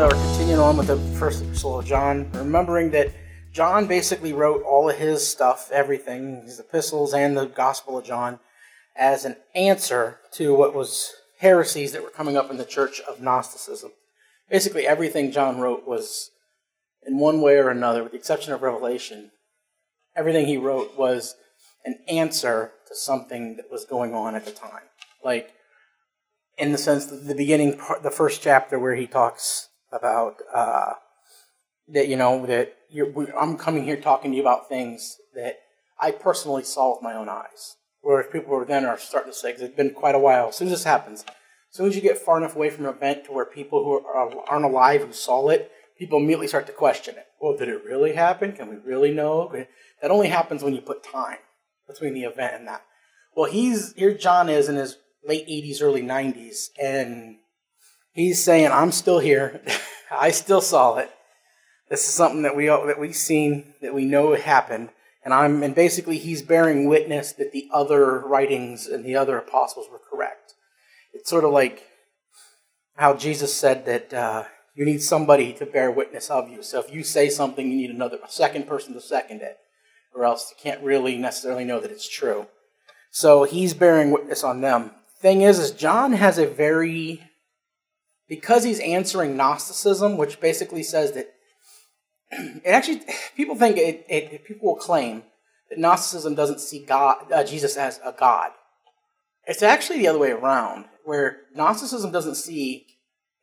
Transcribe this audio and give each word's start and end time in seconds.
uh, 0.00 0.08
we're 0.10 0.24
continuing 0.28 0.60
on 0.60 0.78
with 0.78 0.86
the 0.86 0.96
first 1.18 1.42
epistle 1.42 1.78
of 1.78 1.84
John, 1.84 2.30
remembering 2.32 2.90
that 2.92 3.12
John 3.52 3.86
basically 3.86 4.32
wrote 4.32 4.62
all 4.62 4.88
of 4.88 4.96
his 4.96 5.26
stuff, 5.26 5.70
everything, 5.70 6.42
his 6.44 6.58
epistles 6.58 7.12
and 7.12 7.36
the 7.36 7.44
Gospel 7.44 7.98
of 7.98 8.04
John, 8.06 8.38
as 8.96 9.26
an 9.26 9.36
answer 9.54 10.18
to 10.32 10.54
what 10.54 10.74
was 10.74 11.12
heresies 11.40 11.92
that 11.92 12.02
were 12.02 12.08
coming 12.08 12.38
up 12.38 12.50
in 12.50 12.56
the 12.56 12.64
church 12.64 13.00
of 13.00 13.20
Gnosticism. 13.20 13.90
Basically, 14.48 14.86
everything 14.86 15.32
John 15.32 15.60
wrote 15.60 15.86
was, 15.86 16.30
in 17.06 17.18
one 17.18 17.42
way 17.42 17.56
or 17.56 17.68
another, 17.68 18.02
with 18.02 18.12
the 18.12 18.18
exception 18.18 18.54
of 18.54 18.62
Revelation, 18.62 19.32
everything 20.16 20.46
he 20.46 20.56
wrote 20.56 20.96
was 20.96 21.34
an 21.84 21.98
answer 22.08 22.72
to 22.88 22.94
something 22.94 23.56
that 23.56 23.70
was 23.70 23.84
going 23.84 24.14
on 24.14 24.34
at 24.34 24.46
the 24.46 24.50
time. 24.50 24.84
Like, 25.22 25.50
in 26.56 26.72
the 26.72 26.78
sense 26.78 27.04
that 27.06 27.26
the 27.26 27.34
beginning, 27.34 27.76
part, 27.76 28.02
the 28.02 28.10
first 28.10 28.40
chapter 28.40 28.78
where 28.78 28.94
he 28.94 29.06
talks 29.06 29.66
about 29.92 30.36
uh, 30.54 30.92
that, 31.88 32.08
you 32.08 32.16
know, 32.16 32.46
that 32.46 32.76
I'm 33.38 33.56
coming 33.56 33.84
here 33.84 33.96
talking 33.96 34.30
to 34.30 34.36
you 34.36 34.42
about 34.42 34.68
things 34.68 35.16
that 35.34 35.56
I 36.00 36.10
personally 36.12 36.64
saw 36.64 36.94
with 36.94 37.02
my 37.02 37.14
own 37.14 37.28
eyes. 37.28 37.76
Whereas 38.02 38.26
people 38.32 38.54
were 38.54 38.64
then 38.64 38.84
are 38.84 38.98
starting 38.98 39.32
to 39.32 39.36
say, 39.36 39.50
because 39.50 39.62
it's 39.62 39.76
been 39.76 39.90
quite 39.90 40.14
a 40.14 40.18
while. 40.18 40.48
As 40.48 40.56
soon 40.56 40.68
as 40.68 40.72
this 40.72 40.84
happens, 40.84 41.24
as 41.26 41.76
soon 41.76 41.88
as 41.88 41.94
you 41.94 42.00
get 42.00 42.18
far 42.18 42.38
enough 42.38 42.56
away 42.56 42.70
from 42.70 42.86
an 42.86 42.94
event 42.94 43.26
to 43.26 43.32
where 43.32 43.44
people 43.44 43.84
who 43.84 44.06
are, 44.06 44.48
aren't 44.48 44.64
alive 44.64 45.02
who 45.02 45.12
saw 45.12 45.48
it, 45.48 45.70
people 45.98 46.18
immediately 46.18 46.48
start 46.48 46.66
to 46.66 46.72
question 46.72 47.16
it. 47.16 47.26
Well, 47.40 47.56
did 47.56 47.68
it 47.68 47.84
really 47.84 48.14
happen? 48.14 48.52
Can 48.52 48.68
we 48.68 48.76
really 48.76 49.12
know? 49.12 49.52
That 50.00 50.10
only 50.10 50.28
happens 50.28 50.62
when 50.62 50.74
you 50.74 50.80
put 50.80 51.04
time 51.04 51.38
between 51.86 52.14
the 52.14 52.24
event 52.24 52.54
and 52.54 52.68
that. 52.68 52.82
Well, 53.36 53.50
he's 53.50 53.92
here. 53.94 54.14
John 54.14 54.48
is 54.48 54.68
in 54.68 54.76
his 54.76 54.96
late 55.26 55.46
80s, 55.46 55.82
early 55.82 56.02
90s, 56.02 56.68
and 56.80 57.36
he's 58.12 58.42
saying, 58.42 58.70
"I'm 58.72 58.92
still 58.92 59.18
here. 59.18 59.60
I 60.10 60.30
still 60.30 60.60
saw 60.60 60.96
it. 60.96 61.10
This 61.88 62.06
is 62.06 62.14
something 62.14 62.42
that 62.42 62.56
we 62.56 62.66
that 62.66 63.00
we've 63.00 63.16
seen, 63.16 63.74
that 63.82 63.94
we 63.94 64.04
know 64.04 64.34
happened." 64.34 64.90
And 65.22 65.34
I'm 65.34 65.62
and 65.62 65.74
basically 65.74 66.18
he's 66.18 66.42
bearing 66.42 66.86
witness 66.86 67.32
that 67.32 67.52
the 67.52 67.68
other 67.72 68.20
writings 68.20 68.86
and 68.86 69.04
the 69.04 69.16
other 69.16 69.36
apostles 69.36 69.88
were 69.90 70.00
correct. 70.10 70.54
It's 71.12 71.28
sort 71.28 71.44
of 71.44 71.52
like 71.52 71.84
how 72.96 73.14
Jesus 73.14 73.54
said 73.54 73.86
that 73.86 74.14
uh, 74.14 74.44
you 74.74 74.84
need 74.84 75.02
somebody 75.02 75.52
to 75.54 75.66
bear 75.66 75.90
witness 75.90 76.30
of 76.30 76.48
you. 76.48 76.62
So 76.62 76.80
if 76.80 76.92
you 76.92 77.02
say 77.02 77.28
something, 77.28 77.70
you 77.70 77.76
need 77.76 77.90
another 77.90 78.18
a 78.24 78.30
second 78.30 78.66
person 78.66 78.94
to 78.94 79.00
second 79.00 79.42
it, 79.42 79.58
or 80.14 80.24
else 80.24 80.50
you 80.50 80.56
can't 80.62 80.82
really 80.82 81.16
necessarily 81.16 81.64
know 81.64 81.80
that 81.80 81.90
it's 81.90 82.08
true. 82.08 82.46
So 83.10 83.44
he's 83.44 83.74
bearing 83.74 84.10
witness 84.10 84.44
on 84.44 84.60
them. 84.60 84.92
Thing 85.20 85.42
is, 85.42 85.58
is 85.58 85.70
John 85.72 86.12
has 86.12 86.38
a 86.38 86.46
very 86.46 87.29
because 88.30 88.64
he's 88.64 88.80
answering 88.80 89.36
Gnosticism, 89.36 90.16
which 90.16 90.40
basically 90.40 90.84
says 90.84 91.12
that 91.12 91.34
it 92.30 92.62
actually 92.64 93.02
people 93.36 93.56
think 93.56 93.76
it, 93.76 94.06
it 94.08 94.44
people 94.46 94.68
will 94.68 94.76
claim 94.76 95.24
that 95.68 95.78
Gnosticism 95.78 96.34
doesn't 96.34 96.60
see 96.60 96.78
God 96.78 97.30
uh, 97.30 97.44
Jesus 97.44 97.76
as 97.76 98.00
a 98.02 98.14
God. 98.18 98.52
It's 99.46 99.62
actually 99.62 99.98
the 99.98 100.08
other 100.08 100.18
way 100.18 100.30
around, 100.30 100.86
where 101.04 101.40
Gnosticism 101.54 102.12
doesn't 102.12 102.36
see 102.36 102.86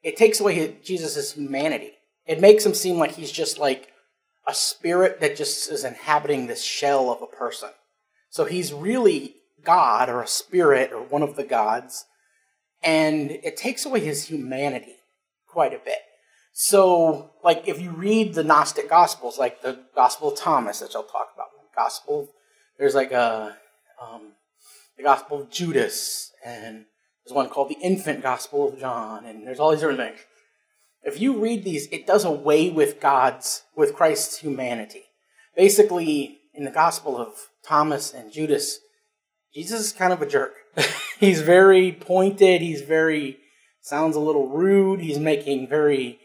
it 0.01 0.15
takes 0.15 0.39
away 0.39 0.77
Jesus' 0.83 1.33
humanity. 1.33 1.91
It 2.25 2.39
makes 2.39 2.65
him 2.65 2.73
seem 2.73 2.97
like 2.97 3.15
he's 3.15 3.31
just 3.31 3.57
like 3.57 3.91
a 4.47 4.53
spirit 4.53 5.19
that 5.19 5.35
just 5.35 5.69
is 5.69 5.83
inhabiting 5.83 6.47
this 6.47 6.63
shell 6.63 7.09
of 7.11 7.21
a 7.21 7.27
person. 7.27 7.69
So 8.29 8.45
he's 8.45 8.71
really 8.71 9.35
God 9.63 10.07
or 10.07 10.21
a 10.21 10.27
spirit 10.27 10.93
or 10.93 11.01
one 11.01 11.23
of 11.23 11.35
the 11.35 11.43
gods, 11.43 12.05
and 12.83 13.31
it 13.31 13.57
takes 13.57 13.85
away 13.85 13.99
his 13.99 14.25
humanity 14.25 14.95
quite 15.47 15.73
a 15.73 15.79
bit. 15.79 15.99
So, 16.53 17.31
like, 17.43 17.67
if 17.67 17.79
you 17.79 17.91
read 17.91 18.33
the 18.33 18.43
Gnostic 18.43 18.89
Gospels, 18.89 19.37
like 19.37 19.61
the 19.61 19.79
Gospel 19.93 20.31
of 20.31 20.39
Thomas, 20.39 20.79
that 20.79 20.95
I'll 20.95 21.03
talk 21.03 21.29
about, 21.35 21.47
Gospel, 21.75 22.29
there's 22.79 22.95
like 22.95 23.11
a 23.11 23.55
um, 24.01 24.33
the 24.97 25.03
Gospel 25.03 25.41
of 25.41 25.51
Judas, 25.51 26.31
and 26.43 26.85
there's 27.23 27.35
one 27.35 27.49
called 27.49 27.69
the 27.69 27.77
Infant 27.81 28.23
Gospel 28.23 28.69
of 28.69 28.79
John, 28.79 29.25
and 29.25 29.45
there's 29.45 29.59
all 29.59 29.69
these 29.69 29.81
different 29.81 29.99
things. 29.99 30.19
If 31.03 31.21
you 31.21 31.37
read 31.37 31.63
these, 31.63 31.87
it 31.91 32.07
does 32.07 32.25
away 32.25 32.69
with 32.71 32.99
God's, 32.99 33.63
with 33.75 33.93
Christ's 33.93 34.39
humanity. 34.39 35.03
Basically, 35.55 36.39
in 36.53 36.65
the 36.65 36.71
Gospel 36.71 37.15
of 37.15 37.49
Thomas 37.63 38.13
and 38.13 38.31
Judas, 38.31 38.79
Jesus 39.53 39.79
is 39.81 39.91
kind 39.91 40.11
of 40.11 40.21
a 40.21 40.27
jerk. 40.27 40.53
he's 41.19 41.41
very 41.41 41.91
pointed, 41.91 42.61
he's 42.61 42.81
very, 42.81 43.37
sounds 43.81 44.15
a 44.15 44.19
little 44.19 44.47
rude, 44.49 44.99
he's 44.99 45.19
making 45.19 45.67
very 45.67 46.19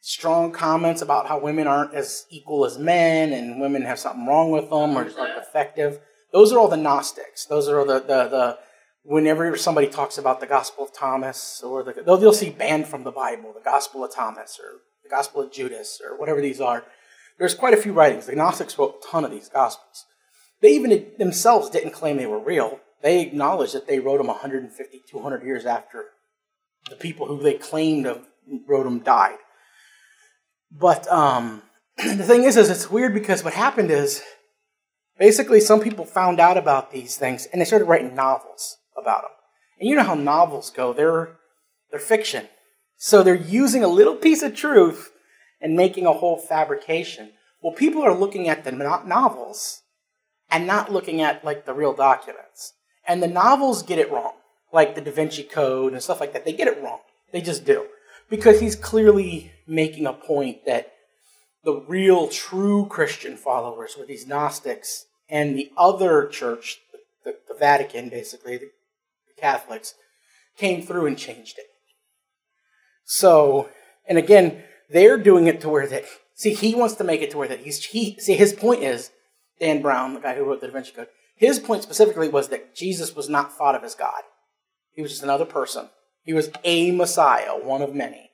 strong 0.00 0.52
comments 0.52 1.02
about 1.02 1.26
how 1.26 1.38
women 1.38 1.66
aren't 1.66 1.92
as 1.92 2.26
equal 2.30 2.64
as 2.64 2.78
men 2.78 3.32
and 3.32 3.60
women 3.60 3.82
have 3.82 3.98
something 3.98 4.26
wrong 4.26 4.52
with 4.52 4.70
them 4.70 4.96
or 4.96 5.04
just 5.04 5.18
aren't 5.18 5.36
effective. 5.36 5.98
Those 6.32 6.52
are 6.52 6.58
all 6.58 6.68
the 6.68 6.76
Gnostics. 6.76 7.46
Those 7.46 7.68
are 7.68 7.84
the, 7.84 8.00
the, 8.00 8.28
the 8.28 8.58
whenever 9.02 9.56
somebody 9.56 9.88
talks 9.88 10.18
about 10.18 10.40
the 10.40 10.46
Gospel 10.46 10.84
of 10.84 10.92
Thomas 10.92 11.60
or 11.62 11.82
the, 11.82 11.92
they'll, 12.04 12.16
they'll 12.16 12.32
see 12.32 12.50
banned 12.50 12.86
from 12.86 13.04
the 13.04 13.10
Bible, 13.10 13.52
the 13.52 13.64
Gospel 13.64 14.04
of 14.04 14.14
Thomas 14.14 14.58
or 14.62 14.80
the 15.02 15.08
Gospel 15.08 15.42
of 15.42 15.52
Judas 15.52 16.00
or 16.04 16.18
whatever 16.18 16.40
these 16.40 16.60
are. 16.60 16.84
There's 17.38 17.54
quite 17.54 17.74
a 17.74 17.78
few 17.78 17.92
writings. 17.92 18.26
The 18.26 18.36
Gnostics 18.36 18.78
wrote 18.78 19.02
a 19.02 19.10
ton 19.10 19.24
of 19.24 19.30
these 19.30 19.48
Gospels. 19.48 20.04
They 20.62 20.70
even 20.70 21.12
themselves 21.18 21.68
didn't 21.68 21.92
claim 21.92 22.16
they 22.16 22.26
were 22.26 22.38
real. 22.42 22.80
They 23.02 23.20
acknowledge 23.20 23.72
that 23.72 23.86
they 23.86 23.98
wrote 23.98 24.18
them 24.18 24.26
150, 24.28 25.02
200 25.08 25.42
years 25.42 25.66
after 25.66 26.06
the 26.88 26.96
people 26.96 27.26
who 27.26 27.42
they 27.42 27.54
claimed 27.54 28.06
wrote 28.66 28.84
them 28.84 29.00
died. 29.00 29.38
But 30.70 31.06
um, 31.08 31.62
the 31.96 32.24
thing 32.24 32.44
is, 32.44 32.56
is 32.56 32.70
it's 32.70 32.90
weird 32.90 33.14
because 33.14 33.44
what 33.44 33.54
happened 33.54 33.90
is 33.90 34.22
basically 35.18 35.60
some 35.60 35.80
people 35.80 36.04
found 36.04 36.40
out 36.40 36.56
about 36.56 36.92
these 36.92 37.16
things 37.16 37.46
and 37.46 37.60
they 37.60 37.64
started 37.64 37.86
writing 37.86 38.14
novels 38.14 38.78
about 38.96 39.22
them. 39.22 39.30
And 39.78 39.88
you 39.88 39.96
know 39.96 40.04
how 40.04 40.14
novels 40.14 40.70
go; 40.70 40.92
they're 40.92 41.36
they're 41.90 42.00
fiction, 42.00 42.48
so 42.96 43.22
they're 43.22 43.34
using 43.34 43.84
a 43.84 43.88
little 43.88 44.16
piece 44.16 44.42
of 44.42 44.54
truth 44.54 45.12
and 45.60 45.76
making 45.76 46.06
a 46.06 46.12
whole 46.12 46.38
fabrication. 46.38 47.32
Well, 47.62 47.74
people 47.74 48.02
are 48.02 48.14
looking 48.14 48.48
at 48.48 48.64
the 48.64 48.72
novels 48.72 49.82
and 50.50 50.66
not 50.66 50.92
looking 50.92 51.20
at 51.20 51.44
like 51.44 51.66
the 51.66 51.74
real 51.74 51.92
documents. 51.92 52.72
And 53.06 53.22
the 53.22 53.28
novels 53.28 53.82
get 53.82 53.98
it 53.98 54.10
wrong, 54.10 54.32
like 54.72 54.94
the 54.94 55.00
Da 55.00 55.12
Vinci 55.12 55.42
Code 55.42 55.92
and 55.92 56.02
stuff 56.02 56.20
like 56.20 56.32
that. 56.32 56.44
They 56.44 56.52
get 56.52 56.68
it 56.68 56.82
wrong. 56.82 57.00
They 57.32 57.40
just 57.40 57.64
do 57.64 57.86
because 58.28 58.60
he's 58.60 58.76
clearly 58.76 59.52
making 59.66 60.06
a 60.06 60.12
point 60.12 60.64
that 60.66 60.92
the 61.64 61.84
real, 61.88 62.28
true 62.28 62.86
Christian 62.86 63.36
followers 63.36 63.96
were 63.98 64.06
these 64.06 64.26
Gnostics, 64.26 65.06
and 65.28 65.58
the 65.58 65.72
other 65.76 66.26
church, 66.26 66.78
the, 67.24 67.34
the 67.48 67.54
Vatican, 67.58 68.08
basically, 68.08 68.56
the 68.56 68.70
Catholics, 69.36 69.94
came 70.56 70.82
through 70.82 71.06
and 71.06 71.18
changed 71.18 71.58
it. 71.58 71.66
So, 73.04 73.68
and 74.08 74.16
again, 74.16 74.62
they're 74.88 75.18
doing 75.18 75.48
it 75.48 75.60
to 75.62 75.68
where 75.68 75.88
that, 75.88 76.04
see, 76.34 76.54
he 76.54 76.74
wants 76.74 76.94
to 76.94 77.04
make 77.04 77.20
it 77.20 77.32
to 77.32 77.38
where 77.38 77.48
that 77.48 77.60
he's, 77.60 77.84
he, 77.84 78.16
see, 78.20 78.34
his 78.34 78.52
point 78.52 78.84
is, 78.84 79.10
Dan 79.58 79.82
Brown, 79.82 80.14
the 80.14 80.20
guy 80.20 80.36
who 80.36 80.44
wrote 80.44 80.60
the 80.60 80.68
Da 80.68 80.72
Vinci 80.72 80.92
Code, 80.92 81.08
his 81.36 81.58
point 81.58 81.82
specifically 81.82 82.28
was 82.28 82.48
that 82.48 82.74
Jesus 82.74 83.14
was 83.14 83.28
not 83.28 83.56
thought 83.56 83.74
of 83.74 83.84
as 83.84 83.94
God. 83.94 84.22
He 84.92 85.02
was 85.02 85.12
just 85.12 85.22
another 85.22 85.44
person 85.44 85.90
he 86.26 86.34
was 86.34 86.50
a 86.64 86.90
Messiah, 86.90 87.52
one 87.52 87.80
of 87.80 87.94
many. 87.94 88.30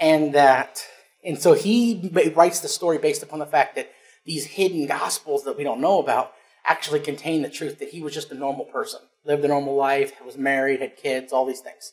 And 0.00 0.32
that, 0.34 0.82
and 1.24 1.38
so 1.38 1.54
he 1.54 2.10
writes 2.34 2.60
the 2.60 2.68
story 2.68 2.98
based 2.98 3.22
upon 3.22 3.40
the 3.40 3.46
fact 3.46 3.74
that 3.74 3.90
these 4.24 4.44
hidden 4.44 4.86
gospels 4.86 5.44
that 5.44 5.58
we 5.58 5.64
don't 5.64 5.80
know 5.80 5.98
about 5.98 6.32
actually 6.64 7.00
contain 7.00 7.42
the 7.42 7.50
truth 7.50 7.80
that 7.80 7.88
he 7.88 8.00
was 8.00 8.14
just 8.14 8.30
a 8.30 8.34
normal 8.34 8.64
person, 8.64 9.00
lived 9.24 9.44
a 9.44 9.48
normal 9.48 9.74
life, 9.74 10.12
was 10.24 10.38
married, 10.38 10.80
had 10.80 10.96
kids, 10.96 11.32
all 11.32 11.44
these 11.44 11.60
things. 11.60 11.92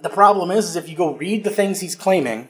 The 0.00 0.08
problem 0.08 0.50
is, 0.50 0.70
is 0.70 0.76
if 0.76 0.88
you 0.88 0.96
go 0.96 1.14
read 1.14 1.44
the 1.44 1.50
things 1.50 1.80
he's 1.80 1.96
claiming, 1.96 2.48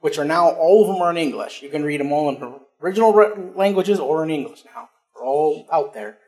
which 0.00 0.18
are 0.18 0.24
now 0.24 0.50
all 0.50 0.82
of 0.82 0.88
them 0.88 1.02
are 1.02 1.10
in 1.10 1.16
English. 1.16 1.62
You 1.62 1.68
can 1.68 1.84
read 1.84 2.00
them 2.00 2.12
all 2.12 2.28
in 2.28 2.60
original 2.82 3.12
languages 3.54 4.00
or 4.00 4.24
in 4.24 4.30
English 4.30 4.64
now. 4.64 4.88
All 5.26 5.66
out 5.72 5.92
there. 5.92 6.18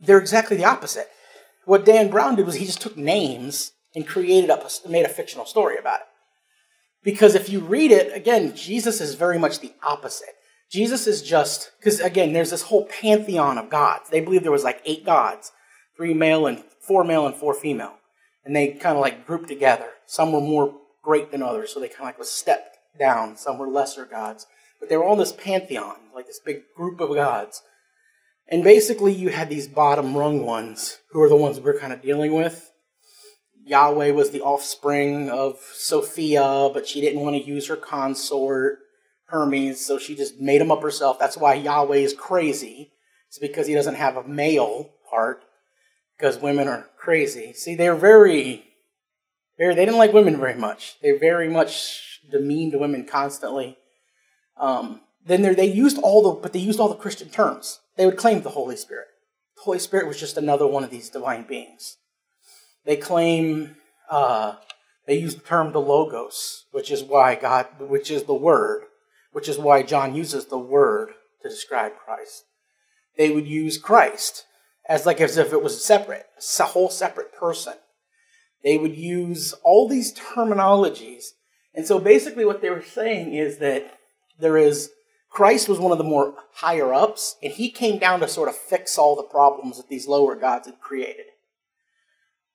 They're 0.00 0.18
exactly 0.18 0.56
the 0.56 0.64
opposite. 0.64 1.08
What 1.64 1.84
Dan 1.84 2.10
Brown 2.10 2.36
did 2.36 2.46
was 2.46 2.56
he 2.56 2.66
just 2.66 2.80
took 2.80 2.96
names 2.96 3.72
and 3.94 4.06
created 4.06 4.50
up, 4.50 4.64
a, 4.64 4.88
made 4.88 5.04
a 5.04 5.08
fictional 5.08 5.46
story 5.46 5.76
about 5.78 6.00
it. 6.00 6.06
Because 7.02 7.34
if 7.34 7.48
you 7.48 7.60
read 7.60 7.90
it, 7.90 8.14
again, 8.14 8.56
Jesus 8.56 9.00
is 9.00 9.14
very 9.14 9.38
much 9.38 9.60
the 9.60 9.72
opposite. 9.82 10.34
Jesus 10.70 11.06
is 11.06 11.22
just, 11.22 11.70
because 11.78 12.00
again, 12.00 12.32
there's 12.32 12.50
this 12.50 12.62
whole 12.62 12.86
pantheon 12.86 13.58
of 13.58 13.70
gods. 13.70 14.10
They 14.10 14.20
believe 14.20 14.42
there 14.42 14.50
was 14.50 14.64
like 14.64 14.80
eight 14.84 15.04
gods, 15.04 15.52
three 15.96 16.14
male 16.14 16.46
and 16.46 16.64
four 16.80 17.04
male 17.04 17.26
and 17.26 17.34
four 17.34 17.54
female. 17.54 17.94
And 18.44 18.56
they 18.56 18.68
kind 18.68 18.96
of 18.96 19.02
like 19.02 19.26
grouped 19.26 19.48
together. 19.48 19.88
Some 20.06 20.32
were 20.32 20.40
more 20.40 20.74
great 21.02 21.30
than 21.30 21.42
others, 21.42 21.72
so 21.72 21.80
they 21.80 21.88
kind 21.88 22.00
of 22.00 22.06
like 22.06 22.18
was 22.18 22.30
stepped 22.30 22.78
down. 22.98 23.36
Some 23.36 23.58
were 23.58 23.68
lesser 23.68 24.06
gods. 24.06 24.46
But 24.80 24.88
they 24.88 24.96
were 24.96 25.04
all 25.04 25.16
this 25.16 25.32
pantheon, 25.32 25.96
like 26.14 26.26
this 26.26 26.40
big 26.44 26.62
group 26.76 27.00
of 27.00 27.14
gods. 27.14 27.62
And 28.48 28.62
basically, 28.62 29.12
you 29.12 29.30
had 29.30 29.48
these 29.48 29.66
bottom 29.66 30.16
rung 30.16 30.44
ones, 30.44 30.98
who 31.10 31.22
are 31.22 31.28
the 31.28 31.36
ones 31.36 31.58
we're 31.58 31.78
kind 31.78 31.92
of 31.92 32.02
dealing 32.02 32.34
with. 32.34 32.70
Yahweh 33.64 34.10
was 34.10 34.30
the 34.30 34.42
offspring 34.42 35.30
of 35.30 35.58
Sophia, 35.72 36.68
but 36.72 36.86
she 36.86 37.00
didn't 37.00 37.20
want 37.20 37.36
to 37.36 37.50
use 37.50 37.68
her 37.68 37.76
consort, 37.76 38.80
Hermes, 39.28 39.84
so 39.84 39.98
she 39.98 40.14
just 40.14 40.38
made 40.38 40.60
him 40.60 40.70
up 40.70 40.82
herself. 40.82 41.18
That's 41.18 41.38
why 41.38 41.54
Yahweh 41.54 41.96
is 41.96 42.12
crazy. 42.12 42.92
It's 43.28 43.38
because 43.38 43.66
he 43.66 43.74
doesn't 43.74 43.94
have 43.94 44.18
a 44.18 44.28
male 44.28 44.90
part, 45.08 45.44
because 46.16 46.38
women 46.38 46.68
are 46.68 46.90
crazy. 46.98 47.54
See, 47.54 47.74
they're 47.74 47.96
very, 47.96 48.66
very, 49.56 49.74
they 49.74 49.86
didn't 49.86 49.98
like 49.98 50.12
women 50.12 50.36
very 50.36 50.54
much. 50.54 51.00
They 51.00 51.12
very 51.12 51.48
much 51.48 52.20
demeaned 52.30 52.78
women 52.78 53.06
constantly. 53.06 53.78
Um, 54.56 55.00
then 55.26 55.42
they 55.42 55.66
used 55.66 55.98
all 55.98 56.22
the, 56.22 56.40
but 56.40 56.52
they 56.52 56.58
used 56.58 56.80
all 56.80 56.88
the 56.88 56.94
Christian 56.94 57.28
terms. 57.28 57.80
They 57.96 58.06
would 58.06 58.16
claim 58.16 58.42
the 58.42 58.50
Holy 58.50 58.76
Spirit. 58.76 59.06
The 59.56 59.62
Holy 59.62 59.78
Spirit 59.78 60.06
was 60.06 60.20
just 60.20 60.36
another 60.36 60.66
one 60.66 60.84
of 60.84 60.90
these 60.90 61.08
divine 61.08 61.44
beings. 61.44 61.96
They 62.84 62.96
claim 62.96 63.76
uh, 64.10 64.56
they 65.06 65.18
use 65.18 65.34
the 65.34 65.42
term 65.42 65.72
the 65.72 65.80
logos, 65.80 66.66
which 66.70 66.90
is 66.90 67.02
why 67.02 67.34
God, 67.34 67.66
which 67.78 68.10
is 68.10 68.24
the 68.24 68.34
word, 68.34 68.84
which 69.32 69.48
is 69.48 69.58
why 69.58 69.82
John 69.82 70.14
uses 70.14 70.46
the 70.46 70.58
word 70.58 71.10
to 71.42 71.48
describe 71.48 71.92
Christ. 71.96 72.44
They 73.16 73.30
would 73.30 73.46
use 73.46 73.78
Christ 73.78 74.44
as 74.88 75.06
like 75.06 75.20
as 75.20 75.36
if 75.36 75.52
it 75.52 75.62
was 75.62 75.84
separate, 75.84 76.26
a 76.58 76.64
whole 76.64 76.90
separate 76.90 77.32
person. 77.32 77.74
They 78.62 78.78
would 78.78 78.96
use 78.96 79.52
all 79.62 79.88
these 79.88 80.14
terminologies. 80.14 81.24
And 81.74 81.86
so 81.86 81.98
basically 81.98 82.44
what 82.44 82.62
they 82.62 82.70
were 82.70 82.82
saying 82.82 83.34
is 83.34 83.58
that 83.58 83.98
there 84.38 84.56
is 84.56 84.90
Christ 85.30 85.68
was 85.68 85.80
one 85.80 85.90
of 85.90 85.98
the 85.98 86.04
more 86.04 86.34
higher 86.52 86.94
ups, 86.94 87.36
and 87.42 87.52
he 87.52 87.68
came 87.68 87.98
down 87.98 88.20
to 88.20 88.28
sort 88.28 88.48
of 88.48 88.56
fix 88.56 88.96
all 88.96 89.16
the 89.16 89.22
problems 89.24 89.76
that 89.76 89.88
these 89.88 90.06
lower 90.06 90.36
gods 90.36 90.68
had 90.68 90.80
created. 90.80 91.26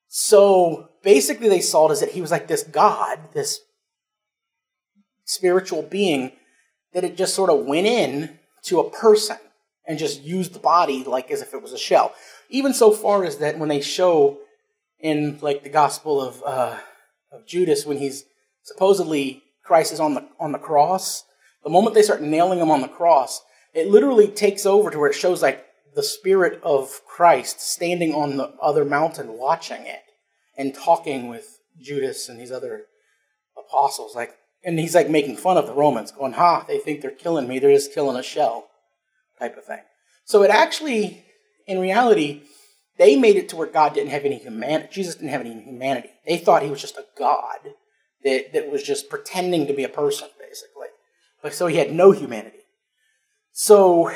So 0.08 0.88
basically, 1.02 1.48
they 1.48 1.60
saw 1.60 1.88
it 1.88 1.92
as 1.92 2.00
that 2.00 2.12
he 2.12 2.22
was 2.22 2.30
like 2.30 2.48
this 2.48 2.62
God, 2.62 3.18
this 3.32 3.60
spiritual 5.24 5.82
being 5.82 6.32
that 6.92 7.04
it 7.04 7.16
just 7.16 7.34
sort 7.34 7.50
of 7.50 7.66
went 7.66 7.86
in 7.86 8.38
to 8.64 8.80
a 8.80 8.90
person 8.90 9.36
and 9.86 9.98
just 9.98 10.22
used 10.22 10.52
the 10.52 10.58
body 10.58 11.04
like 11.04 11.30
as 11.30 11.42
if 11.42 11.54
it 11.54 11.62
was 11.62 11.72
a 11.72 11.78
shell. 11.78 12.14
Even 12.48 12.74
so 12.74 12.90
far 12.90 13.24
as 13.24 13.38
that 13.38 13.58
when 13.58 13.68
they 13.68 13.80
show 13.80 14.38
in 14.98 15.38
like 15.40 15.62
the 15.62 15.68
Gospel 15.68 16.20
of 16.20 16.42
uh, 16.44 16.78
of 17.30 17.46
Judas 17.46 17.86
when 17.86 17.98
he's 17.98 18.24
supposedly 18.62 19.42
Christ 19.62 19.92
is 19.92 20.00
on 20.00 20.14
the 20.14 20.26
on 20.38 20.52
the 20.52 20.58
cross, 20.58 21.24
the 21.64 21.70
moment 21.70 21.94
they 21.94 22.02
start 22.02 22.22
nailing 22.22 22.58
him 22.58 22.70
on 22.70 22.80
the 22.80 22.88
cross, 22.88 23.42
it 23.74 23.88
literally 23.88 24.28
takes 24.28 24.66
over 24.66 24.90
to 24.90 24.98
where 24.98 25.10
it 25.10 25.14
shows 25.14 25.42
like 25.42 25.66
the 25.94 26.02
spirit 26.02 26.60
of 26.62 27.00
Christ 27.06 27.60
standing 27.60 28.14
on 28.14 28.36
the 28.36 28.54
other 28.60 28.84
mountain 28.84 29.38
watching 29.38 29.82
it 29.82 30.02
and 30.56 30.74
talking 30.74 31.28
with 31.28 31.58
Judas 31.80 32.28
and 32.28 32.40
these 32.40 32.52
other 32.52 32.86
apostles. 33.56 34.14
Like, 34.14 34.34
and 34.64 34.78
he's 34.78 34.94
like 34.94 35.08
making 35.08 35.36
fun 35.36 35.56
of 35.56 35.66
the 35.66 35.74
Romans, 35.74 36.12
going, 36.12 36.32
"Ha! 36.32 36.64
They 36.66 36.78
think 36.78 37.00
they're 37.00 37.10
killing 37.10 37.48
me. 37.48 37.58
They're 37.58 37.74
just 37.74 37.94
killing 37.94 38.16
a 38.16 38.22
shell," 38.22 38.68
type 39.38 39.56
of 39.56 39.64
thing. 39.64 39.80
So 40.24 40.42
it 40.42 40.50
actually, 40.50 41.24
in 41.66 41.80
reality, 41.80 42.42
they 42.98 43.16
made 43.16 43.36
it 43.36 43.48
to 43.48 43.56
where 43.56 43.66
God 43.66 43.94
didn't 43.94 44.10
have 44.10 44.24
any 44.24 44.38
humanity. 44.38 44.88
Jesus 44.92 45.14
didn't 45.14 45.30
have 45.30 45.40
any 45.40 45.60
humanity. 45.62 46.10
They 46.26 46.36
thought 46.36 46.62
he 46.62 46.70
was 46.70 46.80
just 46.80 46.98
a 46.98 47.06
God 47.18 47.74
that 48.22 48.52
that 48.52 48.70
was 48.70 48.82
just 48.82 49.08
pretending 49.08 49.66
to 49.66 49.72
be 49.72 49.84
a 49.84 49.88
person, 49.88 50.28
Like 51.42 51.52
so, 51.52 51.66
he 51.66 51.76
had 51.76 51.92
no 51.92 52.12
humanity. 52.12 52.58
So 53.52 54.12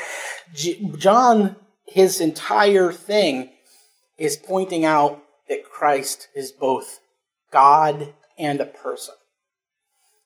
John 0.97 1.55
his 1.87 2.19
entire 2.19 2.91
thing 2.91 3.51
is 4.17 4.37
pointing 4.37 4.85
out 4.85 5.23
that 5.49 5.69
Christ 5.69 6.27
is 6.35 6.51
both 6.51 6.99
God 7.51 8.13
and 8.37 8.59
a 8.59 8.65
person. 8.65 9.15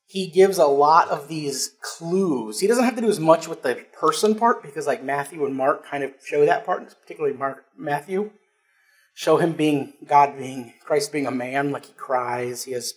He 0.06 0.26
gives 0.26 0.58
a 0.58 0.66
lot 0.66 1.08
of 1.08 1.28
these 1.28 1.76
clues. 1.80 2.58
He 2.58 2.66
doesn't 2.66 2.84
have 2.84 2.96
to 2.96 3.00
do 3.00 3.08
as 3.08 3.20
much 3.20 3.46
with 3.46 3.62
the 3.62 3.84
person 3.92 4.34
part 4.34 4.62
because, 4.62 4.86
like 4.86 5.04
Matthew 5.04 5.44
and 5.46 5.54
Mark, 5.54 5.86
kind 5.88 6.02
of 6.02 6.12
show 6.24 6.44
that 6.44 6.66
part, 6.66 6.92
particularly 7.02 7.36
Mark, 7.36 7.64
Matthew, 7.78 8.30
show 9.14 9.36
him 9.36 9.52
being 9.52 9.92
God, 10.04 10.36
being 10.36 10.74
Christ, 10.84 11.12
being 11.12 11.28
a 11.28 11.30
man. 11.30 11.70
Like 11.70 11.86
he 11.86 11.92
cries, 11.92 12.64
he 12.64 12.72
has, 12.72 12.94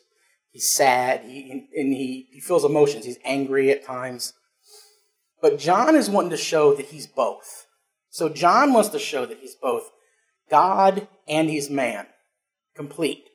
he's 0.53 0.69
sad, 0.69 1.25
he, 1.25 1.67
and 1.75 1.93
he, 1.93 2.27
he 2.31 2.39
feels 2.39 2.63
emotions. 2.63 3.03
He's 3.03 3.19
angry 3.25 3.69
at 3.71 3.83
times. 3.83 4.33
But 5.41 5.59
John 5.59 5.97
is 5.97 6.09
wanting 6.09 6.29
to 6.29 6.37
show 6.37 6.73
that 6.73 6.85
he's 6.85 7.05
both. 7.05 7.65
So 8.09 8.29
John 8.29 8.71
wants 8.71 8.89
to 8.89 8.99
show 8.99 9.25
that 9.25 9.39
he's 9.39 9.55
both 9.55 9.89
God 10.49 11.07
and 11.27 11.49
he's 11.49 11.69
man, 11.69 12.05
complete. 12.75 13.25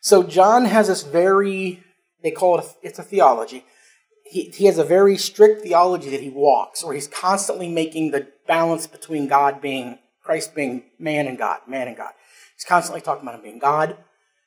So 0.00 0.22
John 0.22 0.66
has 0.66 0.86
this 0.86 1.02
very, 1.02 1.82
they 2.22 2.30
call 2.30 2.58
it, 2.58 2.64
a, 2.64 2.86
it's 2.86 2.98
a 2.98 3.02
theology. 3.02 3.64
He, 4.24 4.50
he 4.50 4.66
has 4.66 4.78
a 4.78 4.84
very 4.84 5.16
strict 5.16 5.62
theology 5.62 6.10
that 6.10 6.20
he 6.20 6.28
walks, 6.28 6.84
where 6.84 6.94
he's 6.94 7.08
constantly 7.08 7.68
making 7.68 8.10
the 8.10 8.28
balance 8.46 8.86
between 8.86 9.26
God 9.26 9.60
being, 9.60 9.98
Christ 10.22 10.54
being 10.54 10.84
man 10.98 11.26
and 11.26 11.38
God, 11.38 11.60
man 11.66 11.88
and 11.88 11.96
God. 11.96 12.12
He's 12.54 12.64
constantly 12.64 13.00
talking 13.00 13.22
about 13.22 13.36
him 13.36 13.42
being 13.42 13.58
God, 13.58 13.96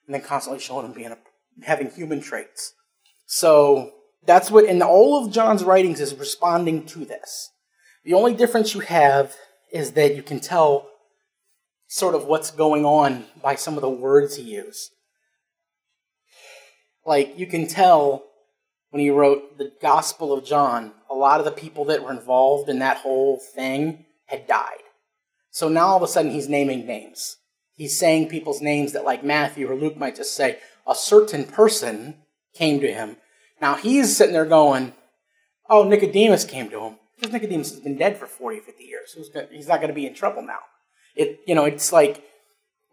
and 0.06 0.14
then 0.14 0.22
constantly 0.22 0.62
showing 0.62 0.86
him 0.86 0.94
being 0.94 1.12
a, 1.12 1.18
having 1.64 1.90
human 1.90 2.22
traits. 2.22 2.74
So 3.26 3.92
that's 4.26 4.52
what, 4.52 4.66
in 4.66 4.82
all 4.82 5.24
of 5.24 5.32
John's 5.32 5.64
writings, 5.64 6.00
is 6.00 6.14
responding 6.16 6.86
to 6.88 7.06
this. 7.06 7.50
The 8.04 8.14
only 8.14 8.34
difference 8.34 8.74
you 8.74 8.82
have 8.82 9.36
is 9.72 9.92
that 9.94 10.16
you 10.16 10.24
can 10.24 10.40
tell 10.40 10.88
sort 11.88 12.16
of 12.16 12.26
what's 12.26 12.52
going 12.52 12.86
on 12.86 13.26
by 13.42 13.56
some 13.56 13.76
of 13.76 13.82
the 13.82 13.90
words 13.90 14.38
he 14.38 14.44
used. 14.44 14.92
Like, 17.06 17.38
you 17.38 17.48
can 17.48 17.68
tell 17.68 18.24
when 18.92 19.02
he 19.02 19.10
wrote 19.10 19.58
the 19.58 19.72
Gospel 19.82 20.34
of 20.34 20.46
John, 20.46 20.94
a 21.10 21.16
lot 21.16 21.40
of 21.40 21.46
the 21.46 21.52
people 21.52 21.86
that 21.86 22.04
were 22.04 22.12
involved 22.12 22.70
in 22.70 22.80
that 22.80 22.98
whole 22.98 23.40
thing 23.56 24.06
had 24.26 24.48
died. 24.48 24.84
So 25.50 25.68
now 25.68 25.88
all 25.88 25.98
of 25.98 26.04
a 26.04 26.08
sudden 26.08 26.32
he's 26.32 26.48
naming 26.50 26.86
names. 26.86 27.38
He's 27.74 27.98
saying 27.98 28.30
people's 28.30 28.62
names 28.62 28.94
that, 28.94 29.06
like 29.06 29.24
Matthew 29.24 29.70
or 29.70 29.76
Luke 29.76 29.98
might 29.98 30.16
just 30.16 30.36
say, 30.36 30.60
a 30.88 30.96
certain 30.96 31.46
person 31.46 32.16
came 32.54 32.80
to 32.80 32.92
him. 32.92 33.18
Now 33.62 33.76
he's 33.76 34.16
sitting 34.16 34.34
there 34.34 34.46
going, 34.46 34.94
oh, 35.70 35.84
Nicodemus 35.84 36.46
came 36.46 36.70
to 36.70 36.82
him. 36.82 36.96
Because 37.16 37.34
Nicodemus 37.34 37.72
has 37.72 37.80
been 37.80 37.98
dead 37.98 38.18
for 38.18 38.26
40, 38.26 38.60
50 38.60 38.84
years. 38.84 39.16
He's 39.52 39.68
not 39.68 39.78
going 39.78 39.90
to 39.90 39.96
be 39.96 40.08
in 40.08 40.14
trouble 40.14 40.42
now. 40.42 40.60
It, 41.16 41.42
you 41.46 41.54
know, 41.54 41.66
it's 41.66 41.94
like 41.94 42.24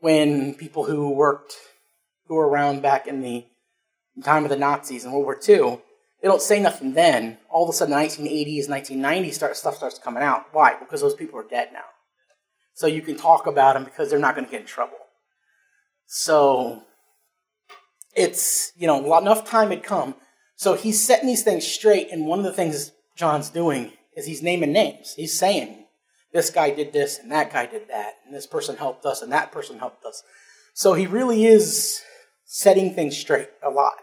when 0.01 0.55
people 0.55 0.85
who 0.85 1.11
worked, 1.11 1.55
who 2.27 2.35
were 2.35 2.49
around 2.49 2.83
back 2.83 3.07
in 3.07 3.23
the 3.23 3.47
time 4.23 4.45
of 4.45 4.51
the 4.51 4.57
Nazis 4.57 5.05
and 5.05 5.13
World 5.13 5.25
War 5.25 5.41
II, 5.49 5.81
they 6.21 6.29
don't 6.29 6.43
say 6.43 6.61
nothing 6.61 6.95
then. 6.95 7.39
All 7.49 7.65
of 7.65 7.71
a 7.71 7.73
sudden, 7.73 7.95
the 7.95 8.01
1980s, 8.01 8.69
1990s, 8.69 9.35
start, 9.35 9.57
stuff 9.57 9.77
starts 9.77 9.99
coming 9.99 10.23
out. 10.23 10.47
Why? 10.53 10.77
Because 10.79 11.01
those 11.01 11.15
people 11.15 11.39
are 11.39 11.49
dead 11.49 11.71
now. 11.73 11.85
So 12.75 12.87
you 12.87 13.03
can 13.03 13.17
talk 13.17 13.47
about 13.47 13.75
them 13.75 13.85
because 13.85 14.11
they're 14.11 14.19
not 14.19 14.35
going 14.35 14.45
to 14.45 14.51
get 14.51 14.61
in 14.61 14.67
trouble. 14.67 14.99
So 16.07 16.83
it's, 18.19 18.73
you 18.77 18.87
know, 18.87 19.17
enough 19.17 19.49
time 19.49 19.71
had 19.71 19.83
come. 19.83 20.15
So 20.57 20.75
he's 20.75 21.01
setting 21.01 21.29
these 21.29 21.45
things 21.45 21.67
straight, 21.67 22.09
and 22.11 22.27
one 22.27 22.41
of 22.41 22.45
the 22.45 22.53
things 22.53 22.93
John's 23.17 23.49
doing 23.49 23.93
is 24.17 24.27
he's 24.27 24.43
naming 24.43 24.73
names. 24.73 25.15
He's 25.15 25.39
saying, 25.39 25.87
this 26.33 26.51
guy 26.51 26.71
did 26.71 26.93
this, 26.93 27.19
and 27.19 27.31
that 27.31 27.53
guy 27.53 27.67
did 27.67 27.89
that, 27.89 28.15
and 28.27 28.35
this 28.35 28.47
person 28.47 28.77
helped 28.77 29.07
us, 29.07 29.23
and 29.23 29.33
that 29.33 29.53
person 29.53 29.79
helped 29.79 30.05
us. 30.05 30.23
So 30.75 30.95
he 30.95 31.07
really 31.07 31.47
is 31.47 32.03
setting 32.45 32.95
things 32.95 33.17
straight 33.17 33.51
a 33.63 33.71
lot 33.71 33.95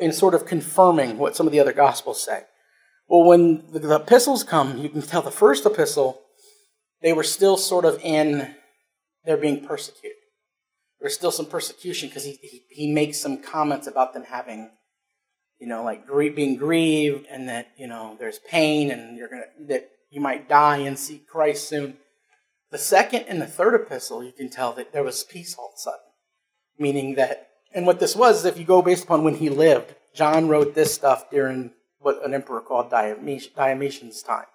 and 0.00 0.14
sort 0.14 0.34
of 0.34 0.46
confirming 0.46 1.18
what 1.18 1.36
some 1.36 1.46
of 1.46 1.52
the 1.52 1.60
other 1.60 1.72
gospels 1.72 2.22
say. 2.22 2.42
Well, 3.08 3.24
when 3.24 3.64
the, 3.72 3.96
epistles 3.96 4.42
come, 4.42 4.78
you 4.78 4.88
can 4.88 5.02
tell 5.02 5.22
the 5.22 5.30
first 5.30 5.66
epistle, 5.66 6.22
they 7.02 7.12
were 7.12 7.22
still 7.22 7.56
sort 7.56 7.84
of 7.84 8.00
in, 8.02 8.54
they're 9.24 9.36
being 9.36 9.64
persecuted. 9.64 10.16
There's 11.00 11.14
still 11.14 11.32
some 11.32 11.46
persecution 11.46 12.08
because 12.08 12.24
he, 12.24 12.38
he, 12.42 12.62
he 12.68 12.92
makes 12.92 13.18
some 13.18 13.42
comments 13.42 13.86
about 13.86 14.12
them 14.12 14.24
having 14.24 14.70
you 15.60 15.66
know, 15.66 15.84
like 15.84 16.06
being 16.34 16.56
grieved 16.56 17.26
and 17.30 17.48
that, 17.48 17.68
you 17.76 17.86
know, 17.86 18.16
there's 18.18 18.38
pain 18.38 18.90
and 18.90 19.16
you're 19.16 19.28
going 19.28 19.42
to, 19.42 19.66
that 19.66 19.90
you 20.10 20.20
might 20.20 20.48
die 20.48 20.78
and 20.78 20.98
see 20.98 21.22
Christ 21.30 21.68
soon. 21.68 21.98
The 22.70 22.78
second 22.78 23.26
and 23.28 23.40
the 23.42 23.46
third 23.46 23.74
epistle, 23.74 24.24
you 24.24 24.32
can 24.32 24.48
tell 24.48 24.72
that 24.72 24.92
there 24.92 25.04
was 25.04 25.22
peace 25.22 25.54
all 25.58 25.66
of 25.66 25.74
a 25.74 25.78
sudden. 25.78 26.00
Meaning 26.78 27.16
that, 27.16 27.48
and 27.74 27.86
what 27.86 28.00
this 28.00 28.16
was, 28.16 28.38
is 28.38 28.44
if 28.46 28.58
you 28.58 28.64
go 28.64 28.80
based 28.80 29.04
upon 29.04 29.22
when 29.22 29.34
he 29.34 29.50
lived, 29.50 29.94
John 30.14 30.48
wrote 30.48 30.74
this 30.74 30.94
stuff 30.94 31.30
during 31.30 31.72
what 31.98 32.24
an 32.24 32.32
emperor 32.32 32.62
called 32.62 32.90
Diocletian's 32.90 34.22
time. 34.22 34.46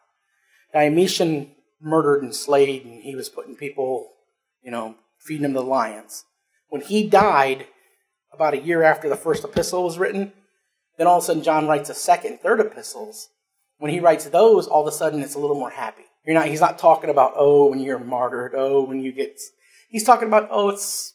Diocletian 0.74 1.52
murdered 1.80 2.24
and 2.24 2.34
slayed, 2.34 2.84
and 2.84 3.04
he 3.04 3.16
was 3.16 3.30
putting 3.30 3.56
people, 3.56 4.10
you 4.64 4.72
know, 4.72 4.96
feeding 5.20 5.44
them 5.44 5.54
to 5.54 5.60
the 5.60 5.66
lions. 5.66 6.26
When 6.76 6.84
he 6.84 7.08
died, 7.08 7.68
about 8.34 8.54
a 8.54 8.60
year 8.60 8.84
after 8.84 9.08
the 9.08 9.16
first 9.16 9.46
epistle 9.46 9.86
was 9.86 9.98
written, 9.98 10.34
then 10.98 11.08
all 11.08 11.20
of 11.20 11.24
a 11.24 11.26
sudden, 11.26 11.42
John 11.42 11.68
writes 11.68 11.90
a 11.90 11.94
second, 11.94 12.42
third 12.42 12.60
epistles. 12.60 13.30
When 13.78 13.92
he 13.92 14.02
writes 14.02 14.26
those, 14.26 14.68
all 14.68 14.86
of 14.86 14.94
a 14.94 14.98
sudden, 14.98 15.22
it's 15.22 15.36
a 15.36 15.40
little 15.40 15.56
more 15.56 15.70
happy. 15.70 16.04
You're 16.26 16.34
not. 16.34 16.50
He's 16.50 16.60
not 16.60 16.78
talking 16.78 17.10
about 17.10 17.32
oh, 17.38 17.70
when 17.70 17.80
you're 17.80 17.98
martyred, 17.98 18.56
oh, 18.58 18.84
when 18.84 19.00
you 19.00 19.14
get. 19.14 19.40
He's 19.88 20.04
talking 20.04 20.28
about 20.28 20.50
oh, 20.52 20.68
it's 20.68 21.14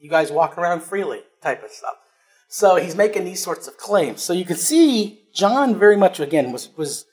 You 0.00 0.10
guys 0.10 0.32
walk 0.32 0.58
around 0.58 0.82
freely, 0.82 1.20
type 1.44 1.62
of 1.62 1.70
stuff. 1.70 1.94
So 2.48 2.74
he's 2.74 2.96
making 2.96 3.24
these 3.24 3.40
sorts 3.40 3.68
of 3.68 3.76
claims. 3.76 4.20
So 4.20 4.32
you 4.32 4.44
can 4.44 4.56
see 4.56 5.28
John 5.32 5.78
very 5.78 5.96
much, 5.96 6.18
again, 6.18 6.50
was, 6.50 6.76
was 6.76 7.04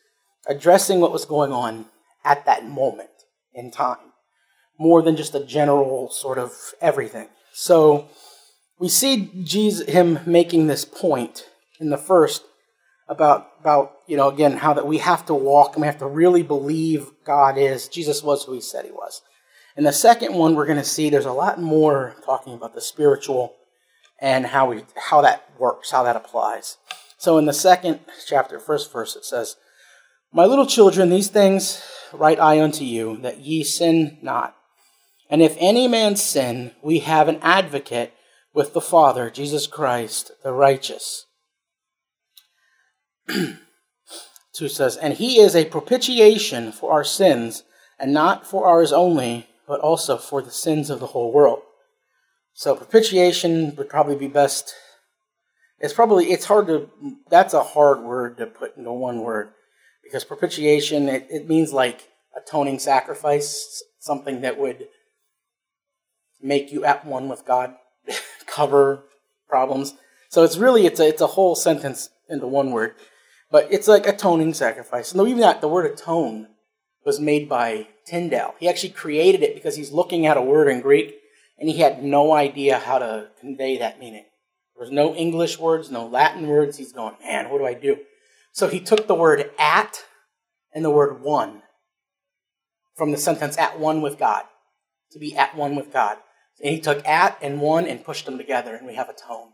addressing 0.48 1.02
what 1.02 1.12
was 1.12 1.26
going 1.26 1.52
on 1.52 1.86
at 2.24 2.48
that 2.48 2.66
moment 2.66 3.12
in 3.54 3.70
time, 3.70 4.12
more 4.80 5.04
than 5.04 5.16
just 5.16 5.36
a 5.36 5.46
general 5.46 6.10
sort 6.10 6.40
of 6.40 6.52
everything. 6.82 7.28
So 7.58 8.10
we 8.80 8.90
see 8.90 9.32
Jesus, 9.42 9.88
him 9.88 10.20
making 10.26 10.68
this 10.68 10.84
point 10.84 11.48
in 11.80 11.90
the 11.90 11.98
first 11.98 12.44
about, 13.08 13.48
about, 13.62 13.94
you 14.08 14.18
know, 14.18 14.28
again, 14.28 14.58
how 14.58 14.74
that 14.74 14.86
we 14.86 14.98
have 14.98 15.26
to 15.28 15.34
walk 15.34 15.74
and 15.74 15.82
we 15.82 15.88
have 15.88 16.00
to 16.00 16.06
really 16.06 16.44
believe 16.44 17.12
God 17.24 17.58
is, 17.58 17.88
Jesus 17.88 18.22
was 18.22 18.44
who 18.44 18.52
he 18.52 18.60
said 18.60 18.84
he 18.84 18.92
was. 18.92 19.22
In 19.78 19.86
the 19.86 19.94
second 19.94 20.34
one, 20.34 20.54
we're 20.54 20.66
going 20.66 20.80
to 20.80 20.84
see 20.84 21.10
there's 21.10 21.24
a 21.24 21.32
lot 21.32 21.58
more 21.58 22.18
talking 22.26 22.54
about 22.54 22.76
the 22.76 22.82
spiritual 22.82 23.56
and 24.20 24.48
how 24.48 24.70
we 24.70 24.84
how 24.98 25.22
that 25.22 25.50
works, 25.58 25.92
how 25.92 26.04
that 26.04 26.18
applies. 26.18 26.76
So 27.18 27.38
in 27.38 27.46
the 27.46 27.54
second 27.54 28.02
chapter, 28.28 28.60
first 28.60 28.92
verse, 28.92 29.16
it 29.16 29.24
says, 29.24 29.56
My 30.34 30.46
little 30.46 30.66
children, 30.66 31.10
these 31.10 31.30
things 31.30 31.82
write 32.12 32.40
I 32.40 32.62
unto 32.62 32.84
you, 32.84 33.16
that 33.22 33.40
ye 33.40 33.64
sin 33.64 34.18
not. 34.22 34.58
And 35.30 35.42
if 35.42 35.56
any 35.60 35.88
man 35.88 36.16
sin, 36.16 36.72
we 36.82 37.00
have 37.00 37.28
an 37.28 37.40
advocate 37.42 38.14
with 38.54 38.74
the 38.74 38.82
Father, 38.82 39.30
Jesus 39.30 39.68
Christ, 39.68 40.32
the 40.44 40.54
righteous. 40.54 41.26
2 44.54 44.70
says, 44.70 44.96
And 44.96 45.16
he 45.16 45.40
is 45.40 45.56
a 45.56 45.66
propitiation 45.66 46.72
for 46.72 46.92
our 46.92 47.04
sins, 47.04 47.64
and 48.00 48.14
not 48.14 48.48
for 48.48 48.66
ours 48.66 48.94
only, 48.94 49.48
but 49.68 49.80
also 49.82 50.18
for 50.18 50.42
the 50.42 50.52
sins 50.52 50.90
of 50.90 51.00
the 51.00 51.08
whole 51.08 51.34
world. 51.34 51.60
So 52.54 52.76
propitiation 52.76 53.76
would 53.76 53.90
probably 53.90 54.16
be 54.16 54.28
best. 54.28 54.74
It's 55.80 55.94
probably 55.94 56.32
it's 56.32 56.46
hard 56.46 56.68
to 56.68 56.90
that's 57.30 57.54
a 57.54 57.64
hard 57.64 58.02
word 58.02 58.38
to 58.38 58.46
put 58.46 58.78
into 58.78 58.94
one 58.94 59.20
word 59.20 59.50
because 60.02 60.24
propitiation 60.24 61.10
it, 61.10 61.28
it 61.30 61.50
means 61.50 61.74
like 61.74 62.08
atoning 62.36 62.80
sacrifice, 62.80 63.84
something 64.00 64.40
that 64.42 64.58
would 64.58 64.88
make 66.46 66.72
you 66.72 66.86
at 66.86 67.06
one 67.06 67.28
with 67.28 67.46
God, 67.46 67.76
cover 68.46 69.04
problems. 69.50 69.96
So 70.30 70.44
it's 70.44 70.58
really 70.58 70.86
it's 70.86 71.00
a 71.00 71.08
it's 71.08 71.22
a 71.22 71.28
whole 71.28 71.56
sentence 71.56 72.10
into 72.30 72.48
one 72.48 72.72
word, 72.72 72.96
but 73.52 73.68
it's 73.72 73.88
like 73.88 74.08
atoning 74.08 74.54
sacrifice. 74.54 75.14
No, 75.14 75.28
even 75.28 75.42
that 75.42 75.62
the 75.62 75.68
word 75.68 75.92
atone 75.92 76.48
was 77.06 77.20
made 77.20 77.48
by 77.48 77.88
Tyndale. 78.06 78.56
He 78.60 78.68
actually 78.68 78.90
created 78.90 79.44
it 79.44 79.56
because 79.56 79.76
he's 79.76 79.92
looking 79.92 80.26
at 80.26 80.38
a 80.38 80.42
word 80.42 80.68
in 80.68 80.82
Greek 80.82 81.16
and 81.58 81.70
he 81.70 81.80
had 81.80 82.04
no 82.04 82.34
idea 82.34 82.80
how 82.80 82.98
to 83.00 83.30
convey 83.40 83.78
that 83.78 84.00
meaning. 84.00 84.26
There 84.76 84.84
was 84.84 84.92
no 84.92 85.16
English 85.16 85.58
words, 85.60 85.90
no 85.90 86.06
Latin 86.06 86.48
words. 86.48 86.78
He's 86.78 86.92
going, 86.92 87.16
man, 87.22 87.50
what 87.50 87.60
do 87.60 87.66
I 87.66 87.74
do? 87.74 88.00
So 88.52 88.68
he 88.68 88.80
took 88.80 89.08
the 89.08 89.16
word 89.16 89.52
at 89.58 90.04
and 90.74 90.84
the 90.84 90.92
word 90.92 91.22
one 91.22 91.62
from 92.96 93.12
the 93.12 93.18
sentence 93.18 93.58
at 93.58 93.80
one 93.80 94.02
with 94.02 94.18
God, 94.18 94.44
to 95.12 95.20
be 95.20 95.36
at 95.36 95.56
one 95.56 95.76
with 95.76 95.92
God. 95.92 96.18
And 96.64 96.74
he 96.74 96.80
took 96.80 97.06
at 97.06 97.38
and 97.42 97.62
one 97.62 97.86
and 97.86 98.04
pushed 98.04 98.26
them 98.26 98.38
together, 98.38 98.76
and 98.76 98.88
we 98.88 98.96
have 98.96 99.10
a 99.10 99.14
tone. 99.14 99.50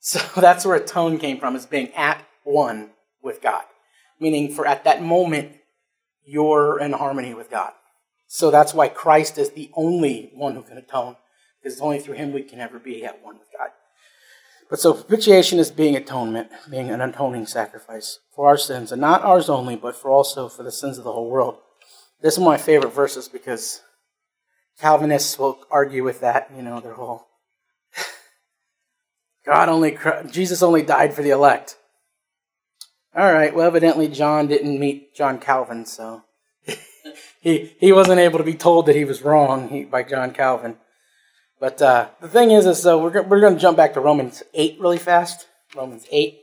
So 0.00 0.20
that's 0.40 0.66
where 0.66 0.76
a 0.76 0.84
tone 0.84 1.18
came 1.18 1.38
from, 1.38 1.56
is 1.56 1.66
being 1.66 1.92
at 1.94 2.24
one 2.42 2.90
with 3.22 3.42
God. 3.42 3.64
Meaning, 4.20 4.54
for 4.54 4.66
at 4.66 4.84
that 4.84 5.02
moment, 5.02 5.52
you're 6.24 6.78
in 6.80 6.92
harmony 6.92 7.34
with 7.34 7.50
God. 7.50 7.72
So 8.26 8.50
that's 8.50 8.74
why 8.74 8.88
Christ 8.88 9.38
is 9.38 9.50
the 9.50 9.70
only 9.74 10.30
one 10.34 10.54
who 10.54 10.62
can 10.62 10.78
atone, 10.78 11.16
because 11.60 11.74
it's 11.74 11.82
only 11.82 12.00
through 12.00 12.14
him 12.14 12.32
we 12.32 12.42
can 12.42 12.60
ever 12.60 12.78
be 12.78 13.04
at 13.04 13.22
one 13.22 13.38
with 13.38 13.48
God. 13.56 13.70
But 14.70 14.80
so 14.80 14.94
propitiation 14.94 15.58
is 15.58 15.70
being 15.70 15.94
atonement, 15.94 16.50
being 16.70 16.90
an 16.90 17.00
atoning 17.00 17.46
sacrifice 17.46 18.18
for 18.34 18.48
our 18.48 18.56
sins, 18.56 18.90
and 18.92 19.00
not 19.00 19.22
ours 19.22 19.48
only, 19.48 19.76
but 19.76 19.94
for 19.94 20.10
also 20.10 20.48
for 20.48 20.62
the 20.62 20.72
sins 20.72 20.98
of 20.98 21.04
the 21.04 21.12
whole 21.12 21.30
world. 21.30 21.58
This 22.22 22.34
is 22.34 22.40
one 22.40 22.54
of 22.54 22.60
my 22.60 22.64
favorite 22.64 22.92
verses 22.92 23.28
because 23.28 23.82
Calvinists 24.80 25.38
will 25.38 25.58
argue 25.70 26.04
with 26.04 26.20
that, 26.20 26.50
you 26.54 26.62
know, 26.62 26.80
their 26.80 26.94
whole 26.94 27.26
God 29.44 29.68
only, 29.68 29.98
Jesus 30.30 30.62
only 30.62 30.82
died 30.82 31.12
for 31.12 31.22
the 31.22 31.30
elect. 31.30 31.76
All 33.14 33.32
right, 33.32 33.54
well, 33.54 33.66
evidently 33.66 34.08
John 34.08 34.46
didn't 34.48 34.80
meet 34.80 35.14
John 35.14 35.38
Calvin, 35.38 35.84
so 35.84 36.22
he, 37.40 37.74
he 37.78 37.92
wasn't 37.92 38.20
able 38.20 38.38
to 38.38 38.44
be 38.44 38.54
told 38.54 38.86
that 38.86 38.96
he 38.96 39.04
was 39.04 39.22
wrong 39.22 39.86
by 39.90 40.02
John 40.02 40.32
Calvin. 40.32 40.76
But 41.60 41.80
uh, 41.80 42.08
the 42.20 42.28
thing 42.28 42.50
is, 42.50 42.66
is 42.66 42.86
uh, 42.86 42.98
we're, 42.98 43.22
we're 43.22 43.40
going 43.40 43.54
to 43.54 43.60
jump 43.60 43.76
back 43.76 43.94
to 43.94 44.00
Romans 44.00 44.42
8 44.54 44.80
really 44.80 44.98
fast. 44.98 45.46
Romans 45.76 46.06
8 46.10 46.38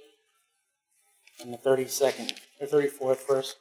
in 1.44 1.52
the 1.52 1.58
32nd 1.58 2.34
or 2.60 2.68
34th 2.68 3.28
verse. 3.28 3.56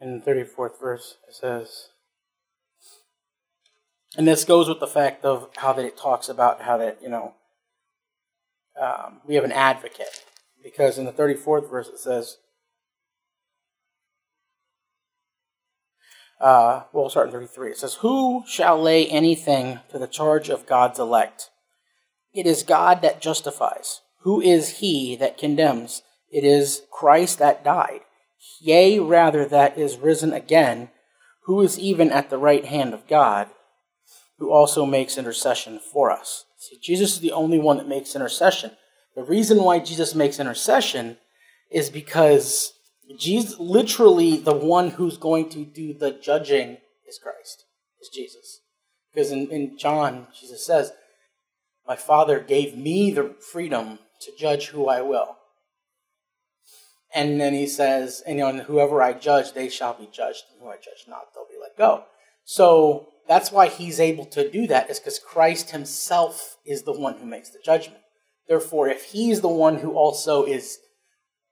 In 0.00 0.20
the 0.20 0.30
34th 0.30 0.80
verse, 0.80 1.16
it 1.28 1.34
says, 1.34 1.88
and 4.16 4.26
this 4.26 4.44
goes 4.44 4.68
with 4.68 4.80
the 4.80 4.86
fact 4.86 5.24
of 5.24 5.50
how 5.56 5.72
that 5.72 5.84
it 5.84 5.96
talks 5.96 6.28
about 6.28 6.62
how 6.62 6.76
that, 6.78 6.98
you 7.02 7.08
know, 7.08 7.34
um, 8.80 9.20
we 9.26 9.34
have 9.34 9.44
an 9.44 9.52
advocate. 9.52 10.24
Because 10.62 10.98
in 10.98 11.04
the 11.04 11.12
34th 11.12 11.70
verse 11.70 11.88
it 11.88 11.98
says, 11.98 12.38
uh, 16.40 16.82
well, 16.92 17.08
start 17.08 17.28
in 17.28 17.32
33. 17.32 17.70
It 17.70 17.78
says, 17.78 17.94
Who 17.94 18.42
shall 18.46 18.80
lay 18.80 19.06
anything 19.06 19.80
to 19.90 19.98
the 19.98 20.06
charge 20.06 20.50
of 20.50 20.66
God's 20.66 20.98
elect? 20.98 21.50
It 22.34 22.46
is 22.46 22.62
God 22.62 23.00
that 23.00 23.22
justifies. 23.22 24.02
Who 24.20 24.40
is 24.42 24.78
he 24.78 25.16
that 25.16 25.38
condemns? 25.38 26.02
It 26.30 26.44
is 26.44 26.82
Christ 26.90 27.38
that 27.38 27.64
died 27.64 28.00
yea, 28.60 28.98
rather, 28.98 29.44
that 29.46 29.78
is 29.78 29.98
risen 29.98 30.32
again, 30.32 30.90
who 31.44 31.60
is 31.62 31.78
even 31.78 32.10
at 32.10 32.30
the 32.30 32.38
right 32.38 32.64
hand 32.64 32.92
of 32.92 33.06
God, 33.06 33.48
who 34.38 34.50
also 34.50 34.84
makes 34.84 35.16
intercession 35.16 35.78
for 35.78 36.10
us. 36.10 36.44
See, 36.58 36.78
Jesus 36.82 37.14
is 37.14 37.20
the 37.20 37.32
only 37.32 37.58
one 37.58 37.76
that 37.76 37.88
makes 37.88 38.16
intercession. 38.16 38.72
The 39.14 39.22
reason 39.22 39.62
why 39.62 39.78
Jesus 39.78 40.14
makes 40.14 40.40
intercession 40.40 41.18
is 41.70 41.90
because 41.90 42.72
Jesus, 43.18 43.58
literally, 43.58 44.36
the 44.36 44.54
one 44.54 44.90
who's 44.90 45.16
going 45.16 45.48
to 45.50 45.64
do 45.64 45.94
the 45.94 46.10
judging 46.10 46.78
is 47.08 47.18
Christ, 47.18 47.64
is 48.00 48.08
Jesus. 48.08 48.60
Because 49.12 49.30
in, 49.30 49.48
in 49.50 49.78
John, 49.78 50.26
Jesus 50.38 50.66
says, 50.66 50.92
My 51.86 51.96
Father 51.96 52.40
gave 52.40 52.76
me 52.76 53.10
the 53.10 53.34
freedom 53.40 54.00
to 54.20 54.36
judge 54.36 54.68
who 54.68 54.88
I 54.88 55.02
will. 55.02 55.36
And 57.16 57.40
then 57.40 57.54
he 57.54 57.66
says, 57.66 58.22
and, 58.26 58.36
you 58.36 58.44
know, 58.44 58.50
and 58.50 58.60
whoever 58.60 59.02
I 59.02 59.14
judge, 59.14 59.54
they 59.54 59.70
shall 59.70 59.94
be 59.94 60.06
judged. 60.12 60.44
And 60.52 60.60
who 60.60 60.68
I 60.68 60.76
judge 60.76 61.08
not, 61.08 61.32
they'll 61.34 61.46
be 61.48 61.58
let 61.58 61.78
go. 61.78 62.04
So 62.44 63.08
that's 63.26 63.50
why 63.50 63.68
he's 63.68 63.98
able 63.98 64.26
to 64.26 64.50
do 64.50 64.66
that, 64.66 64.90
is 64.90 65.00
because 65.00 65.18
Christ 65.18 65.70
himself 65.70 66.58
is 66.66 66.82
the 66.82 66.92
one 66.92 67.14
who 67.14 67.24
makes 67.24 67.48
the 67.48 67.58
judgment. 67.64 68.02
Therefore, 68.46 68.88
if 68.88 69.04
he's 69.04 69.40
the 69.40 69.48
one 69.48 69.78
who 69.78 69.94
also 69.94 70.44
is 70.44 70.78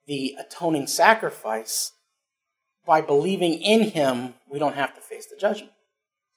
the 0.05 0.35
atoning 0.39 0.85
sacrifice, 0.85 1.91
by 2.85 3.01
believing 3.01 3.53
in 3.53 3.89
him, 3.89 4.35
we 4.47 4.59
don't 4.59 4.75
have 4.75 4.93
to 4.93 5.01
face 5.01 5.25
the 5.25 5.35
judgment. 5.35 5.71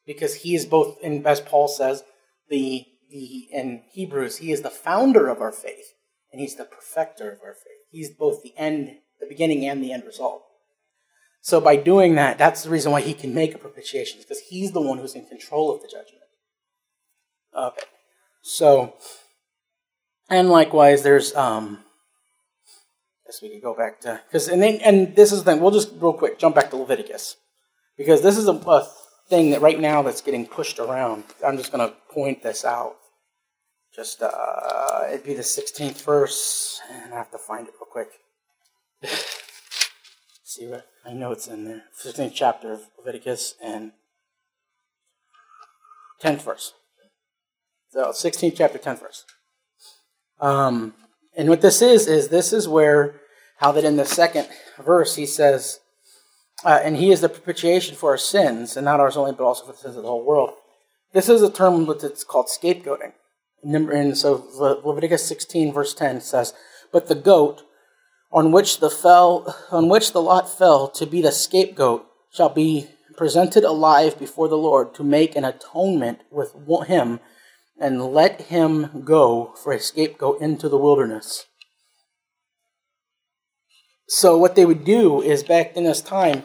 Because 0.06 0.36
he 0.36 0.54
is 0.54 0.64
both, 0.64 0.96
and 1.04 1.26
as 1.26 1.42
Paul 1.42 1.68
says, 1.68 2.02
the, 2.48 2.86
the 3.10 3.48
in 3.52 3.82
Hebrews, 3.90 4.38
he 4.38 4.52
is 4.52 4.62
the 4.62 4.70
founder 4.70 5.28
of 5.28 5.42
our 5.42 5.52
faith, 5.52 5.92
and 6.32 6.40
he's 6.40 6.56
the 6.56 6.64
perfecter 6.64 7.30
of 7.30 7.42
our 7.44 7.52
faith. 7.52 7.84
He's 7.90 8.08
both 8.08 8.42
the 8.42 8.54
end 8.56 8.96
the 9.20 9.26
beginning 9.26 9.66
and 9.66 9.82
the 9.82 9.92
end 9.92 10.04
result. 10.04 10.42
So 11.40 11.60
by 11.60 11.76
doing 11.76 12.14
that, 12.16 12.38
that's 12.38 12.62
the 12.62 12.70
reason 12.70 12.92
why 12.92 13.00
he 13.00 13.14
can 13.14 13.34
make 13.34 13.54
a 13.54 13.58
propitiation, 13.58 14.20
because 14.20 14.40
he's 14.48 14.72
the 14.72 14.80
one 14.80 14.98
who's 14.98 15.14
in 15.14 15.26
control 15.26 15.74
of 15.74 15.80
the 15.80 15.88
judgment. 15.88 16.24
Okay. 17.56 17.86
So, 18.42 18.94
and 20.28 20.50
likewise, 20.50 21.02
there's 21.02 21.34
um, 21.34 21.78
I 23.24 23.28
guess 23.28 23.42
we 23.42 23.50
could 23.50 23.62
go 23.62 23.74
back 23.74 24.00
to 24.02 24.20
because 24.28 24.48
and 24.48 24.62
then 24.62 24.76
and 24.76 25.14
this 25.14 25.32
is 25.32 25.44
the 25.44 25.52
thing. 25.52 25.60
We'll 25.60 25.70
just 25.70 25.92
real 25.98 26.12
quick 26.12 26.38
jump 26.38 26.54
back 26.54 26.70
to 26.70 26.76
Leviticus 26.76 27.36
because 27.96 28.22
this 28.22 28.36
is 28.36 28.48
a, 28.48 28.52
a 28.52 28.88
thing 29.28 29.50
that 29.50 29.60
right 29.60 29.78
now 29.78 30.02
that's 30.02 30.20
getting 30.20 30.46
pushed 30.46 30.78
around. 30.78 31.24
I'm 31.44 31.56
just 31.56 31.72
going 31.72 31.86
to 31.86 31.94
point 32.12 32.42
this 32.42 32.64
out. 32.64 32.96
Just 33.94 34.22
uh, 34.22 35.06
it'd 35.08 35.24
be 35.24 35.34
the 35.34 35.42
16th 35.42 36.04
verse, 36.04 36.80
and 36.90 37.12
I 37.12 37.16
have 37.16 37.30
to 37.32 37.38
find 37.38 37.66
it 37.66 37.74
real 37.80 37.90
quick. 37.90 38.08
See 40.44 40.66
what 40.66 40.86
I 41.04 41.12
know 41.12 41.32
it's 41.32 41.46
in 41.46 41.64
there. 41.64 41.84
15th 42.02 42.32
chapter 42.34 42.72
of 42.72 42.82
Leviticus 42.98 43.54
and 43.62 43.92
10th 46.22 46.42
verse. 46.42 46.72
So 47.90 48.10
16th 48.10 48.56
chapter, 48.56 48.78
10th 48.78 49.00
verse. 49.00 49.24
Um, 50.40 50.94
and 51.36 51.48
what 51.48 51.60
this 51.60 51.80
is, 51.80 52.06
is 52.06 52.28
this 52.28 52.52
is 52.52 52.68
where, 52.68 53.20
how 53.58 53.72
that 53.72 53.84
in 53.84 53.96
the 53.96 54.04
second 54.04 54.48
verse 54.78 55.16
he 55.16 55.26
says, 55.26 55.80
uh, 56.64 56.80
and 56.82 56.96
he 56.96 57.10
is 57.10 57.20
the 57.20 57.28
propitiation 57.28 57.94
for 57.96 58.10
our 58.10 58.18
sins, 58.18 58.76
and 58.76 58.84
not 58.84 59.00
ours 59.00 59.16
only, 59.16 59.32
but 59.32 59.44
also 59.44 59.64
for 59.64 59.72
the 59.72 59.78
sins 59.78 59.96
of 59.96 60.02
the 60.02 60.08
whole 60.08 60.24
world. 60.24 60.54
This 61.12 61.28
is 61.28 61.42
a 61.42 61.50
term 61.50 61.86
that's 61.86 62.24
called 62.24 62.48
scapegoating. 62.48 63.12
And 63.62 64.16
so 64.16 64.44
Leviticus 64.84 65.26
16, 65.26 65.72
verse 65.72 65.94
10 65.94 66.20
says, 66.20 66.52
But 66.92 67.08
the 67.08 67.14
goat 67.14 67.62
on 68.30 68.52
which 68.52 68.80
the 68.80 68.90
fell 68.90 69.56
on 69.70 69.88
which 69.88 70.12
the 70.12 70.20
lot 70.20 70.48
fell 70.48 70.88
to 70.88 71.06
be 71.06 71.22
the 71.22 71.32
scapegoat 71.32 72.06
shall 72.30 72.50
be 72.50 72.88
presented 73.16 73.64
alive 73.64 74.18
before 74.18 74.48
the 74.48 74.56
Lord 74.56 74.94
to 74.94 75.02
make 75.02 75.34
an 75.34 75.44
atonement 75.44 76.20
with 76.30 76.54
him, 76.86 77.20
and 77.80 78.12
let 78.12 78.42
him 78.42 79.02
go 79.04 79.54
for 79.62 79.72
a 79.72 79.80
scapegoat 79.80 80.40
into 80.40 80.68
the 80.68 80.78
wilderness. 80.78 81.46
So 84.08 84.38
what 84.38 84.54
they 84.54 84.64
would 84.64 84.84
do 84.84 85.20
is 85.20 85.42
back 85.42 85.76
in 85.76 85.84
this 85.84 86.00
time, 86.00 86.44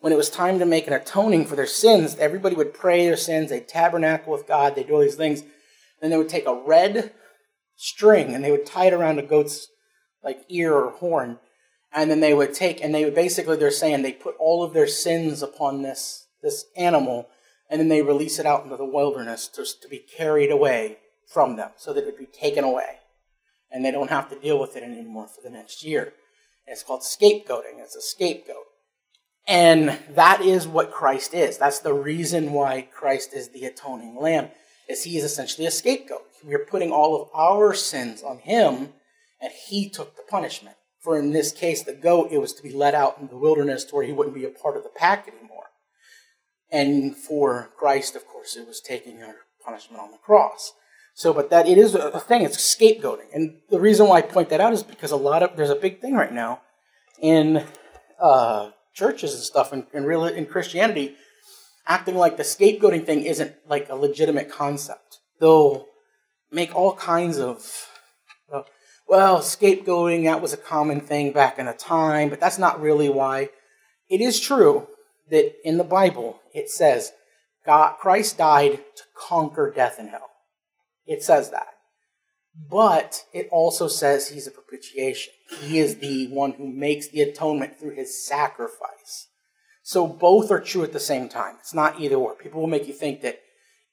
when 0.00 0.12
it 0.12 0.16
was 0.16 0.30
time 0.30 0.58
to 0.58 0.66
make 0.66 0.86
an 0.86 0.92
atoning 0.92 1.46
for 1.46 1.56
their 1.56 1.66
sins, 1.66 2.16
everybody 2.18 2.54
would 2.56 2.74
pray 2.74 3.06
their 3.06 3.16
sins, 3.16 3.50
they'd 3.50 3.66
tabernacle 3.66 4.32
with 4.32 4.46
God, 4.46 4.74
they'd 4.74 4.86
do 4.86 4.94
all 4.94 5.00
these 5.00 5.14
things. 5.14 5.42
Then 6.00 6.10
they 6.10 6.18
would 6.18 6.28
take 6.28 6.46
a 6.46 6.62
red 6.66 7.12
string 7.76 8.34
and 8.34 8.44
they 8.44 8.50
would 8.50 8.66
tie 8.66 8.86
it 8.86 8.92
around 8.92 9.18
a 9.18 9.22
goat's 9.22 9.68
like 10.24 10.44
ear 10.48 10.74
or 10.74 10.90
horn. 10.90 11.38
And 11.92 12.10
then 12.10 12.20
they 12.20 12.34
would 12.34 12.54
take 12.54 12.82
and 12.82 12.94
they 12.94 13.04
would 13.04 13.14
basically 13.14 13.56
they're 13.56 13.70
saying 13.70 14.02
they 14.02 14.12
put 14.12 14.36
all 14.38 14.62
of 14.62 14.72
their 14.72 14.86
sins 14.86 15.42
upon 15.42 15.82
this 15.82 16.26
this 16.42 16.64
animal 16.76 17.28
and 17.70 17.80
then 17.80 17.88
they 17.88 18.02
release 18.02 18.38
it 18.38 18.46
out 18.46 18.64
into 18.64 18.76
the 18.76 18.84
wilderness 18.84 19.48
to, 19.48 19.64
to 19.64 19.88
be 19.88 19.98
carried 19.98 20.50
away 20.50 20.98
from 21.26 21.56
them 21.56 21.70
so 21.76 21.92
that 21.92 22.02
it 22.02 22.06
would 22.06 22.18
be 22.18 22.26
taken 22.26 22.64
away. 22.64 22.98
And 23.70 23.84
they 23.84 23.90
don't 23.90 24.10
have 24.10 24.28
to 24.28 24.38
deal 24.38 24.60
with 24.60 24.76
it 24.76 24.82
anymore 24.82 25.28
for 25.28 25.40
the 25.42 25.48
next 25.48 25.82
year. 25.82 26.12
It's 26.66 26.82
called 26.82 27.00
scapegoating. 27.00 27.78
It's 27.78 27.96
a 27.96 28.02
scapegoat. 28.02 28.66
And 29.48 29.98
that 30.10 30.40
is 30.42 30.68
what 30.68 30.92
Christ 30.92 31.34
is. 31.34 31.58
That's 31.58 31.80
the 31.80 31.94
reason 31.94 32.52
why 32.52 32.88
Christ 32.92 33.32
is 33.32 33.48
the 33.48 33.64
atoning 33.64 34.16
lamb 34.20 34.50
is 34.88 35.04
he 35.04 35.16
is 35.16 35.24
essentially 35.24 35.66
a 35.66 35.70
scapegoat. 35.70 36.22
We're 36.44 36.66
putting 36.66 36.92
all 36.92 37.20
of 37.20 37.28
our 37.34 37.74
sins 37.74 38.22
on 38.22 38.38
him, 38.38 38.92
and 39.42 39.52
he 39.52 39.90
took 39.90 40.16
the 40.16 40.22
punishment. 40.22 40.76
For 41.00 41.18
in 41.18 41.32
this 41.32 41.52
case, 41.52 41.82
the 41.82 41.92
goat, 41.92 42.28
it 42.30 42.38
was 42.38 42.54
to 42.54 42.62
be 42.62 42.72
let 42.72 42.94
out 42.94 43.18
in 43.20 43.26
the 43.26 43.36
wilderness 43.36 43.84
to 43.84 43.96
where 43.96 44.04
he 44.04 44.12
wouldn't 44.12 44.36
be 44.36 44.44
a 44.44 44.50
part 44.50 44.76
of 44.76 44.84
the 44.84 44.88
pack 44.88 45.28
anymore. 45.28 45.64
And 46.70 47.14
for 47.14 47.70
Christ, 47.76 48.16
of 48.16 48.26
course, 48.26 48.56
it 48.56 48.66
was 48.66 48.80
taking 48.80 49.22
our 49.22 49.34
punishment 49.62 50.00
on 50.00 50.12
the 50.12 50.18
cross. 50.18 50.72
So, 51.14 51.34
but 51.34 51.50
that 51.50 51.68
it 51.68 51.76
is 51.76 51.94
a 51.94 52.20
thing. 52.20 52.42
It's 52.42 52.56
scapegoating, 52.56 53.34
and 53.34 53.58
the 53.68 53.78
reason 53.78 54.08
why 54.08 54.18
I 54.18 54.22
point 54.22 54.48
that 54.48 54.62
out 54.62 54.72
is 54.72 54.82
because 54.82 55.10
a 55.10 55.16
lot 55.16 55.42
of 55.42 55.56
there's 55.56 55.68
a 55.68 55.74
big 55.74 56.00
thing 56.00 56.14
right 56.14 56.32
now 56.32 56.62
in 57.20 57.66
uh, 58.18 58.70
churches 58.94 59.34
and 59.34 59.42
stuff, 59.42 59.74
and 59.74 59.84
in, 59.92 59.98
in 59.98 60.04
real 60.06 60.24
in 60.24 60.46
Christianity 60.46 61.16
acting 61.86 62.14
like 62.14 62.36
the 62.36 62.42
scapegoating 62.42 63.04
thing 63.04 63.24
isn't 63.24 63.54
like 63.68 63.88
a 63.88 63.94
legitimate 63.94 64.50
concept. 64.50 65.18
They'll 65.40 65.86
make 66.50 66.74
all 66.74 66.94
kinds 66.94 67.38
of, 67.38 67.88
uh, 68.52 68.62
well, 69.12 69.40
scapegoating, 69.40 70.24
that 70.24 70.40
was 70.40 70.54
a 70.54 70.56
common 70.56 70.98
thing 70.98 71.32
back 71.32 71.58
in 71.58 71.68
a 71.68 71.74
time, 71.74 72.30
but 72.30 72.40
that's 72.40 72.56
not 72.56 72.80
really 72.80 73.10
why. 73.10 73.50
It 74.08 74.22
is 74.22 74.40
true 74.40 74.88
that 75.28 75.52
in 75.68 75.76
the 75.76 75.84
Bible 75.84 76.40
it 76.54 76.70
says 76.70 77.12
God, 77.66 77.98
Christ 78.00 78.38
died 78.38 78.78
to 78.96 79.02
conquer 79.14 79.70
death 79.70 79.98
and 79.98 80.08
hell. 80.08 80.30
It 81.04 81.22
says 81.22 81.50
that. 81.50 81.74
But 82.70 83.26
it 83.34 83.50
also 83.52 83.86
says 83.86 84.28
he's 84.28 84.46
a 84.46 84.50
propitiation. 84.50 85.34
He 85.60 85.78
is 85.78 85.96
the 85.96 86.28
one 86.28 86.52
who 86.52 86.66
makes 86.66 87.08
the 87.08 87.20
atonement 87.20 87.78
through 87.78 87.96
his 87.96 88.26
sacrifice. 88.26 89.28
So 89.82 90.06
both 90.06 90.50
are 90.50 90.58
true 90.58 90.84
at 90.84 90.94
the 90.94 90.98
same 90.98 91.28
time. 91.28 91.56
It's 91.60 91.74
not 91.74 92.00
either 92.00 92.16
or. 92.16 92.34
People 92.34 92.62
will 92.62 92.66
make 92.66 92.88
you 92.88 92.94
think 92.94 93.20
that 93.20 93.40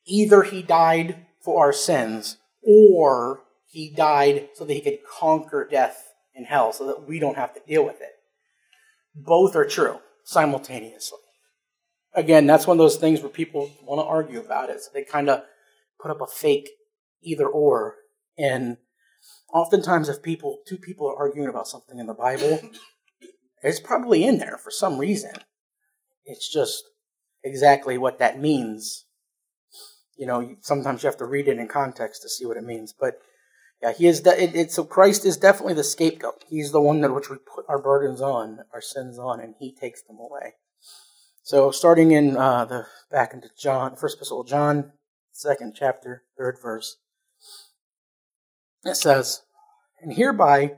either 0.08 0.44
he 0.44 0.62
died 0.62 1.26
for 1.44 1.60
our 1.60 1.74
sins 1.74 2.38
or 2.64 3.42
he 3.70 3.94
died 3.96 4.50
so 4.56 4.66
that 4.66 4.74
he 4.74 4.82
could 4.82 5.00
conquer 5.06 5.68
death 5.70 6.12
and 6.36 6.48
hell 6.48 6.74
so 6.74 6.88
that 6.88 7.08
we 7.08 7.20
don't 7.20 7.38
have 7.38 7.54
to 7.54 7.62
deal 7.68 7.86
with 7.86 8.02
it. 8.02 8.14
Both 9.16 9.56
are 9.56 9.66
true 9.66 10.00
simultaneously. 10.24 11.20
Again, 12.16 12.48
that's 12.48 12.66
one 12.66 12.78
of 12.78 12.80
those 12.80 12.98
things 12.98 13.22
where 13.22 13.30
people 13.30 13.70
want 13.84 14.00
to 14.00 14.06
argue 14.06 14.40
about 14.40 14.72
it. 14.72 14.82
So 14.82 14.90
they 14.92 15.04
kind 15.04 15.30
of 15.30 15.44
put 16.02 16.10
up 16.10 16.20
a 16.20 16.26
fake 16.26 16.70
either 17.22 17.48
or. 17.48 17.96
And 18.38 18.78
oftentimes, 19.54 20.10
if 20.10 20.24
people, 20.24 20.60
two 20.68 20.78
people 20.78 21.08
are 21.08 21.18
arguing 21.18 21.50
about 21.50 21.68
something 21.68 22.00
in 22.00 22.08
the 22.08 22.14
Bible, 22.16 22.60
it's 23.64 23.80
probably 23.80 24.24
in 24.24 24.40
there 24.40 24.58
for 24.58 24.72
some 24.72 24.98
reason. 24.98 25.34
It's 26.26 26.52
just 26.52 26.84
exactly 27.44 28.00
what 28.00 28.18
that 28.18 28.40
means. 28.40 29.06
You 30.18 30.26
know, 30.26 30.56
sometimes 30.62 31.04
you 31.04 31.08
have 31.08 31.18
to 31.18 31.26
read 31.26 31.48
it 31.48 31.60
in 31.60 31.68
context 31.68 32.24
to 32.24 32.30
see 32.30 32.46
what 32.48 32.58
it 32.58 32.64
means. 32.64 32.94
But 33.00 33.20
yeah, 33.82 33.94
he 33.94 34.08
is. 34.08 34.22
De- 34.22 34.44
it, 34.44 34.56
it, 34.56 34.72
so 34.72 34.84
Christ 34.84 35.26
is 35.26 35.38
definitely 35.38 35.74
the 35.74 35.84
scapegoat. 35.84 36.44
He's 36.48 36.72
the 36.72 36.82
one 36.82 37.02
that 37.02 37.14
which 37.14 37.30
we 37.30 37.38
put 37.38 37.66
our 37.70 37.82
burdens 37.82 38.22
on, 38.22 38.60
our 38.74 38.82
sins 38.82 39.18
on, 39.18 39.40
and 39.40 39.56
He 39.60 39.74
takes 39.74 40.02
them 40.02 40.18
away. 40.18 40.56
So 41.44 41.72
starting 41.72 42.12
in 42.12 42.36
uh, 42.36 42.66
the 42.66 42.88
back 43.10 43.34
into 43.34 43.50
John, 43.58 43.96
first 43.96 44.18
epistle 44.18 44.42
of 44.42 44.48
John, 44.48 44.92
second 45.32 45.76
chapter, 45.76 46.24
third 46.38 46.58
verse, 46.62 46.98
it 48.84 48.96
says, 48.96 49.44
"And 50.02 50.14
hereby 50.14 50.76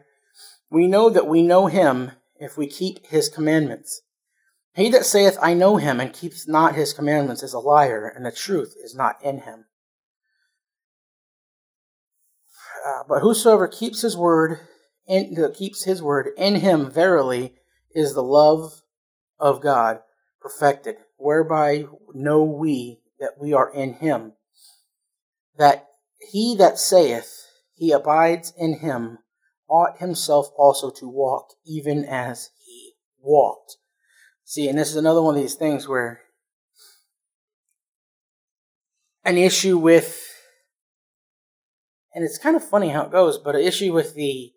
we 0.69 0.87
know 0.87 1.09
that 1.09 1.27
we 1.27 1.41
know 1.41 1.67
Him 1.67 2.11
if 2.35 2.57
we 2.57 2.67
keep 2.67 3.07
His 3.07 3.29
commandments." 3.29 4.03
He 4.73 4.89
that 4.91 5.05
saith, 5.05 5.37
I 5.41 5.53
know 5.53 5.75
him, 5.75 5.99
and 5.99 6.13
keeps 6.13 6.47
not 6.47 6.75
his 6.75 6.93
commandments, 6.93 7.43
is 7.43 7.53
a 7.53 7.59
liar, 7.59 8.07
and 8.07 8.25
the 8.25 8.31
truth 8.31 8.73
is 8.81 8.95
not 8.95 9.21
in 9.21 9.39
him. 9.39 9.65
Uh, 12.85 13.03
but 13.07 13.21
whosoever 13.21 13.67
keeps 13.67 14.01
his 14.01 14.17
word, 14.17 14.59
in, 15.07 15.35
keeps 15.53 15.83
his 15.83 16.01
word, 16.01 16.29
in 16.37 16.55
him 16.55 16.89
verily 16.89 17.53
is 17.93 18.13
the 18.13 18.23
love 18.23 18.81
of 19.39 19.61
God 19.61 19.99
perfected, 20.39 20.95
whereby 21.17 21.85
know 22.13 22.43
we 22.43 23.01
that 23.19 23.33
we 23.39 23.53
are 23.53 23.71
in 23.71 23.93
him. 23.93 24.33
That 25.57 25.87
he 26.19 26.55
that 26.55 26.79
saith 26.79 27.45
he 27.81 27.91
abides 27.91 28.53
in 28.57 28.79
him 28.79 29.17
ought 29.67 29.97
himself 29.97 30.51
also 30.55 30.91
to 30.91 31.07
walk 31.07 31.53
even 31.65 32.05
as 32.05 32.51
he 32.63 32.93
walked. 33.19 33.77
See, 34.43 34.67
and 34.67 34.77
this 34.77 34.89
is 34.89 34.97
another 34.97 35.21
one 35.21 35.35
of 35.35 35.41
these 35.41 35.55
things 35.55 35.87
where 35.87 36.21
an 39.23 39.37
issue 39.37 39.77
with, 39.77 40.30
and 42.13 42.23
it's 42.23 42.37
kind 42.37 42.55
of 42.55 42.63
funny 42.63 42.89
how 42.89 43.03
it 43.03 43.11
goes, 43.11 43.37
but 43.37 43.55
an 43.55 43.61
issue 43.61 43.93
with 43.93 44.15
the 44.15 44.53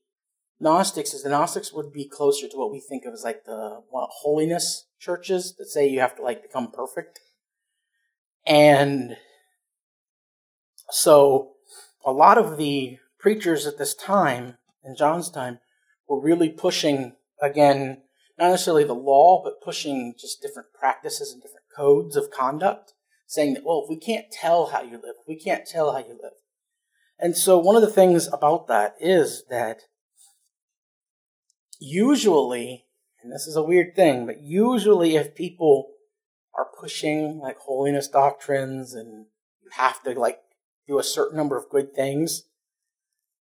Gnostics 0.61 1.13
is 1.13 1.23
the 1.23 1.31
Gnostics 1.31 1.73
would 1.73 1.93
be 1.93 2.09
closer 2.09 2.49
to 2.49 2.57
what 2.57 2.71
we 2.71 2.81
think 2.81 3.05
of 3.05 3.13
as 3.13 3.25
like 3.25 3.45
the 3.45 3.81
what, 3.91 4.09
holiness 4.23 4.87
churches 4.99 5.55
that 5.59 5.67
say 5.67 5.87
you 5.87 6.01
have 6.01 6.17
to 6.17 6.23
like 6.23 6.43
become 6.43 6.71
perfect. 6.71 7.21
And 8.47 9.17
so 10.91 11.53
a 12.05 12.13
lot 12.13 12.39
of 12.39 12.57
the 12.57 12.99
preachers 13.19 13.67
at 13.67 13.79
this 13.79 13.95
time, 13.95 14.59
in 14.85 14.97
John's 14.97 15.31
time, 15.31 15.59
were 16.09 16.21
really 16.21 16.51
pushing, 16.51 17.15
again, 17.41 18.03
not 18.39 18.51
necessarily 18.51 18.85
the 18.85 18.95
law, 18.95 19.43
but 19.43 19.63
pushing 19.63 20.15
just 20.19 20.43
different 20.43 20.69
practices 20.79 21.33
and 21.33 21.43
different 21.43 21.67
codes 21.75 22.17
of 22.17 22.31
conduct, 22.31 22.93
saying 23.27 23.55
that, 23.55 23.65
well, 23.65 23.83
if 23.85 23.91
we 23.91 23.97
can't 23.97 24.27
tell 24.31 24.67
how 24.67 24.83
you 24.83 24.93
live, 24.93 25.17
we 25.27 25.39
can't 25.39 25.67
tell 25.67 25.93
how 25.93 25.99
you 25.99 26.19
live. 26.23 26.33
And 27.19 27.37
so 27.37 27.59
one 27.59 27.77
of 27.77 27.83
the 27.83 27.91
things 27.91 28.29
about 28.33 28.67
that 28.69 28.95
is 29.01 29.45
that 29.49 29.83
usually, 31.81 32.87
and 33.23 33.33
this 33.33 33.47
is 33.47 33.57
a 33.57 33.63
weird 33.63 33.95
thing, 33.95 34.27
but 34.27 34.43
usually 34.43 35.17
if 35.17 35.35
people 35.35 35.91
are 36.57 36.67
pushing 36.79 37.39
like 37.39 37.59
holiness 37.59 38.09
doctrines 38.09 38.95
and 38.95 39.27
you 39.63 39.71
have 39.73 40.03
to 40.03 40.19
like 40.19 40.41
do 40.87 40.99
a 40.99 41.05
certain 41.05 41.37
number 41.37 41.57
of 41.57 41.69
good 41.71 41.95
things, 41.95 42.45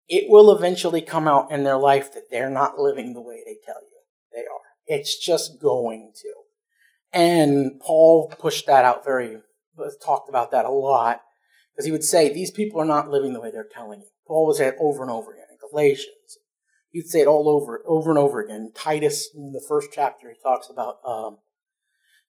it 0.08 0.30
will 0.30 0.56
eventually 0.56 1.02
come 1.02 1.28
out 1.28 1.52
in 1.52 1.64
their 1.64 1.78
life 1.78 2.14
that 2.14 2.30
they're 2.30 2.50
not 2.50 2.80
living 2.80 3.14
the 3.14 3.22
way 3.22 3.42
they 3.46 3.58
tell 3.66 3.82
you 3.82 3.90
they 4.34 4.42
are. 4.42 4.62
It's 4.86 5.18
just 5.18 5.62
going 5.62 6.12
to. 6.22 6.34
And 7.12 7.80
Paul 7.80 8.34
pushed 8.40 8.66
that 8.68 8.86
out 8.86 9.06
very, 9.06 9.38
talked 10.04 10.30
about 10.30 10.52
that 10.52 10.66
a 10.66 10.72
lot, 10.72 11.22
because 11.74 11.86
he 11.86 11.92
would 11.92 12.04
say, 12.04 12.32
these 12.32 12.52
people 12.52 12.80
are 12.80 12.86
not 12.86 13.10
living 13.10 13.34
the 13.34 13.42
way 13.42 13.52
they're 13.52 13.68
telling 13.72 14.02
you. 14.02 14.08
Paul 14.28 14.48
would 14.48 14.56
say 14.56 14.68
it 14.68 14.76
over 14.80 15.02
and 15.02 15.12
over 15.12 15.34
again 15.34 15.46
in 15.52 15.58
Galatians. 15.70 16.38
He'd 16.92 17.08
say 17.08 17.22
it 17.22 17.28
all 17.28 17.50
over, 17.50 17.82
over 17.86 18.10
and 18.10 18.20
over 18.20 18.40
again. 18.40 18.72
Titus, 18.76 19.30
in 19.36 19.52
the 19.52 19.64
first 19.68 19.90
chapter, 19.92 20.30
he 20.30 20.36
talks 20.42 20.70
about 20.70 21.00
um, 21.06 21.38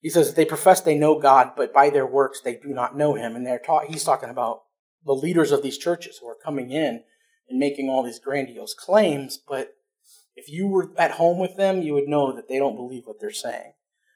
He 0.01 0.09
says 0.09 0.33
they 0.33 0.45
profess 0.45 0.81
they 0.81 0.97
know 0.97 1.19
God, 1.19 1.51
but 1.55 1.73
by 1.73 1.89
their 1.89 2.07
works 2.07 2.41
they 2.41 2.55
do 2.55 2.69
not 2.69 2.97
know 2.97 3.13
Him. 3.13 3.35
And 3.35 3.45
they're 3.45 3.59
ta- 3.59 3.85
he's 3.87 4.03
talking 4.03 4.29
about 4.29 4.63
the 5.05 5.13
leaders 5.13 5.51
of 5.51 5.61
these 5.61 5.77
churches 5.77 6.17
who 6.19 6.27
are 6.27 6.37
coming 6.43 6.71
in 6.71 7.03
and 7.47 7.59
making 7.59 7.89
all 7.89 8.01
these 8.01 8.19
grandiose 8.19 8.73
claims, 8.73 9.37
but 9.37 9.75
if 10.35 10.49
you 10.49 10.67
were 10.67 10.91
at 10.97 11.11
home 11.11 11.39
with 11.39 11.55
them, 11.55 11.81
you 11.81 11.93
would 11.93 12.07
know 12.07 12.33
that 12.33 12.49
they 12.49 12.57
don't 12.57 12.75
believe 12.75 13.03
what 13.05 13.19
they're 13.19 13.31
saying. 13.31 13.73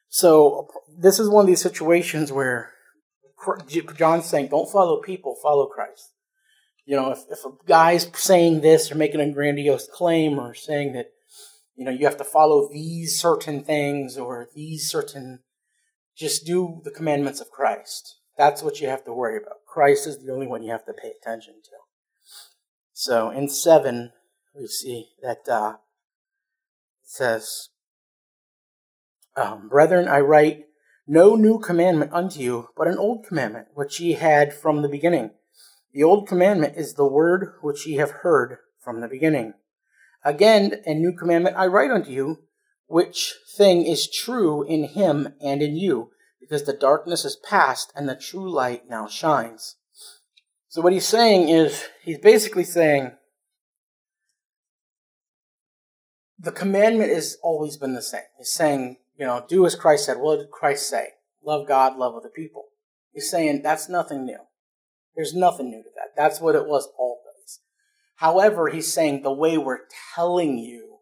So 0.09 0.67
this 0.97 1.19
is 1.19 1.29
one 1.29 1.43
of 1.43 1.47
these 1.47 1.61
situations 1.61 2.31
where 2.31 2.73
John's 3.95 4.25
saying, 4.25 4.49
don't 4.49 4.69
follow 4.69 5.01
people, 5.01 5.35
follow 5.41 5.67
Christ. 5.67 6.13
You 6.85 6.95
know, 6.95 7.11
if, 7.11 7.19
if 7.29 7.45
a 7.45 7.51
guy's 7.67 8.09
saying 8.15 8.61
this 8.61 8.91
or 8.91 8.95
making 8.95 9.21
a 9.21 9.31
grandiose 9.31 9.87
claim 9.87 10.39
or 10.39 10.53
saying 10.53 10.93
that, 10.93 11.11
you 11.75 11.85
know, 11.85 11.91
you 11.91 12.05
have 12.05 12.17
to 12.17 12.23
follow 12.23 12.67
these 12.67 13.19
certain 13.19 13.63
things 13.63 14.17
or 14.17 14.47
these 14.55 14.89
certain, 14.89 15.39
just 16.17 16.45
do 16.45 16.81
the 16.83 16.91
commandments 16.91 17.39
of 17.39 17.51
Christ. 17.51 18.17
That's 18.37 18.63
what 18.63 18.81
you 18.81 18.87
have 18.87 19.03
to 19.05 19.13
worry 19.13 19.37
about. 19.37 19.57
Christ 19.67 20.07
is 20.07 20.17
the 20.17 20.31
only 20.31 20.47
one 20.47 20.63
you 20.63 20.71
have 20.71 20.85
to 20.85 20.93
pay 20.93 21.11
attention 21.21 21.55
to. 21.63 21.71
So 22.93 23.29
in 23.29 23.49
7, 23.49 24.11
we 24.55 24.67
see 24.67 25.09
that 25.21 25.47
uh, 25.47 25.75
it 27.03 27.09
says, 27.09 27.69
um, 29.35 29.69
Brethren, 29.69 30.07
I 30.07 30.19
write 30.19 30.65
no 31.09 31.35
new 31.35 31.57
commandment 31.57 32.13
unto 32.13 32.39
you, 32.39 32.69
but 32.77 32.87
an 32.87 32.97
old 32.97 33.25
commandment, 33.25 33.67
which 33.73 33.99
ye 33.99 34.13
had 34.13 34.53
from 34.53 34.83
the 34.83 34.87
beginning. 34.87 35.31
The 35.91 36.03
old 36.03 36.27
commandment 36.27 36.77
is 36.77 36.93
the 36.93 37.07
word 37.07 37.55
which 37.61 37.87
ye 37.87 37.95
have 37.95 38.11
heard 38.11 38.59
from 38.79 39.01
the 39.01 39.07
beginning. 39.07 39.55
Again, 40.23 40.75
a 40.85 40.93
new 40.93 41.11
commandment 41.11 41.55
I 41.57 41.65
write 41.65 41.89
unto 41.89 42.11
you, 42.11 42.43
which 42.85 43.33
thing 43.57 43.87
is 43.87 44.07
true 44.07 44.63
in 44.63 44.83
him 44.83 45.33
and 45.41 45.63
in 45.63 45.75
you, 45.75 46.11
because 46.39 46.65
the 46.65 46.73
darkness 46.73 47.25
is 47.25 47.35
past 47.35 47.91
and 47.95 48.07
the 48.07 48.15
true 48.15 48.47
light 48.47 48.83
now 48.87 49.07
shines. 49.07 49.77
So 50.67 50.79
what 50.79 50.93
he's 50.93 51.07
saying 51.07 51.49
is, 51.49 51.85
he's 52.03 52.19
basically 52.19 52.63
saying, 52.63 53.13
the 56.37 56.51
commandment 56.51 57.11
has 57.11 57.37
always 57.41 57.77
been 57.77 57.95
the 57.95 58.01
same. 58.03 58.21
He's 58.37 58.53
saying, 58.53 58.97
you 59.19 59.25
know, 59.25 59.45
do 59.47 59.65
as 59.65 59.75
Christ 59.75 60.05
said. 60.05 60.17
What 60.17 60.37
did 60.37 60.49
Christ 60.49 60.89
say? 60.89 61.09
Love 61.43 61.67
God, 61.67 61.97
love 61.97 62.15
other 62.15 62.31
people. 62.33 62.65
He's 63.11 63.29
saying 63.29 63.61
that's 63.61 63.89
nothing 63.89 64.25
new. 64.25 64.39
There's 65.15 65.35
nothing 65.35 65.69
new 65.69 65.83
to 65.83 65.89
that. 65.95 66.15
That's 66.15 66.39
what 66.39 66.55
it 66.55 66.65
was 66.65 66.89
always. 66.97 67.59
However, 68.15 68.69
he's 68.69 68.91
saying 68.91 69.21
the 69.21 69.31
way 69.31 69.57
we're 69.57 69.81
telling 70.15 70.57
you, 70.57 70.99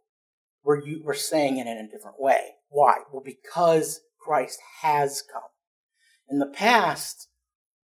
we're, 0.63 0.81
we're 1.03 1.13
saying 1.13 1.57
it 1.57 1.67
in 1.67 1.77
a 1.77 1.87
different 1.87 2.19
way. 2.19 2.55
Why? 2.69 2.97
Well, 3.11 3.23
because 3.23 4.01
Christ 4.19 4.59
has 4.81 5.21
come. 5.21 5.43
In 6.27 6.39
the 6.39 6.47
past, 6.47 7.29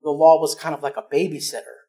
the 0.03 0.11
law 0.11 0.41
was 0.41 0.55
kind 0.55 0.75
of 0.75 0.83
like 0.83 0.97
a 0.97 1.15
babysitter. 1.15 1.83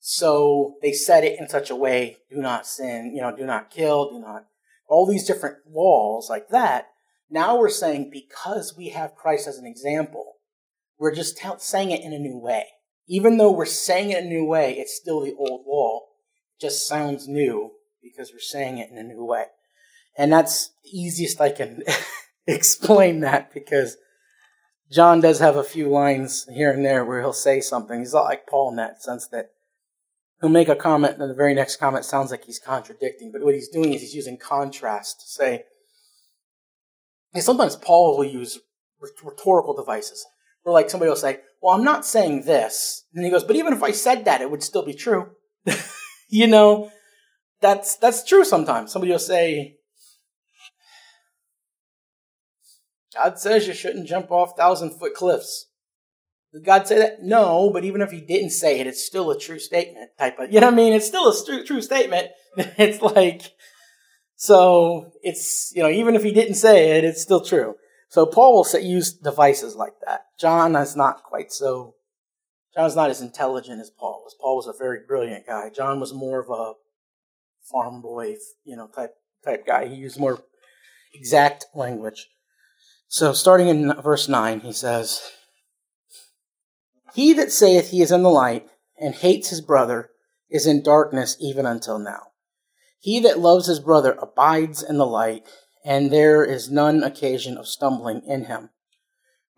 So 0.00 0.76
they 0.82 0.92
said 0.92 1.24
it 1.24 1.38
in 1.38 1.48
such 1.48 1.70
a 1.70 1.76
way, 1.76 2.18
do 2.30 2.36
not 2.36 2.66
sin, 2.66 3.12
you 3.14 3.22
know, 3.22 3.34
do 3.34 3.46
not 3.46 3.70
kill, 3.70 4.10
do 4.10 4.18
not, 4.18 4.46
all 4.88 5.06
these 5.06 5.26
different 5.26 5.58
laws 5.70 6.28
like 6.28 6.48
that. 6.48 6.88
Now 7.34 7.58
we're 7.58 7.68
saying 7.68 8.10
because 8.12 8.76
we 8.76 8.90
have 8.90 9.16
Christ 9.16 9.48
as 9.48 9.58
an 9.58 9.66
example, 9.66 10.34
we're 11.00 11.12
just 11.12 11.36
t- 11.36 11.48
saying 11.58 11.90
it 11.90 12.02
in 12.02 12.12
a 12.12 12.18
new 12.20 12.38
way. 12.38 12.66
Even 13.08 13.38
though 13.38 13.50
we're 13.50 13.64
saying 13.64 14.12
it 14.12 14.18
in 14.18 14.26
a 14.26 14.30
new 14.30 14.44
way, 14.44 14.74
it's 14.74 14.94
still 14.94 15.20
the 15.20 15.34
old 15.36 15.64
law. 15.66 16.02
It 16.54 16.60
just 16.64 16.86
sounds 16.86 17.26
new 17.26 17.72
because 18.00 18.30
we're 18.32 18.38
saying 18.38 18.78
it 18.78 18.88
in 18.88 18.98
a 18.98 19.02
new 19.02 19.24
way. 19.24 19.46
And 20.16 20.32
that's 20.32 20.70
easiest 20.84 21.40
I 21.40 21.50
can 21.50 21.82
explain 22.46 23.18
that 23.22 23.52
because 23.52 23.96
John 24.92 25.20
does 25.20 25.40
have 25.40 25.56
a 25.56 25.64
few 25.64 25.88
lines 25.88 26.46
here 26.54 26.70
and 26.70 26.84
there 26.84 27.04
where 27.04 27.20
he'll 27.20 27.32
say 27.32 27.60
something. 27.60 27.98
He's 27.98 28.14
not 28.14 28.26
like 28.26 28.46
Paul 28.46 28.70
in 28.70 28.76
that 28.76 29.02
sense 29.02 29.26
that 29.32 29.50
he'll 30.40 30.50
make 30.50 30.68
a 30.68 30.76
comment 30.76 31.18
and 31.18 31.28
the 31.28 31.34
very 31.34 31.54
next 31.54 31.78
comment 31.78 32.04
sounds 32.04 32.30
like 32.30 32.44
he's 32.44 32.60
contradicting. 32.60 33.32
But 33.32 33.42
what 33.42 33.54
he's 33.54 33.70
doing 33.70 33.92
is 33.92 34.02
he's 34.02 34.14
using 34.14 34.38
contrast 34.38 35.20
to 35.22 35.26
say, 35.26 35.64
and 37.34 37.42
sometimes 37.42 37.76
Paul 37.76 38.16
will 38.16 38.24
use 38.24 38.60
rhetorical 39.22 39.74
devices 39.74 40.24
where 40.62 40.72
like 40.72 40.88
somebody 40.88 41.08
will 41.08 41.16
say, 41.16 41.40
well, 41.60 41.74
I'm 41.74 41.84
not 41.84 42.06
saying 42.06 42.44
this. 42.44 43.04
And 43.14 43.24
he 43.24 43.30
goes, 43.30 43.44
but 43.44 43.56
even 43.56 43.72
if 43.72 43.82
I 43.82 43.90
said 43.90 44.24
that, 44.24 44.40
it 44.40 44.50
would 44.50 44.62
still 44.62 44.84
be 44.84 44.94
true. 44.94 45.30
you 46.28 46.46
know, 46.46 46.90
that's, 47.60 47.96
that's 47.96 48.24
true 48.24 48.44
sometimes. 48.44 48.92
Somebody 48.92 49.12
will 49.12 49.18
say, 49.18 49.76
God 53.14 53.38
says 53.38 53.66
you 53.66 53.74
shouldn't 53.74 54.08
jump 54.08 54.30
off 54.30 54.56
thousand 54.56 54.90
foot 54.90 55.14
cliffs. 55.14 55.66
Did 56.52 56.64
God 56.64 56.86
say 56.86 56.98
that? 56.98 57.22
No, 57.22 57.70
but 57.72 57.84
even 57.84 58.00
if 58.00 58.10
he 58.10 58.20
didn't 58.20 58.50
say 58.50 58.78
it, 58.78 58.86
it's 58.86 59.04
still 59.04 59.30
a 59.30 59.38
true 59.38 59.58
statement 59.58 60.10
type 60.18 60.38
of, 60.38 60.52
you 60.52 60.60
know 60.60 60.66
what 60.66 60.74
I 60.74 60.76
mean? 60.76 60.92
It's 60.92 61.06
still 61.06 61.28
a 61.28 61.64
true 61.64 61.82
statement. 61.82 62.28
it's 62.56 63.02
like, 63.02 63.42
so 64.44 65.10
it's, 65.22 65.72
you 65.74 65.82
know, 65.82 65.88
even 65.88 66.14
if 66.14 66.22
he 66.22 66.30
didn't 66.30 66.56
say 66.56 66.98
it, 66.98 67.04
it's 67.04 67.22
still 67.22 67.40
true. 67.40 67.76
So 68.10 68.26
Paul 68.26 68.54
will 68.54 68.64
say, 68.64 68.82
use 68.82 69.10
devices 69.10 69.74
like 69.74 69.94
that. 70.04 70.26
John 70.38 70.76
is 70.76 70.94
not 70.94 71.22
quite 71.22 71.50
so, 71.50 71.94
John's 72.76 72.94
not 72.94 73.08
as 73.08 73.22
intelligent 73.22 73.80
as 73.80 73.88
Paul 73.88 74.20
was. 74.22 74.36
Paul 74.38 74.56
was 74.56 74.66
a 74.66 74.78
very 74.78 74.98
brilliant 75.08 75.46
guy. 75.46 75.70
John 75.74 75.98
was 75.98 76.12
more 76.12 76.40
of 76.40 76.50
a 76.50 76.74
farm 77.62 78.02
boy, 78.02 78.36
you 78.64 78.76
know, 78.76 78.86
type, 78.88 79.14
type 79.42 79.66
guy. 79.66 79.86
He 79.86 79.94
used 79.94 80.20
more 80.20 80.42
exact 81.14 81.64
language. 81.74 82.28
So 83.08 83.32
starting 83.32 83.68
in 83.68 83.94
verse 84.02 84.28
9, 84.28 84.60
he 84.60 84.72
says, 84.72 85.22
He 87.14 87.32
that 87.32 87.50
saith 87.50 87.92
he 87.92 88.02
is 88.02 88.12
in 88.12 88.22
the 88.22 88.28
light 88.28 88.68
and 89.00 89.14
hates 89.14 89.48
his 89.48 89.62
brother 89.62 90.10
is 90.50 90.66
in 90.66 90.82
darkness 90.82 91.38
even 91.40 91.64
until 91.64 91.98
now. 91.98 92.33
He 93.04 93.20
that 93.20 93.38
loves 93.38 93.66
his 93.66 93.80
brother 93.80 94.12
abides 94.12 94.82
in 94.82 94.96
the 94.96 95.04
light, 95.04 95.46
and 95.84 96.10
there 96.10 96.42
is 96.42 96.70
none 96.70 97.04
occasion 97.04 97.58
of 97.58 97.68
stumbling 97.68 98.22
in 98.26 98.46
him. 98.46 98.70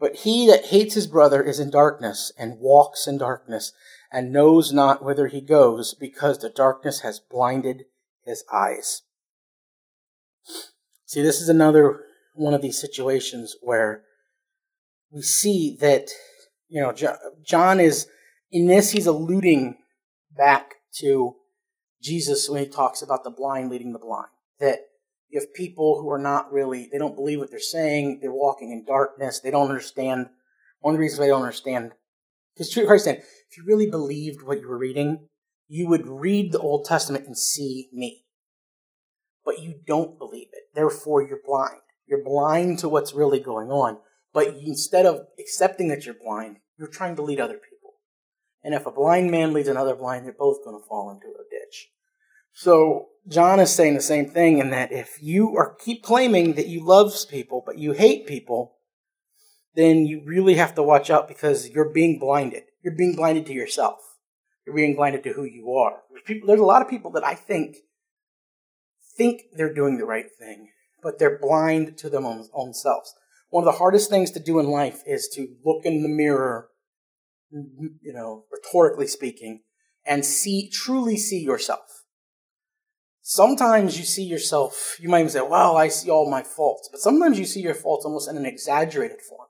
But 0.01 0.17
he 0.17 0.49
that 0.49 0.65
hates 0.65 0.97
his 0.97 1.07
brother 1.07 1.45
is 1.45 1.61
in 1.61 1.71
darkness, 1.71 2.33
and 2.37 2.59
walks 2.59 3.07
in 3.07 3.19
darkness, 3.19 3.73
and 4.11 4.33
knows 4.33 4.73
not 4.73 5.05
whither 5.05 5.29
he 5.29 5.41
goes, 5.41 5.95
because 5.95 6.39
the 6.39 6.51
darkness 6.51 7.03
has 7.03 7.21
blinded 7.21 7.85
his 8.25 8.43
eyes. 8.53 9.03
See, 11.05 11.23
this 11.23 11.41
is 11.41 11.49
another 11.49 12.01
one 12.35 12.53
of 12.53 12.63
these 12.63 12.81
situations 12.81 13.55
where 13.63 14.03
we 15.13 15.23
see 15.23 15.77
that, 15.81 16.11
you 16.69 16.83
know, 16.83 16.93
John 17.45 17.79
is, 17.79 18.09
in 18.51 18.67
this, 18.67 18.91
he's 18.91 19.07
alluding 19.07 19.77
back 20.37 20.75
to 20.95 21.37
Jesus 22.03 22.49
when 22.49 22.63
he 22.63 22.69
talks 22.69 23.03
about 23.03 23.25
the 23.25 23.31
blind 23.31 23.71
leading 23.71 23.93
the 23.93 23.99
blind. 23.99 24.29
That 24.61 24.81
you 25.29 25.41
have 25.41 25.55
people 25.55 26.01
who 26.01 26.11
are 26.11 26.19
not 26.19 26.53
really, 26.53 26.89
they 26.91 26.99
don't 26.99 27.17
believe 27.17 27.39
what 27.39 27.51
they're 27.51 27.59
saying, 27.59 28.21
they're 28.21 28.33
walking 28.33 28.71
in 28.71 28.85
darkness, 28.85 29.41
they 29.41 29.51
don't 29.51 29.69
understand. 29.69 30.29
One 30.81 30.97
reasons 30.97 31.19
they 31.19 31.29
don't 31.29 31.43
understand, 31.43 31.93
because 32.55 32.73
Christ 32.73 33.05
said, 33.05 33.23
if 33.51 33.57
you 33.57 33.65
really 33.67 33.91
believed 33.91 34.43
what 34.43 34.61
you 34.61 34.69
were 34.69 34.79
reading, 34.79 35.29
you 35.69 35.89
would 35.89 36.07
read 36.07 36.53
the 36.53 36.61
Old 36.61 36.85
Testament 36.85 37.27
and 37.27 37.37
see 37.37 37.89
me. 37.93 38.25
But 39.45 39.61
you 39.61 39.75
don't 39.87 40.19
believe 40.19 40.49
it. 40.53 40.65
Therefore, 40.75 41.23
you're 41.27 41.41
blind. 41.45 41.81
You're 42.07 42.23
blind 42.23 42.79
to 42.81 42.89
what's 42.89 43.15
really 43.15 43.41
going 43.41 43.71
on. 43.71 43.99
But 44.33 44.49
instead 44.49 45.07
of 45.07 45.27
accepting 45.39 45.89
that 45.89 46.05
you're 46.05 46.15
blind, 46.15 46.59
you're 46.79 46.89
trying 46.89 47.17
to 47.17 47.23
lead 47.23 47.41
other 47.41 47.55
people. 47.55 47.76
And 48.67 48.75
if 48.75 48.85
a 48.85 48.91
blind 48.91 49.31
man 49.31 49.53
leads 49.53 49.69
another 49.69 49.95
blind, 49.95 50.27
they're 50.27 50.33
both 50.33 50.65
going 50.65 50.77
to 50.77 50.85
fall 50.89 51.09
into 51.13 51.29
a 51.29 51.45
ditch. 51.49 51.89
So 52.53 53.11
John 53.29 53.61
is 53.61 53.73
saying 53.73 53.95
the 53.95 54.01
same 54.01 54.29
thing 54.29 54.59
in 54.59 54.71
that 54.71 54.91
if 54.91 55.23
you 55.23 55.57
are 55.57 55.77
keep 55.77 56.03
claiming 56.03 56.55
that 56.55 56.67
you 56.67 56.85
love 56.85 57.15
people 57.31 57.63
but 57.65 57.79
you 57.79 57.93
hate 57.93 58.27
people, 58.27 58.79
then 59.77 60.05
you 60.05 60.21
really 60.25 60.55
have 60.55 60.75
to 60.75 60.83
watch 60.83 61.11
out 61.11 61.29
because 61.29 61.71
you're 61.71 61.93
being 61.93 62.19
blinded. 62.19 62.65
You're 62.83 62.97
being 62.97 63.15
blinded 63.15 63.47
to 63.47 63.53
yourself. 63.53 64.01
You're 64.67 64.75
being 64.75 64.97
blinded 64.97 65.23
to 65.23 65.33
who 65.33 65.45
you 65.45 65.73
are. 65.75 66.01
There's, 66.11 66.25
people, 66.25 66.49
there's 66.49 66.59
a 66.59 66.65
lot 66.65 66.83
of 66.83 66.91
people 66.91 67.13
that 67.13 67.25
I 67.25 67.37
think 67.37 67.77
think 69.17 69.43
they're 69.53 69.73
doing 69.73 69.97
the 69.97 70.07
right 70.07 70.27
thing, 70.41 70.71
but 71.05 71.21
they're 71.21 71.39
blind 71.39 71.97
to 71.99 72.11
their 72.11 72.21
own, 72.21 72.49
own 72.53 72.75
selves. 72.75 73.15
One 73.51 73.63
of 73.63 73.73
the 73.73 73.79
hardest 73.79 74.11
things 74.11 74.33
to 74.33 74.41
do 74.41 74.59
in 74.59 74.67
life 74.67 75.03
is 75.07 75.29
to 75.35 75.55
look 75.65 75.85
in 75.85 76.03
the 76.03 76.09
mirror, 76.09 76.71
you 78.03 78.13
know, 78.13 78.45
rhetorically 78.51 79.07
speaking, 79.07 79.63
and 80.05 80.25
see, 80.25 80.71
truly 80.71 81.17
see 81.17 81.41
yourself 81.41 81.97
sometimes 83.29 83.99
you 83.99 84.05
see 84.05 84.23
yourself, 84.23 84.97
you 85.01 85.09
might 85.09 85.19
even 85.19 85.31
say, 85.31 85.41
wow, 85.41 85.75
I 85.75 85.89
see 85.89 86.09
all 86.09 86.31
my 86.31 86.43
faults. 86.43 86.89
But 86.91 87.01
sometimes 87.01 87.41
you 87.41 87.45
see 87.45 87.61
your 87.61 87.75
faults 87.75 88.05
almost 88.05 88.31
in 88.31 88.37
an 88.37 88.47
exaggerated 88.47 89.21
form. 89.21 89.49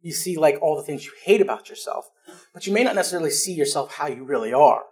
You 0.00 0.12
see 0.12 0.38
like 0.38 0.58
all 0.62 0.76
the 0.76 0.82
things 0.82 1.04
you 1.04 1.12
hate 1.22 1.42
about 1.42 1.68
yourself, 1.68 2.08
but 2.54 2.66
you 2.66 2.72
may 2.72 2.84
not 2.84 2.94
necessarily 2.94 3.30
see 3.30 3.52
yourself 3.52 3.94
how 3.94 4.08
you 4.08 4.24
really 4.24 4.52
are. 4.52 4.84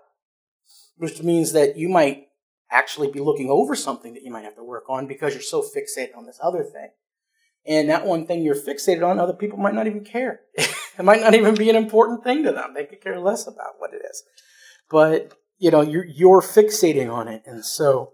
Which 0.96 1.22
means 1.22 1.52
that 1.52 1.76
you 1.76 1.88
might 1.88 2.26
actually 2.70 3.10
be 3.10 3.20
looking 3.20 3.48
over 3.48 3.74
something 3.74 4.12
that 4.14 4.22
you 4.22 4.30
might 4.30 4.44
have 4.44 4.56
to 4.56 4.64
work 4.64 4.84
on 4.88 5.06
because 5.06 5.32
you're 5.32 5.42
so 5.42 5.62
fixated 5.62 6.16
on 6.16 6.26
this 6.26 6.38
other 6.42 6.62
thing. 6.62 6.90
And 7.66 7.88
that 7.88 8.04
one 8.04 8.26
thing 8.26 8.42
you're 8.42 8.54
fixated 8.54 9.08
on, 9.08 9.18
other 9.18 9.32
people 9.32 9.58
might 9.58 9.74
not 9.74 9.86
even 9.86 10.04
care. 10.04 10.40
it 10.98 11.04
might 11.04 11.20
not 11.20 11.34
even 11.34 11.54
be 11.54 11.70
an 11.70 11.76
important 11.76 12.24
thing 12.24 12.44
to 12.44 12.52
them. 12.52 12.72
They 12.74 12.84
could 12.84 13.00
care 13.00 13.18
less 13.18 13.46
about 13.46 13.74
what 13.78 13.92
it 13.92 14.02
is. 14.08 14.22
But, 14.90 15.34
you 15.58 15.70
know, 15.70 15.80
you're, 15.80 16.04
you're 16.04 16.40
fixating 16.40 17.12
on 17.12 17.28
it. 17.28 17.42
And 17.46 17.64
so 17.64 18.12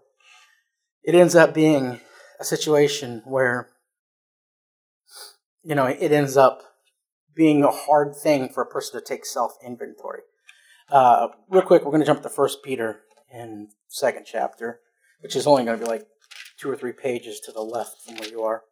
it 1.03 1.15
ends 1.15 1.35
up 1.35 1.55
being 1.55 2.01
a 2.39 2.45
situation 2.45 3.23
where, 3.25 3.69
you 5.63 5.75
know, 5.75 5.87
it 5.87 6.13
ends 6.13 6.37
up 6.37 6.63
being 7.35 7.63
a 7.65 7.71
hard 7.71 8.15
thing 8.17 8.49
for 8.49 8.63
a 8.63 8.67
person 8.67 8.99
to 9.01 9.07
take 9.07 9.25
self 9.25 9.53
inventory. 9.65 10.23
Uh, 10.91 11.29
real 11.49 11.63
quick, 11.63 11.85
we're 11.85 11.91
going 11.91 12.01
to 12.01 12.07
jump 12.07 12.23
to 12.23 12.29
First 12.29 12.63
Peter 12.63 13.01
in 13.33 13.69
second 13.89 14.27
chapter, 14.27 14.81
which 15.21 15.37
is 15.37 15.47
only 15.47 15.65
going 15.65 15.79
to 15.79 15.85
be 15.85 15.91
like 15.91 16.07
two 16.59 16.71
or 16.71 16.77
three 16.77 16.93
pages 16.93 17.41
to 17.41 17.53
the 17.53 17.61
left 17.61 18.03
from 18.05 18.17
where 18.17 18.29
you 18.29 18.43
are. 18.43 18.63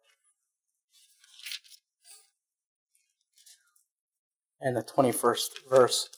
And 4.61 4.75
the 4.75 4.83
21st 4.83 5.69
verse. 5.69 6.09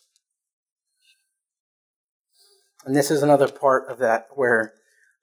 And 2.86 2.95
this 2.95 3.12
is 3.12 3.21
another 3.21 3.47
part 3.47 3.89
of 3.89 3.99
that 3.99 4.27
where 4.32 4.73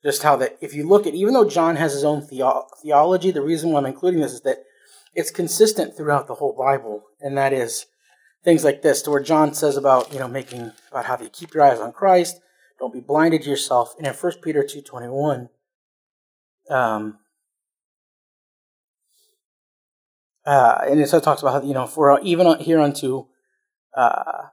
just 0.03 0.23
how 0.23 0.37
that, 0.37 0.57
if 0.61 0.75
you 0.75 0.87
look 0.87 1.07
at, 1.07 1.15
even 1.15 1.35
though 1.35 1.49
John 1.49 1.77
has 1.77 1.93
his 1.93 2.05
own 2.05 2.23
theo- 2.23 2.67
theology, 2.83 3.31
the 3.31 3.43
reason 3.43 3.71
why 3.71 3.81
I'm 3.81 3.87
including 3.87 4.21
this 4.21 4.33
is 4.33 4.43
that 4.43 4.59
it's 5.15 5.31
consistent 5.31 5.97
throughout 5.97 6.29
the 6.29 6.35
whole 6.35 6.55
Bible, 6.57 7.03
and 7.21 7.37
that 7.37 7.53
is 7.53 7.87
things 8.45 8.63
like 8.63 8.83
this, 8.83 9.03
to 9.03 9.11
where 9.11 9.23
John 9.23 9.55
says 9.55 9.77
about, 9.77 10.13
you 10.13 10.21
know, 10.21 10.29
making, 10.29 10.71
about 10.91 11.07
how 11.07 11.19
you 11.19 11.29
keep 11.29 11.55
your 11.55 11.65
eyes 11.65 11.81
on 11.81 11.93
Christ, 11.93 12.41
don't 12.79 12.93
be 12.93 13.01
blinded 13.01 13.43
to 13.43 13.51
yourself. 13.51 13.95
And 13.99 14.07
in 14.07 14.15
1 14.15 14.33
Peter 14.43 14.63
2.21, 14.63 15.49
um, 16.71 17.19
uh, 20.49 20.79
and 20.89 20.99
it 20.99 21.11
talks 21.11 21.43
about 21.43 21.63
how, 21.63 21.69
you 21.69 21.75
know, 21.75 21.87
for 21.87 22.19
even 22.23 22.59
here 22.59 22.81
unto, 22.81 23.27
uh, 23.95 24.45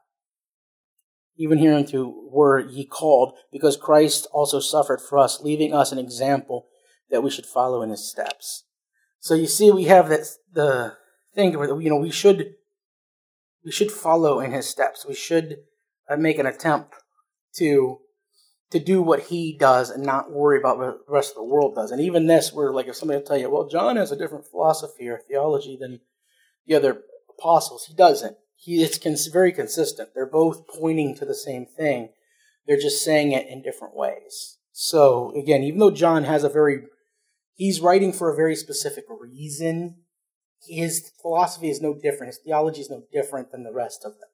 even 1.37 1.57
here 1.57 1.73
unto 1.73 2.13
were 2.29 2.59
ye 2.59 2.85
called, 2.85 3.37
because 3.49 3.77
Christ 3.77 4.27
also 4.33 4.59
suffered 4.59 4.99
for 4.99 5.17
us, 5.17 5.39
leaving 5.41 5.73
us 5.73 5.93
an 5.93 5.97
example 5.97 6.67
that 7.09 7.21
we 7.21 7.29
should 7.29 7.45
follow 7.45 7.81
in 7.81 7.91
his 7.91 8.05
steps. 8.05 8.65
So 9.21 9.35
you 9.35 9.47
see, 9.47 9.71
we 9.71 9.85
have 9.85 10.09
that 10.09 10.27
the 10.51 10.97
thing 11.33 11.57
where 11.57 11.79
you 11.79 11.89
know 11.89 11.95
we 11.95 12.11
should 12.11 12.55
we 13.63 13.71
should 13.71 13.89
follow 13.89 14.41
in 14.41 14.51
his 14.51 14.67
steps. 14.67 15.05
We 15.07 15.15
should 15.15 15.59
uh, 16.09 16.17
make 16.17 16.39
an 16.39 16.45
attempt 16.45 16.93
to 17.55 17.99
to 18.71 18.79
do 18.79 19.01
what 19.01 19.23
he 19.23 19.55
does 19.57 19.89
and 19.89 20.03
not 20.03 20.31
worry 20.31 20.57
about 20.57 20.77
what 20.77 21.05
the 21.05 21.13
rest 21.13 21.31
of 21.31 21.35
the 21.35 21.43
world 21.43 21.75
does. 21.75 21.91
And 21.91 22.01
even 22.01 22.27
this, 22.27 22.51
where 22.51 22.71
like 22.71 22.87
if 22.87 22.95
somebody 22.95 23.19
will 23.19 23.25
tell 23.25 23.37
you, 23.37 23.49
well, 23.49 23.67
John 23.67 23.95
has 23.95 24.11
a 24.11 24.17
different 24.17 24.47
philosophy 24.47 25.07
or 25.07 25.19
theology 25.19 25.77
than 25.79 26.01
the 26.65 26.75
other 26.75 27.01
apostles, 27.37 27.85
he 27.85 27.93
doesn't. 27.93 28.37
He 28.55 28.81
it's 28.81 28.97
cons- 28.97 29.27
very 29.27 29.51
consistent. 29.51 30.09
They're 30.13 30.25
both 30.25 30.67
pointing 30.67 31.15
to 31.15 31.25
the 31.25 31.35
same 31.35 31.65
thing. 31.65 32.09
They're 32.65 32.77
just 32.77 33.03
saying 33.03 33.31
it 33.31 33.47
in 33.47 33.61
different 33.61 33.95
ways. 33.95 34.57
So 34.71 35.31
again, 35.35 35.63
even 35.63 35.79
though 35.79 35.91
John 35.91 36.23
has 36.23 36.43
a 36.43 36.49
very 36.49 36.83
he's 37.53 37.81
writing 37.81 38.11
for 38.11 38.31
a 38.31 38.35
very 38.35 38.55
specific 38.55 39.05
reason 39.09 39.97
his 40.67 41.11
philosophy 41.21 41.69
is 41.69 41.81
no 41.81 41.93
different. 41.93 42.33
His 42.33 42.39
theology 42.43 42.81
is 42.81 42.89
no 42.89 43.03
different 43.11 43.51
than 43.51 43.63
the 43.63 43.73
rest 43.73 44.03
of 44.03 44.13
them. 44.13 44.29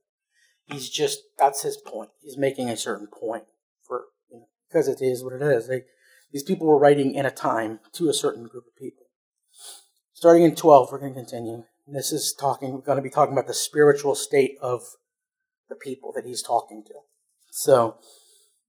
He's 0.65 0.89
just 0.89 1.19
that's 1.37 1.63
his 1.63 1.77
point. 1.77 2.11
He's 2.21 2.37
making 2.37 2.69
a 2.69 2.77
certain 2.77 3.07
point 3.07 3.45
because 4.71 4.87
it 4.87 5.01
is 5.01 5.23
what 5.23 5.33
it 5.33 5.41
is. 5.41 5.67
They, 5.67 5.83
these 6.31 6.43
people 6.43 6.67
were 6.67 6.79
writing 6.79 7.13
in 7.13 7.25
a 7.25 7.31
time 7.31 7.79
to 7.93 8.09
a 8.09 8.13
certain 8.13 8.43
group 8.43 8.65
of 8.67 8.75
people. 8.75 9.05
Starting 10.13 10.43
in 10.43 10.55
twelve, 10.55 10.89
we're 10.91 10.99
going 10.99 11.13
to 11.13 11.19
continue. 11.19 11.63
This 11.87 12.11
is 12.11 12.33
talking. 12.33 12.73
We're 12.73 12.81
going 12.81 12.97
to 12.97 13.01
be 13.01 13.09
talking 13.09 13.33
about 13.33 13.47
the 13.47 13.53
spiritual 13.53 14.15
state 14.15 14.55
of 14.61 14.81
the 15.67 15.75
people 15.75 16.13
that 16.15 16.25
he's 16.25 16.41
talking 16.41 16.83
to. 16.87 16.93
So, 17.49 17.97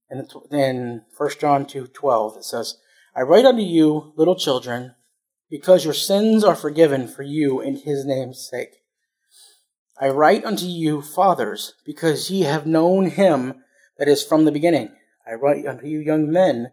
and 0.09 0.29
then 0.49 1.05
1 1.15 1.29
John 1.39 1.65
two 1.65 1.87
twelve, 1.87 2.35
it 2.37 2.43
says, 2.43 2.77
"I 3.15 3.21
write 3.21 3.45
unto 3.45 3.61
you, 3.61 4.13
little 4.17 4.35
children." 4.35 4.95
because 5.53 5.85
your 5.85 5.93
sins 5.93 6.43
are 6.43 6.55
forgiven 6.55 7.07
for 7.07 7.21
you 7.21 7.61
in 7.61 7.75
his 7.75 8.03
name's 8.03 8.49
sake. 8.49 8.77
I 10.01 10.09
write 10.09 10.43
unto 10.43 10.65
you, 10.65 11.03
fathers, 11.03 11.75
because 11.85 12.31
ye 12.31 12.41
have 12.41 12.65
known 12.65 13.11
him 13.11 13.61
that 13.99 14.07
is 14.07 14.23
from 14.23 14.45
the 14.45 14.51
beginning. 14.51 14.89
I 15.27 15.33
write 15.33 15.65
unto 15.65 15.87
you, 15.87 15.99
young 15.99 16.31
men, 16.31 16.71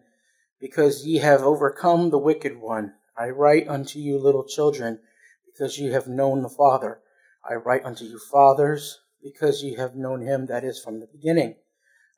because 0.60 1.06
ye 1.06 1.18
have 1.18 1.42
overcome 1.42 2.10
the 2.10 2.18
wicked 2.18 2.56
one. 2.58 2.94
I 3.16 3.30
write 3.30 3.68
unto 3.68 3.98
you, 3.98 4.18
little 4.18 4.44
children, 4.44 5.00
because 5.46 5.78
ye 5.78 5.90
have 5.92 6.06
known 6.06 6.42
the 6.42 6.48
Father. 6.48 7.00
I 7.48 7.54
write 7.54 7.84
unto 7.84 8.04
you, 8.04 8.18
fathers, 8.18 9.00
because 9.22 9.62
ye 9.62 9.74
have 9.74 9.94
known 9.94 10.22
him 10.22 10.46
that 10.46 10.64
is 10.64 10.82
from 10.82 11.00
the 11.00 11.06
beginning. 11.06 11.56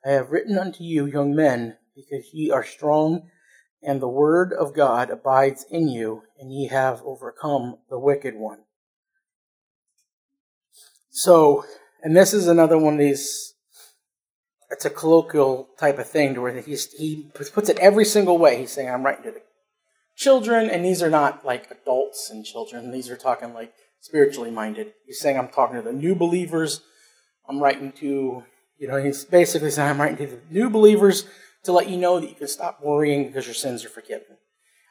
I 0.05 0.09
have 0.09 0.31
written 0.31 0.57
unto 0.57 0.83
you, 0.83 1.05
young 1.05 1.35
men, 1.35 1.77
because 1.95 2.33
ye 2.33 2.51
are 2.51 2.63
strong 2.63 3.29
and 3.83 4.01
the 4.01 4.07
word 4.07 4.53
of 4.53 4.73
God 4.73 5.09
abides 5.09 5.65
in 5.69 5.89
you, 5.89 6.23
and 6.39 6.53
ye 6.53 6.67
have 6.67 7.01
overcome 7.03 7.77
the 7.89 7.99
wicked 7.99 8.35
one. 8.35 8.59
So, 11.09 11.65
and 12.01 12.15
this 12.15 12.33
is 12.33 12.47
another 12.47 12.77
one 12.77 12.93
of 12.93 12.99
these, 12.99 13.52
it's 14.73 14.85
a 14.85 14.89
colloquial 14.89 15.69
type 15.77 15.99
of 15.99 16.09
thing 16.09 16.33
to 16.33 16.41
where 16.41 16.59
he's, 16.59 16.91
he 16.93 17.31
puts 17.33 17.69
it 17.69 17.77
every 17.77 18.05
single 18.05 18.37
way. 18.37 18.57
He's 18.57 18.71
saying, 18.71 18.89
I'm 18.89 19.03
writing 19.03 19.23
to 19.25 19.31
the 19.31 19.41
children, 20.15 20.69
and 20.69 20.83
these 20.83 21.01
are 21.03 21.09
not 21.09 21.45
like 21.45 21.69
adults 21.69 22.29
and 22.31 22.43
children. 22.43 22.91
These 22.91 23.09
are 23.09 23.15
talking 23.15 23.53
like 23.53 23.71
spiritually 23.99 24.51
minded. 24.51 24.93
He's 25.05 25.19
saying, 25.19 25.37
I'm 25.37 25.49
talking 25.49 25.75
to 25.75 25.81
the 25.81 25.93
new 25.93 26.15
believers. 26.15 26.81
I'm 27.47 27.59
writing 27.59 27.91
to, 27.93 28.43
you 28.79 28.87
know, 28.87 28.97
he's 28.97 29.25
basically 29.25 29.69
saying, 29.69 29.91
I'm 29.91 30.01
writing 30.01 30.17
to 30.17 30.35
the 30.35 30.41
new 30.49 30.69
believers 30.69 31.25
to 31.63 31.71
let 31.71 31.89
you 31.89 31.97
know 31.97 32.19
that 32.19 32.29
you 32.29 32.35
can 32.35 32.47
stop 32.47 32.79
worrying 32.81 33.27
because 33.27 33.45
your 33.45 33.53
sins 33.53 33.85
are 33.85 33.89
forgiven. 33.89 34.37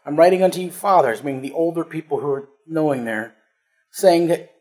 I'm 0.07 0.17
writing 0.17 0.43
unto 0.43 0.61
you 0.61 0.71
fathers, 0.71 1.23
meaning 1.23 1.43
the 1.43 1.53
older 1.53 1.85
people 1.85 2.21
who 2.21 2.31
are 2.31 2.49
knowing 2.67 3.05
there, 3.05 3.35
saying 3.91 4.29
that, 4.29 4.53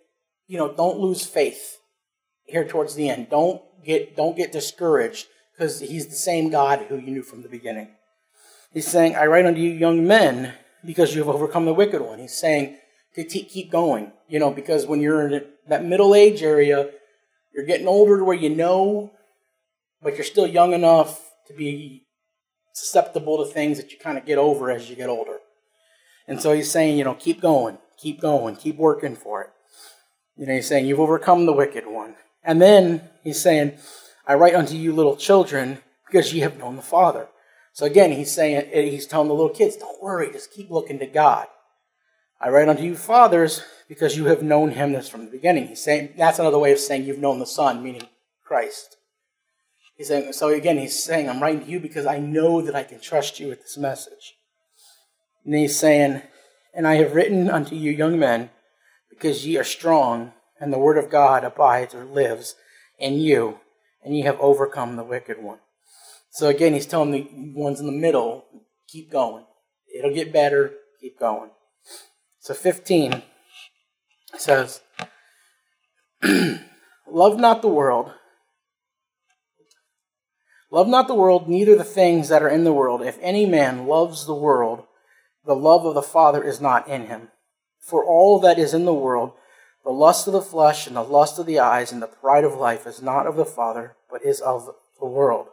you 0.47 0.57
know, 0.57 0.73
don't 0.73 0.99
lose 0.99 1.25
faith 1.25 1.77
here 2.45 2.65
towards 2.65 2.95
the 2.95 3.09
end. 3.09 3.29
Don't 3.29 3.61
get, 3.83 4.15
don't 4.15 4.37
get 4.37 4.51
discouraged 4.51 5.27
because 5.53 5.79
he's 5.79 6.07
the 6.07 6.15
same 6.15 6.49
God 6.49 6.85
who 6.87 6.97
you 6.97 7.11
knew 7.11 7.23
from 7.23 7.41
the 7.43 7.49
beginning. 7.49 7.89
He's 8.73 8.87
saying, 8.87 9.15
I 9.15 9.25
write 9.25 9.45
unto 9.45 9.59
you 9.59 9.71
young 9.71 10.07
men 10.07 10.53
because 10.85 11.13
you 11.13 11.21
have 11.23 11.33
overcome 11.33 11.65
the 11.65 11.73
wicked 11.73 12.01
one. 12.01 12.19
He's 12.19 12.37
saying 12.37 12.77
to 13.15 13.23
keep 13.23 13.71
going, 13.71 14.13
you 14.27 14.39
know, 14.39 14.51
because 14.51 14.85
when 14.85 15.01
you're 15.01 15.27
in 15.27 15.43
that 15.67 15.83
middle 15.85 16.15
age 16.15 16.41
area, 16.41 16.89
you're 17.53 17.65
getting 17.65 17.87
older 17.87 18.17
to 18.17 18.23
where 18.23 18.37
you 18.37 18.49
know, 18.49 19.11
but 20.01 20.15
you're 20.15 20.23
still 20.23 20.47
young 20.47 20.73
enough 20.73 21.31
to 21.47 21.53
be 21.53 22.05
susceptible 22.73 23.43
to 23.43 23.51
things 23.51 23.77
that 23.77 23.91
you 23.91 23.97
kind 23.99 24.17
of 24.17 24.25
get 24.25 24.37
over 24.37 24.71
as 24.71 24.89
you 24.89 24.95
get 24.95 25.09
older. 25.09 25.37
And 26.27 26.41
so 26.41 26.53
he's 26.53 26.71
saying, 26.71 26.97
you 26.97 27.03
know, 27.03 27.13
keep 27.13 27.41
going, 27.41 27.77
keep 27.97 28.21
going, 28.21 28.55
keep 28.55 28.77
working 28.77 29.15
for 29.15 29.41
it. 29.41 29.49
You 30.37 30.47
know, 30.47 30.53
he's 30.53 30.67
saying, 30.67 30.85
you've 30.85 30.99
overcome 30.99 31.45
the 31.45 31.53
wicked 31.53 31.85
one. 31.85 32.15
And 32.43 32.61
then 32.61 33.09
he's 33.23 33.41
saying, 33.41 33.77
I 34.25 34.35
write 34.35 34.55
unto 34.55 34.75
you 34.75 34.93
little 34.93 35.15
children 35.15 35.79
because 36.05 36.33
ye 36.33 36.41
have 36.41 36.57
known 36.57 36.75
the 36.75 36.81
Father. 36.81 37.27
So 37.73 37.85
again, 37.85 38.11
he's 38.11 38.31
saying, 38.31 38.69
eh, 38.71 38.89
he's 38.89 39.07
telling 39.07 39.27
the 39.27 39.33
little 39.33 39.49
kids, 39.49 39.77
don't 39.77 40.01
worry, 40.01 40.31
just 40.31 40.51
keep 40.51 40.69
looking 40.69 40.99
to 40.99 41.07
God. 41.07 41.47
I 42.39 42.49
write 42.49 42.67
unto 42.67 42.83
you 42.83 42.95
fathers 42.95 43.63
because 43.87 44.17
you 44.17 44.25
have 44.25 44.41
known 44.41 44.71
him 44.71 44.93
this 44.93 45.07
from 45.07 45.25
the 45.25 45.31
beginning. 45.31 45.67
He's 45.67 45.83
saying, 45.83 46.13
that's 46.17 46.39
another 46.39 46.57
way 46.57 46.71
of 46.71 46.79
saying 46.79 47.05
you've 47.05 47.19
known 47.19 47.39
the 47.39 47.45
Son, 47.45 47.83
meaning 47.83 48.07
Christ. 48.43 48.97
He's 49.95 50.07
saying, 50.07 50.33
so 50.33 50.49
again, 50.49 50.79
he's 50.79 51.01
saying, 51.01 51.29
I'm 51.29 51.41
writing 51.41 51.63
to 51.63 51.69
you 51.69 51.79
because 51.79 52.07
I 52.07 52.17
know 52.17 52.61
that 52.61 52.75
I 52.75 52.83
can 52.83 52.99
trust 52.99 53.39
you 53.39 53.47
with 53.47 53.61
this 53.61 53.77
message. 53.77 54.35
And 55.45 55.53
he's 55.53 55.77
saying, 55.77 56.23
And 56.73 56.87
I 56.87 56.95
have 56.95 57.13
written 57.13 57.49
unto 57.49 57.75
you, 57.75 57.91
young 57.91 58.17
men, 58.17 58.49
because 59.09 59.45
ye 59.45 59.57
are 59.57 59.63
strong, 59.63 60.33
and 60.61 60.71
the 60.71 60.79
word 60.79 60.97
of 60.97 61.09
God 61.09 61.43
abides 61.43 61.93
or 61.93 62.05
lives 62.05 62.55
in 62.97 63.15
you, 63.15 63.59
and 64.03 64.15
you 64.15 64.23
have 64.23 64.39
overcome 64.39 64.95
the 64.95 65.03
wicked 65.03 65.43
one. 65.43 65.59
So 66.29 66.47
again, 66.47 66.73
he's 66.73 66.85
telling 66.85 67.11
the 67.11 67.27
ones 67.53 67.81
in 67.81 67.85
the 67.85 67.91
middle, 67.91 68.45
keep 68.87 69.11
going. 69.11 69.43
It'll 69.93 70.13
get 70.13 70.31
better, 70.31 70.71
keep 71.01 71.19
going. 71.19 71.49
So 72.39 72.53
15 72.53 73.21
says, 74.37 74.81
Love 76.23 77.37
not 77.37 77.61
the 77.61 77.67
world 77.67 78.13
Love 80.71 80.87
not 80.87 81.09
the 81.09 81.15
world, 81.15 81.49
neither 81.49 81.75
the 81.75 81.83
things 81.83 82.29
that 82.29 82.41
are 82.41 82.49
in 82.49 82.63
the 82.63 82.71
world. 82.71 83.01
If 83.01 83.17
any 83.21 83.45
man 83.45 83.87
loves 83.87 84.25
the 84.25 84.33
world, 84.33 84.85
the 85.45 85.55
love 85.55 85.85
of 85.85 85.95
the 85.95 86.01
Father 86.01 86.41
is 86.41 86.61
not 86.61 86.87
in 86.87 87.07
him. 87.07 87.27
For 87.79 88.05
all 88.05 88.39
that 88.39 88.57
is 88.57 88.73
in 88.73 88.85
the 88.85 88.93
world, 88.93 89.33
the 89.83 89.91
lust 89.91 90.27
of 90.27 90.33
the 90.33 90.41
flesh 90.41 90.87
and 90.87 90.95
the 90.95 91.01
lust 91.01 91.39
of 91.39 91.45
the 91.45 91.59
eyes 91.59 91.91
and 91.91 92.01
the 92.01 92.07
pride 92.07 92.43
of 92.43 92.53
life 92.53 92.85
is 92.85 93.01
not 93.01 93.25
of 93.25 93.35
the 93.35 93.45
Father, 93.45 93.95
but 94.09 94.23
is 94.23 94.39
of 94.39 94.69
the 94.99 95.07
world. 95.07 95.47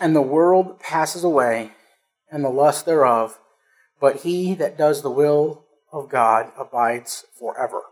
And 0.00 0.14
the 0.14 0.22
world 0.22 0.78
passes 0.78 1.24
away, 1.24 1.72
and 2.30 2.44
the 2.44 2.50
lust 2.50 2.86
thereof, 2.86 3.38
but 4.00 4.18
he 4.18 4.54
that 4.54 4.78
does 4.78 5.02
the 5.02 5.10
will 5.10 5.64
of 5.92 6.08
God 6.08 6.52
abides 6.58 7.24
forever. 7.38 7.82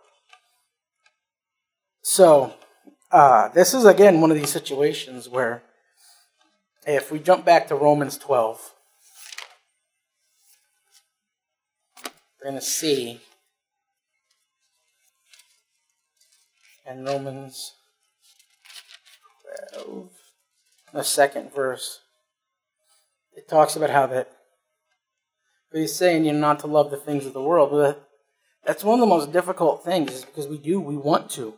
So, 2.02 2.54
uh, 3.11 3.48
this 3.48 3.74
is 3.74 3.85
again 3.85 4.20
one 4.20 4.30
of 4.30 4.37
these 4.37 4.50
situations 4.50 5.28
where 5.28 5.62
if 6.87 7.11
we 7.11 7.18
jump 7.18 7.44
back 7.44 7.66
to 7.68 7.74
Romans 7.74 8.16
12, 8.16 8.74
going 12.46 12.54
to 12.54 12.64
see 12.64 13.20
in 16.88 17.04
Romans 17.04 17.72
12, 19.74 20.11
the 20.92 21.02
second 21.02 21.52
verse, 21.52 22.02
it 23.35 23.48
talks 23.48 23.74
about 23.74 23.90
how 23.90 24.06
that 24.06 24.30
but 25.72 25.80
he's 25.80 25.96
saying 25.96 26.24
you 26.24 26.32
know 26.35 26.38
not 26.38 26.61
to 26.61 26.68
love 26.68 26.92
the 26.92 26.96
things 26.96 27.26
of 27.26 27.32
the 27.32 27.42
world, 27.42 27.70
but 27.72 28.09
that's 28.64 28.85
one 28.85 28.94
of 28.94 29.00
the 29.00 29.12
most 29.12 29.32
difficult 29.32 29.85
things 29.85 30.12
is 30.12 30.24
because 30.24 30.46
we 30.46 30.56
do 30.56 30.80
we 30.80 30.96
want 30.96 31.28
to 31.30 31.54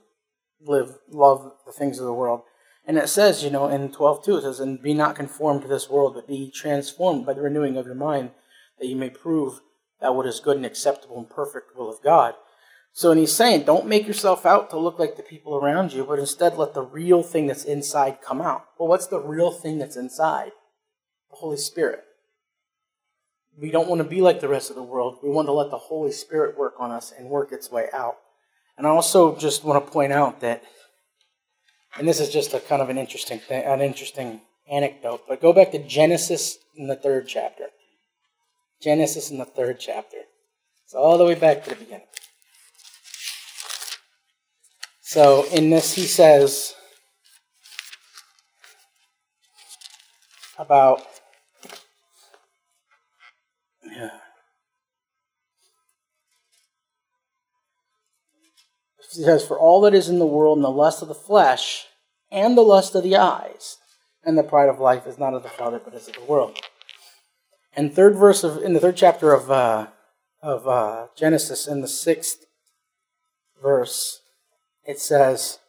live 0.58 0.96
love 1.10 1.52
the 1.66 1.72
things 1.72 1.98
of 1.98 2.06
the 2.06 2.14
world. 2.14 2.40
And 2.86 2.96
it 2.96 3.10
says, 3.10 3.44
you 3.44 3.50
know, 3.50 3.68
in 3.68 3.92
12 3.92 4.24
2, 4.24 4.36
it 4.38 4.40
says, 4.40 4.60
And 4.60 4.82
be 4.82 4.94
not 4.94 5.16
conformed 5.16 5.60
to 5.60 5.68
this 5.68 5.90
world, 5.90 6.14
but 6.14 6.26
be 6.26 6.50
transformed 6.50 7.26
by 7.26 7.34
the 7.34 7.42
renewing 7.42 7.76
of 7.76 7.84
your 7.84 7.94
mind, 7.94 8.30
that 8.78 8.86
you 8.86 8.96
may 8.96 9.10
prove 9.10 9.60
that 10.00 10.14
what 10.14 10.26
is 10.26 10.40
good 10.40 10.56
and 10.56 10.66
acceptable 10.66 11.18
and 11.18 11.28
perfect 11.28 11.76
will 11.76 11.90
of 11.90 12.02
God. 12.02 12.34
So, 12.92 13.10
and 13.10 13.20
he's 13.20 13.32
saying, 13.32 13.64
don't 13.64 13.86
make 13.86 14.06
yourself 14.06 14.44
out 14.44 14.70
to 14.70 14.78
look 14.78 14.98
like 14.98 15.16
the 15.16 15.22
people 15.22 15.56
around 15.56 15.92
you, 15.92 16.04
but 16.04 16.18
instead 16.18 16.56
let 16.56 16.74
the 16.74 16.82
real 16.82 17.22
thing 17.22 17.46
that's 17.46 17.64
inside 17.64 18.18
come 18.22 18.40
out. 18.40 18.64
Well, 18.78 18.88
what's 18.88 19.06
the 19.06 19.20
real 19.20 19.50
thing 19.50 19.78
that's 19.78 19.96
inside? 19.96 20.52
The 21.30 21.36
Holy 21.36 21.58
Spirit. 21.58 22.04
We 23.56 23.70
don't 23.70 23.88
want 23.88 24.00
to 24.00 24.08
be 24.08 24.20
like 24.20 24.40
the 24.40 24.48
rest 24.48 24.70
of 24.70 24.76
the 24.76 24.82
world. 24.82 25.18
We 25.22 25.30
want 25.30 25.46
to 25.48 25.52
let 25.52 25.70
the 25.70 25.78
Holy 25.78 26.12
Spirit 26.12 26.58
work 26.58 26.74
on 26.78 26.90
us 26.90 27.12
and 27.16 27.28
work 27.28 27.52
its 27.52 27.70
way 27.70 27.86
out. 27.92 28.16
And 28.76 28.86
I 28.86 28.90
also 28.90 29.36
just 29.36 29.64
want 29.64 29.84
to 29.84 29.92
point 29.92 30.12
out 30.12 30.40
that 30.40 30.62
and 31.96 32.06
this 32.06 32.20
is 32.20 32.28
just 32.28 32.54
a 32.54 32.60
kind 32.60 32.82
of 32.82 32.90
an 32.90 32.98
interesting 32.98 33.38
thing, 33.40 33.64
an 33.64 33.80
interesting 33.80 34.42
anecdote. 34.70 35.22
But 35.28 35.40
go 35.40 35.52
back 35.52 35.72
to 35.72 35.78
Genesis 35.78 36.58
in 36.76 36.86
the 36.86 36.96
third 36.96 37.26
chapter. 37.26 37.64
Genesis 38.80 39.30
in 39.30 39.38
the 39.38 39.44
third 39.44 39.78
chapter. 39.80 40.18
So 40.86 40.98
all 40.98 41.18
the 41.18 41.24
way 41.24 41.34
back 41.34 41.64
to 41.64 41.70
the 41.70 41.76
beginning. 41.76 42.06
So 45.00 45.46
in 45.52 45.70
this, 45.70 45.94
he 45.94 46.02
says 46.02 46.74
about 50.58 51.02
yeah. 53.84 54.10
He 59.12 59.22
says, 59.22 59.46
For 59.46 59.58
all 59.58 59.80
that 59.82 59.94
is 59.94 60.08
in 60.08 60.18
the 60.18 60.26
world 60.26 60.58
and 60.58 60.64
the 60.64 60.68
lust 60.68 61.00
of 61.00 61.08
the 61.08 61.14
flesh 61.14 61.86
and 62.30 62.56
the 62.56 62.62
lust 62.62 62.94
of 62.94 63.02
the 63.02 63.16
eyes 63.16 63.78
and 64.22 64.36
the 64.36 64.42
pride 64.42 64.68
of 64.68 64.78
life 64.78 65.06
is 65.06 65.18
not 65.18 65.34
of 65.34 65.42
the 65.42 65.48
Father, 65.48 65.80
but 65.82 65.94
is 65.94 66.08
of 66.08 66.14
the 66.14 66.24
world. 66.24 66.58
And 67.78 67.94
third 67.94 68.16
verse 68.16 68.42
of 68.42 68.60
in 68.60 68.72
the 68.72 68.80
third 68.80 68.96
chapter 68.96 69.32
of 69.32 69.52
uh, 69.52 69.86
of 70.42 70.66
uh, 70.66 71.06
Genesis, 71.16 71.68
in 71.68 71.80
the 71.80 71.86
sixth 71.86 72.44
verse, 73.62 74.20
it 74.84 74.98
says, 74.98 75.60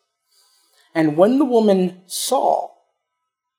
"And 0.95 1.17
when 1.17 1.37
the 1.37 1.45
woman 1.45 2.01
saw 2.07 2.69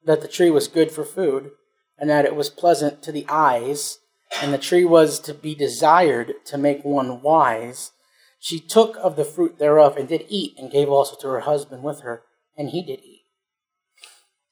that 0.04 0.20
the 0.20 0.26
tree 0.26 0.50
was 0.50 0.66
good 0.66 0.90
for 0.90 1.04
food, 1.04 1.52
and 1.96 2.10
that 2.10 2.24
it 2.24 2.34
was 2.34 2.50
pleasant 2.50 3.04
to 3.04 3.12
the 3.12 3.24
eyes, 3.28 4.00
and 4.42 4.52
the 4.52 4.58
tree 4.58 4.84
was 4.84 5.20
to 5.20 5.32
be 5.32 5.54
desired 5.54 6.34
to 6.46 6.58
make 6.58 6.84
one 6.84 7.22
wise." 7.22 7.92
She 8.40 8.58
took 8.58 8.96
of 8.96 9.14
the 9.14 9.24
fruit 9.24 9.60
thereof 9.60 9.96
and 9.96 10.08
did 10.08 10.26
eat, 10.28 10.58
and 10.58 10.72
gave 10.72 10.88
also 10.88 11.14
to 11.20 11.28
her 11.28 11.40
husband 11.40 11.84
with 11.84 12.00
her, 12.00 12.24
and 12.56 12.70
he 12.70 12.82
did 12.82 12.98
eat. 12.98 13.26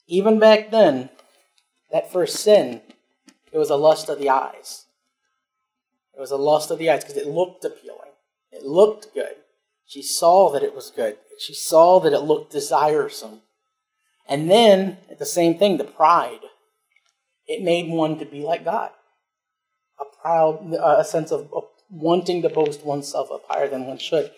Even 0.06 0.38
back 0.38 0.70
then, 0.70 1.10
that 1.90 2.12
first 2.12 2.36
sin, 2.36 2.82
it 3.52 3.58
was 3.58 3.70
a 3.70 3.76
lust 3.76 4.08
of 4.08 4.18
the 4.18 4.30
eyes. 4.30 4.86
It 6.16 6.20
was 6.20 6.30
a 6.30 6.36
lust 6.36 6.70
of 6.70 6.78
the 6.78 6.90
eyes 6.90 7.04
because 7.04 7.16
it 7.16 7.26
looked 7.26 7.64
appealing. 7.64 8.12
It 8.50 8.64
looked 8.64 9.14
good. 9.14 9.36
She 9.86 10.02
saw 10.02 10.50
that 10.50 10.62
it 10.62 10.74
was 10.74 10.90
good. 10.90 11.16
She 11.38 11.54
saw 11.54 12.00
that 12.00 12.12
it 12.12 12.20
looked 12.20 12.52
desiresome. 12.52 13.42
And 14.28 14.50
then, 14.50 14.98
the 15.18 15.24
same 15.24 15.58
thing, 15.58 15.78
the 15.78 15.84
pride. 15.84 16.40
It 17.46 17.62
made 17.62 17.88
one 17.88 18.18
to 18.18 18.26
be 18.26 18.42
like 18.42 18.64
God. 18.64 18.90
A 19.98 20.04
proud, 20.20 20.74
a 20.74 21.04
sense 21.04 21.32
of 21.32 21.50
wanting 21.90 22.42
to 22.42 22.50
boast 22.50 22.84
oneself 22.84 23.30
up 23.32 23.44
higher 23.48 23.68
than 23.68 23.86
one 23.86 23.98
should. 23.98 24.30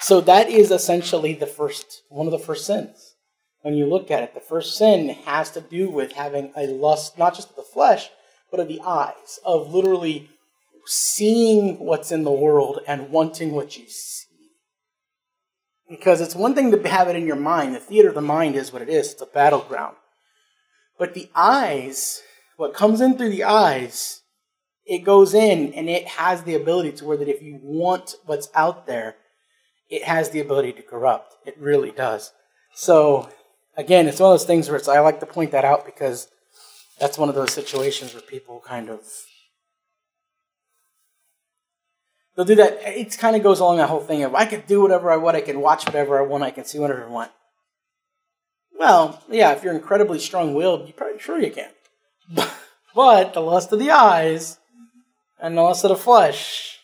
So 0.00 0.20
that 0.22 0.50
is 0.50 0.70
essentially 0.70 1.34
the 1.34 1.46
first 1.46 2.02
one 2.08 2.26
of 2.26 2.32
the 2.32 2.38
first 2.38 2.66
sins. 2.66 3.14
When 3.62 3.74
you 3.74 3.86
look 3.86 4.10
at 4.10 4.22
it, 4.22 4.34
the 4.34 4.40
first 4.40 4.76
sin 4.76 5.10
has 5.26 5.50
to 5.52 5.60
do 5.60 5.90
with 5.90 6.12
having 6.12 6.52
a 6.56 6.66
lust, 6.66 7.18
not 7.18 7.34
just 7.34 7.50
of 7.50 7.56
the 7.56 7.62
flesh, 7.62 8.10
but 8.50 8.60
of 8.60 8.68
the 8.68 8.80
eyes, 8.80 9.38
of 9.44 9.72
literally 9.72 10.30
seeing 10.86 11.78
what's 11.78 12.10
in 12.10 12.24
the 12.24 12.30
world 12.30 12.80
and 12.86 13.10
wanting 13.10 13.52
what 13.52 13.76
you 13.78 13.84
see. 13.86 14.26
Because 15.88 16.20
it's 16.20 16.34
one 16.34 16.54
thing 16.54 16.70
to 16.70 16.88
have 16.88 17.08
it 17.08 17.16
in 17.16 17.26
your 17.26 17.36
mind. 17.36 17.74
The 17.74 17.80
theater 17.80 18.08
of 18.08 18.14
the 18.14 18.20
mind 18.20 18.54
is 18.54 18.72
what 18.72 18.82
it 18.82 18.88
is, 18.88 19.12
it's 19.12 19.22
a 19.22 19.26
battleground. 19.26 19.96
But 20.98 21.14
the 21.14 21.30
eyes, 21.34 22.22
what 22.56 22.74
comes 22.74 23.00
in 23.00 23.16
through 23.16 23.30
the 23.30 23.44
eyes, 23.44 24.22
it 24.84 25.04
goes 25.04 25.34
in 25.34 25.72
and 25.74 25.88
it 25.88 26.06
has 26.06 26.42
the 26.42 26.54
ability 26.54 26.92
to 26.92 27.04
where 27.04 27.16
that 27.16 27.28
if 27.28 27.42
you 27.42 27.58
want 27.62 28.16
what's 28.26 28.48
out 28.54 28.86
there, 28.86 29.16
it 29.88 30.04
has 30.04 30.30
the 30.30 30.40
ability 30.40 30.72
to 30.74 30.82
corrupt. 30.82 31.34
It 31.46 31.56
really 31.58 31.90
does. 31.90 32.32
So 32.74 33.28
again, 33.76 34.06
it's 34.06 34.20
one 34.20 34.32
of 34.32 34.38
those 34.38 34.46
things 34.46 34.68
where 34.68 34.80
I 34.88 35.00
like 35.00 35.20
to 35.20 35.26
point 35.26 35.52
that 35.52 35.64
out 35.64 35.86
because 35.86 36.28
that's 37.00 37.18
one 37.18 37.28
of 37.28 37.34
those 37.34 37.52
situations 37.52 38.12
where 38.14 38.22
people 38.22 38.62
kind 38.64 38.88
of 38.88 39.00
they'll 42.36 42.44
do 42.44 42.54
that. 42.54 42.78
It 42.84 43.18
kind 43.18 43.34
of 43.34 43.42
goes 43.42 43.58
along 43.58 43.78
that 43.78 43.88
whole 43.88 44.00
thing 44.00 44.22
of 44.22 44.34
I 44.34 44.44
can 44.44 44.62
do 44.66 44.82
whatever 44.82 45.10
I 45.10 45.16
want, 45.16 45.36
I 45.36 45.40
can 45.40 45.60
watch 45.60 45.86
whatever 45.86 46.18
I 46.18 46.22
want, 46.22 46.44
I 46.44 46.50
can 46.50 46.64
see 46.64 46.78
whatever 46.78 47.04
I 47.04 47.08
want. 47.08 47.32
Well, 48.78 49.22
yeah, 49.28 49.52
if 49.52 49.62
you're 49.62 49.74
incredibly 49.74 50.18
strong-willed, 50.18 50.86
you 50.86 50.94
probably 50.94 51.18
sure 51.18 51.40
you 51.40 51.50
can. 51.50 51.70
But 52.92 53.34
the 53.34 53.40
lust 53.40 53.72
of 53.72 53.78
the 53.78 53.92
eyes 53.92 54.58
and 55.40 55.56
the 55.56 55.62
lust 55.62 55.84
of 55.84 55.90
the 55.90 55.96
flesh. 55.96 56.78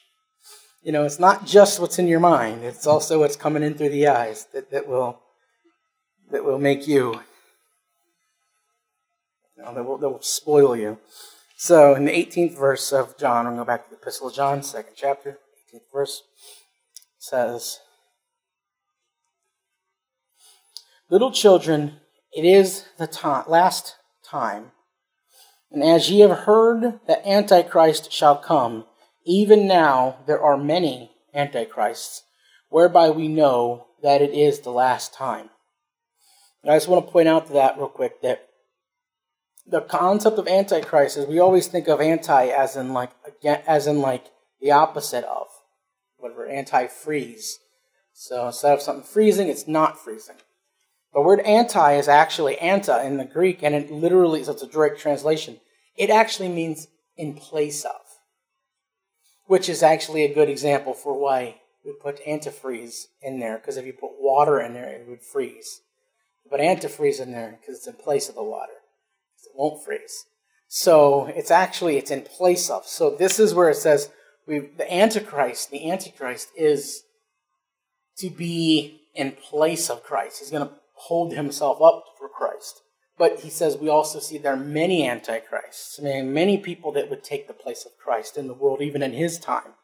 You 0.82 0.92
know, 0.92 1.02
it's 1.02 1.18
not 1.18 1.46
just 1.46 1.80
what's 1.80 1.98
in 1.98 2.06
your 2.06 2.20
mind, 2.20 2.62
it's 2.62 2.86
also 2.86 3.18
what's 3.18 3.34
coming 3.34 3.64
in 3.64 3.74
through 3.74 3.88
the 3.88 4.06
eyes 4.06 4.46
that, 4.52 4.70
that 4.70 4.86
will 4.86 5.20
that 6.30 6.44
will 6.44 6.58
make 6.58 6.86
you, 6.86 7.20
you 9.56 9.62
know, 9.62 9.74
that 9.74 9.84
will, 9.84 9.98
that 9.98 10.08
will 10.08 10.22
spoil 10.22 10.76
you. 10.76 10.98
So 11.56 11.94
in 11.94 12.04
the 12.04 12.12
18th 12.12 12.58
verse 12.58 12.92
of 12.92 13.16
John, 13.18 13.46
we'll 13.46 13.56
go 13.56 13.64
back 13.64 13.84
to 13.84 13.90
the 13.90 13.96
Epistle 13.96 14.28
of 14.28 14.34
John, 14.34 14.62
second 14.62 14.94
chapter, 14.96 15.38
18th 15.72 15.92
verse, 15.92 16.22
says, 17.18 17.80
Little 21.08 21.30
children, 21.30 22.00
it 22.36 22.44
is 22.44 22.86
the 22.98 23.08
last 23.46 23.96
time 24.24 24.72
and 25.70 25.82
as 25.82 26.10
ye 26.10 26.20
have 26.20 26.38
heard 26.40 27.00
that 27.06 27.26
Antichrist 27.26 28.12
shall 28.12 28.36
come, 28.36 28.84
even 29.24 29.66
now 29.66 30.18
there 30.26 30.40
are 30.40 30.56
many 30.56 31.10
Antichrists, 31.34 32.22
whereby 32.68 33.10
we 33.10 33.28
know 33.28 33.88
that 34.02 34.22
it 34.22 34.32
is 34.32 34.60
the 34.60 34.70
last 34.70 35.12
time. 35.12 35.50
I 36.64 36.74
just 36.74 36.88
want 36.88 37.06
to 37.06 37.12
point 37.12 37.28
out 37.28 37.46
to 37.46 37.52
that 37.52 37.76
real 37.76 37.88
quick 37.88 38.22
that 38.22 38.48
the 39.68 39.80
concept 39.80 40.38
of 40.38 40.46
Antichrist 40.46 41.16
is 41.16 41.26
we 41.26 41.38
always 41.38 41.66
think 41.66 41.88
of 41.88 42.00
anti 42.00 42.46
as 42.46 42.76
in 42.76 42.92
like 42.92 43.10
as 43.66 43.86
in 43.86 44.00
like 44.00 44.26
the 44.60 44.70
opposite 44.70 45.24
of 45.24 45.48
whatever 46.16 46.46
anti-freeze. 46.46 47.58
So 48.12 48.46
instead 48.46 48.74
of 48.74 48.82
something 48.82 49.04
freezing, 49.04 49.48
it's 49.48 49.68
not 49.68 49.98
freezing. 49.98 50.36
The 51.12 51.20
word 51.20 51.40
anti 51.40 51.94
is 51.94 52.08
actually 52.08 52.56
anta 52.56 53.04
in 53.04 53.16
the 53.16 53.24
Greek, 53.24 53.62
and 53.62 53.74
it 53.74 53.90
literally, 53.90 54.44
so 54.44 54.52
it's 54.52 54.62
a 54.62 54.66
direct 54.66 54.98
translation. 54.98 55.60
It 55.96 56.10
actually 56.10 56.48
means 56.48 56.88
in 57.16 57.34
place 57.34 57.84
of, 57.84 58.00
which 59.46 59.68
is 59.68 59.82
actually 59.82 60.24
a 60.24 60.34
good 60.34 60.48
example 60.48 60.94
for 60.94 61.18
why 61.18 61.60
we 61.84 61.92
put 61.92 62.24
antifreeze 62.24 63.04
in 63.22 63.40
there, 63.40 63.58
because 63.58 63.76
if 63.76 63.86
you 63.86 63.92
put 63.92 64.20
water 64.20 64.60
in 64.60 64.74
there, 64.74 64.88
it 64.88 65.06
would 65.08 65.22
freeze. 65.22 65.80
But 66.50 66.60
antifreeze 66.60 67.20
in 67.20 67.32
there 67.32 67.58
because 67.60 67.78
it's 67.78 67.86
in 67.86 67.94
place 67.94 68.28
of 68.28 68.34
the 68.34 68.42
water. 68.42 68.72
Won't 69.56 69.84
freeze. 69.84 70.26
So 70.68 71.26
it's 71.26 71.50
actually 71.50 71.96
it's 71.96 72.10
in 72.10 72.22
place 72.22 72.70
of. 72.70 72.86
So 72.86 73.10
this 73.10 73.38
is 73.38 73.54
where 73.54 73.70
it 73.70 73.76
says 73.76 74.10
we 74.46 74.70
the 74.76 74.92
Antichrist, 74.92 75.70
the 75.70 75.90
Antichrist 75.90 76.48
is 76.56 77.02
to 78.18 78.30
be 78.30 79.00
in 79.14 79.32
place 79.32 79.88
of 79.90 80.02
Christ. 80.02 80.40
He's 80.40 80.50
going 80.50 80.66
to 80.66 80.74
hold 80.94 81.32
himself 81.32 81.80
up 81.82 82.04
for 82.18 82.28
Christ. 82.28 82.82
But 83.18 83.40
he 83.40 83.50
says 83.50 83.78
we 83.78 83.88
also 83.88 84.18
see 84.18 84.36
there 84.36 84.52
are 84.52 84.56
many 84.56 85.08
antichrists. 85.08 85.98
I 85.98 86.02
mean, 86.02 86.34
many 86.34 86.58
people 86.58 86.92
that 86.92 87.08
would 87.08 87.24
take 87.24 87.48
the 87.48 87.54
place 87.54 87.86
of 87.86 87.96
Christ 87.96 88.36
in 88.36 88.46
the 88.46 88.54
world, 88.54 88.82
even 88.82 89.02
in 89.02 89.12
his 89.12 89.38
time. 89.38 89.74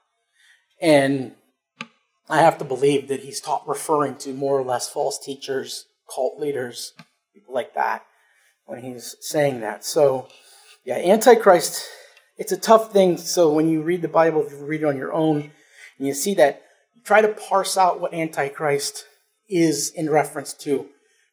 And 0.81 1.33
I 2.29 2.41
have 2.41 2.59
to 2.59 2.65
believe 2.65 3.09
that 3.09 3.21
he's 3.21 3.41
taught 3.41 3.67
referring 3.67 4.17
to 4.17 4.35
more 4.35 4.59
or 4.59 4.65
less 4.65 4.89
false 4.89 5.19
teachers, 5.19 5.87
cult 6.15 6.39
leaders, 6.39 6.93
people 7.35 7.55
like 7.55 7.75
that, 7.75 8.05
when 8.73 8.83
he's 8.83 9.17
saying 9.21 9.61
that. 9.61 9.85
So, 9.85 10.29
yeah, 10.83 10.97
Antichrist, 10.97 11.87
it's 12.39 12.53
a 12.53 12.57
tough 12.57 12.91
thing. 12.91 13.19
So 13.19 13.53
when 13.53 13.69
you 13.69 13.83
read 13.83 14.01
the 14.01 14.09
Bible, 14.09 14.47
if 14.47 14.53
you 14.53 14.65
read 14.65 14.81
it 14.81 14.87
on 14.87 14.97
your 14.97 15.13
own, 15.13 15.51
and 15.99 16.07
you 16.09 16.15
see 16.15 16.33
that, 16.35 16.63
try 17.05 17.21
to 17.21 17.29
parse 17.29 17.77
out 17.77 18.01
what 18.01 18.15
Antichrist 18.15 19.05
is 19.47 19.91
in 19.91 20.09
reference 20.09 20.55
to. 20.55 20.87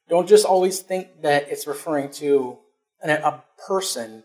Don't 0.10 0.28
just 0.28 0.46
always 0.46 0.80
think 0.80 1.22
that 1.22 1.48
it's 1.50 1.66
referring 1.66 2.12
to 2.14 2.58
an, 3.02 3.10
a 3.10 3.42
person 3.66 4.24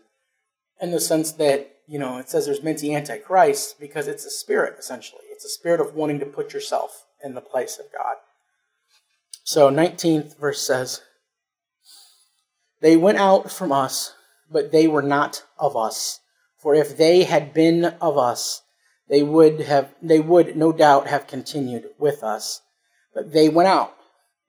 in 0.81 0.91
the 0.91 0.99
sense 0.99 1.31
that, 1.33 1.71
you 1.87 1.97
know, 1.97 2.17
it 2.17 2.29
says 2.29 2.45
there's 2.45 2.63
many 2.63 2.93
antichrists 2.93 3.73
because 3.79 4.09
it's 4.09 4.25
a 4.25 4.29
spirit, 4.29 4.75
essentially. 4.77 5.21
It's 5.31 5.45
a 5.45 5.49
spirit 5.49 5.79
of 5.79 5.95
wanting 5.95 6.19
to 6.19 6.25
put 6.25 6.53
yourself 6.53 7.05
in 7.23 7.33
the 7.33 7.39
place 7.39 7.79
of 7.79 7.85
God. 7.93 8.17
So, 9.45 9.69
19th 9.69 10.37
verse 10.37 10.61
says, 10.61 11.01
They 12.81 12.97
went 12.97 13.17
out 13.17 13.51
from 13.51 13.71
us, 13.71 14.13
but 14.51 14.71
they 14.71 14.87
were 14.87 15.01
not 15.01 15.43
of 15.57 15.75
us. 15.75 16.19
For 16.57 16.75
if 16.75 16.97
they 16.97 17.23
had 17.23 17.53
been 17.53 17.85
of 18.01 18.17
us, 18.17 18.61
they 19.07 19.23
would 19.23 19.61
have 19.61 19.93
they 20.01 20.19
would 20.19 20.55
no 20.55 20.71
doubt 20.71 21.07
have 21.07 21.27
continued 21.27 21.89
with 21.99 22.23
us. 22.23 22.61
But 23.13 23.33
they 23.33 23.49
went 23.49 23.69
out 23.69 23.95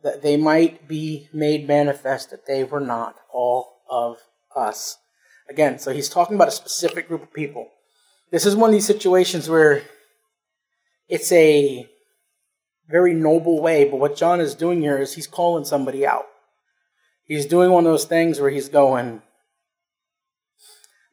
that 0.02 0.22
they 0.22 0.36
might 0.36 0.88
be 0.88 1.28
made 1.32 1.66
manifest 1.66 2.30
that 2.30 2.46
they 2.46 2.64
were 2.64 2.80
not 2.80 3.16
all 3.32 3.82
of 3.90 4.18
us. 4.54 4.98
Again, 5.48 5.78
so 5.78 5.92
he's 5.92 6.08
talking 6.08 6.36
about 6.36 6.48
a 6.48 6.52
specific 6.52 7.08
group 7.08 7.22
of 7.22 7.32
people. 7.32 7.68
This 8.30 8.46
is 8.46 8.56
one 8.56 8.70
of 8.70 8.74
these 8.74 8.86
situations 8.86 9.48
where 9.48 9.82
it's 11.08 11.30
a 11.32 11.88
very 12.88 13.14
noble 13.14 13.60
way, 13.60 13.84
but 13.84 13.98
what 13.98 14.16
John 14.16 14.40
is 14.40 14.54
doing 14.54 14.80
here 14.80 14.98
is 14.98 15.14
he's 15.14 15.26
calling 15.26 15.64
somebody 15.64 16.06
out. 16.06 16.26
He's 17.26 17.46
doing 17.46 17.70
one 17.70 17.84
of 17.84 17.92
those 17.92 18.04
things 18.04 18.40
where 18.40 18.50
he's 18.50 18.68
going, 18.68 19.20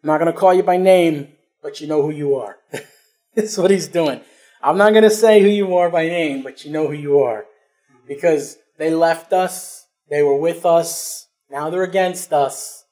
I'm 0.03 0.07
not 0.07 0.19
going 0.19 0.31
to 0.31 0.37
call 0.37 0.53
you 0.53 0.63
by 0.63 0.77
name, 0.77 1.29
but 1.61 1.81
you 1.81 1.87
know 1.87 2.01
who 2.03 2.11
you 2.11 2.35
are. 2.35 2.57
That's 3.35 3.57
what 3.57 3.71
he's 3.71 3.87
doing. 3.87 4.21
I'm 4.61 4.77
not 4.77 4.91
going 4.91 5.03
to 5.03 5.09
say 5.09 5.41
who 5.41 5.47
you 5.47 5.75
are 5.75 5.89
by 5.89 6.07
name, 6.07 6.43
but 6.43 6.63
you 6.63 6.71
know 6.71 6.87
who 6.87 6.93
you 6.93 7.19
are. 7.19 7.45
Because 8.07 8.57
they 8.77 8.93
left 8.93 9.33
us. 9.33 9.87
They 10.09 10.21
were 10.21 10.37
with 10.37 10.65
us. 10.65 11.27
Now 11.49 11.69
they're 11.69 11.83
against 11.83 12.31
us. 12.31 12.85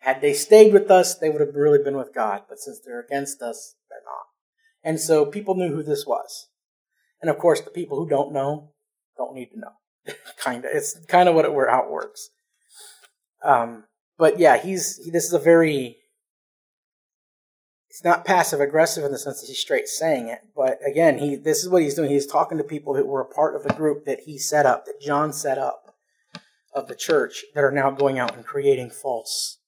Had 0.00 0.20
they 0.20 0.32
stayed 0.32 0.72
with 0.72 0.90
us, 0.90 1.16
they 1.16 1.30
would 1.30 1.40
have 1.40 1.54
really 1.54 1.82
been 1.82 1.96
with 1.96 2.14
God. 2.14 2.42
But 2.48 2.58
since 2.58 2.80
they're 2.84 3.00
against 3.00 3.40
us, 3.40 3.76
they're 3.88 3.98
not. 4.04 4.26
And 4.82 5.00
so 5.00 5.26
people 5.26 5.54
knew 5.54 5.74
who 5.74 5.82
this 5.82 6.06
was. 6.06 6.48
And 7.20 7.30
of 7.30 7.38
course, 7.38 7.60
the 7.60 7.70
people 7.70 7.98
who 7.98 8.08
don't 8.08 8.32
know 8.32 8.72
don't 9.16 9.34
need 9.34 9.50
to 9.52 9.58
know. 9.58 9.72
kind 10.38 10.64
of. 10.64 10.70
It's 10.72 10.98
kind 11.06 11.28
of 11.28 11.34
what 11.34 11.44
it, 11.44 11.52
where 11.52 11.66
it 11.66 11.90
works. 11.90 12.30
Um, 13.44 13.84
but 14.18 14.38
yeah, 14.38 14.56
he's 14.56 14.98
he, 15.04 15.10
this 15.10 15.24
is 15.24 15.32
a 15.32 15.38
very 15.38 15.96
it's 17.90 18.04
not 18.04 18.26
passive 18.26 18.60
aggressive 18.60 19.04
in 19.04 19.12
the 19.12 19.18
sense 19.18 19.40
that 19.40 19.46
he's 19.46 19.58
straight 19.58 19.88
saying 19.88 20.28
it, 20.28 20.40
but 20.54 20.78
again, 20.86 21.18
he 21.18 21.36
this 21.36 21.62
is 21.62 21.68
what 21.68 21.82
he's 21.82 21.94
doing. 21.94 22.10
He's 22.10 22.26
talking 22.26 22.58
to 22.58 22.64
people 22.64 22.92
that 22.94 23.06
were 23.06 23.22
a 23.22 23.34
part 23.34 23.56
of 23.56 23.62
the 23.62 23.72
group 23.72 24.04
that 24.04 24.20
he 24.20 24.38
set 24.38 24.66
up, 24.66 24.84
that 24.84 25.00
John 25.00 25.32
set 25.32 25.58
up 25.58 25.94
of 26.74 26.88
the 26.88 26.94
church 26.94 27.44
that 27.54 27.64
are 27.64 27.72
now 27.72 27.90
going 27.90 28.18
out 28.18 28.36
and 28.36 28.44
creating 28.44 28.90
false 28.90 29.58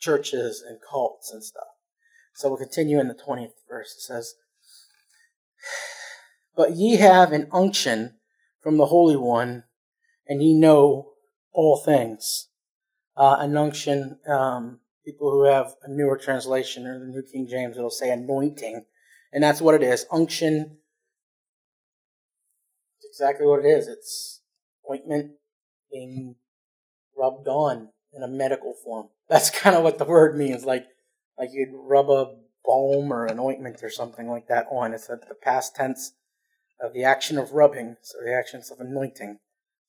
churches 0.00 0.64
and 0.66 0.78
cults 0.90 1.30
and 1.30 1.44
stuff. 1.44 1.64
So 2.34 2.48
we'll 2.48 2.56
continue 2.56 2.98
in 2.98 3.08
the 3.08 3.14
20th 3.14 3.52
verse. 3.68 3.94
It 3.98 4.00
says, 4.00 4.34
But 6.56 6.76
ye 6.76 6.96
have 6.96 7.32
an 7.32 7.48
unction 7.52 8.14
from 8.60 8.76
the 8.76 8.86
Holy 8.86 9.16
One, 9.16 9.64
and 10.26 10.42
ye 10.42 10.54
know 10.54 11.12
all 11.52 11.76
things. 11.76 12.48
Uh, 13.16 13.36
an 13.40 13.56
unction, 13.56 14.18
um, 14.26 14.80
people 15.04 15.30
who 15.30 15.44
have 15.44 15.74
a 15.82 15.90
newer 15.90 16.16
translation 16.16 16.86
or 16.86 16.98
the 16.98 17.06
New 17.06 17.22
King 17.22 17.48
James, 17.50 17.76
it'll 17.76 17.90
say 17.90 18.10
anointing. 18.10 18.84
And 19.32 19.42
that's 19.42 19.60
what 19.60 19.74
it 19.74 19.82
is. 19.82 20.06
Unction. 20.10 20.78
It's 22.98 23.06
exactly 23.06 23.46
what 23.46 23.64
it 23.64 23.68
is. 23.68 23.88
It's 23.88 24.40
ointment 24.90 25.32
being 25.90 26.36
rubbed 27.16 27.48
on 27.48 27.88
in 28.12 28.22
a 28.22 28.28
medical 28.28 28.74
form. 28.84 29.08
That's 29.28 29.50
kind 29.50 29.76
of 29.76 29.84
what 29.84 29.98
the 29.98 30.04
word 30.04 30.36
means. 30.36 30.64
Like, 30.64 30.86
like 31.38 31.50
you'd 31.52 31.68
rub 31.72 32.10
a 32.10 32.34
balm 32.64 33.12
or 33.12 33.26
an 33.26 33.38
ointment 33.38 33.82
or 33.82 33.90
something 33.90 34.28
like 34.28 34.48
that 34.48 34.66
on. 34.70 34.92
It's 34.92 35.06
the 35.06 35.18
past 35.40 35.76
tense 35.76 36.12
of 36.82 36.92
the 36.92 37.04
action 37.04 37.38
of 37.38 37.52
rubbing, 37.52 37.96
so 38.02 38.18
the 38.24 38.34
actions 38.34 38.70
of 38.70 38.80
anointing. 38.80 39.38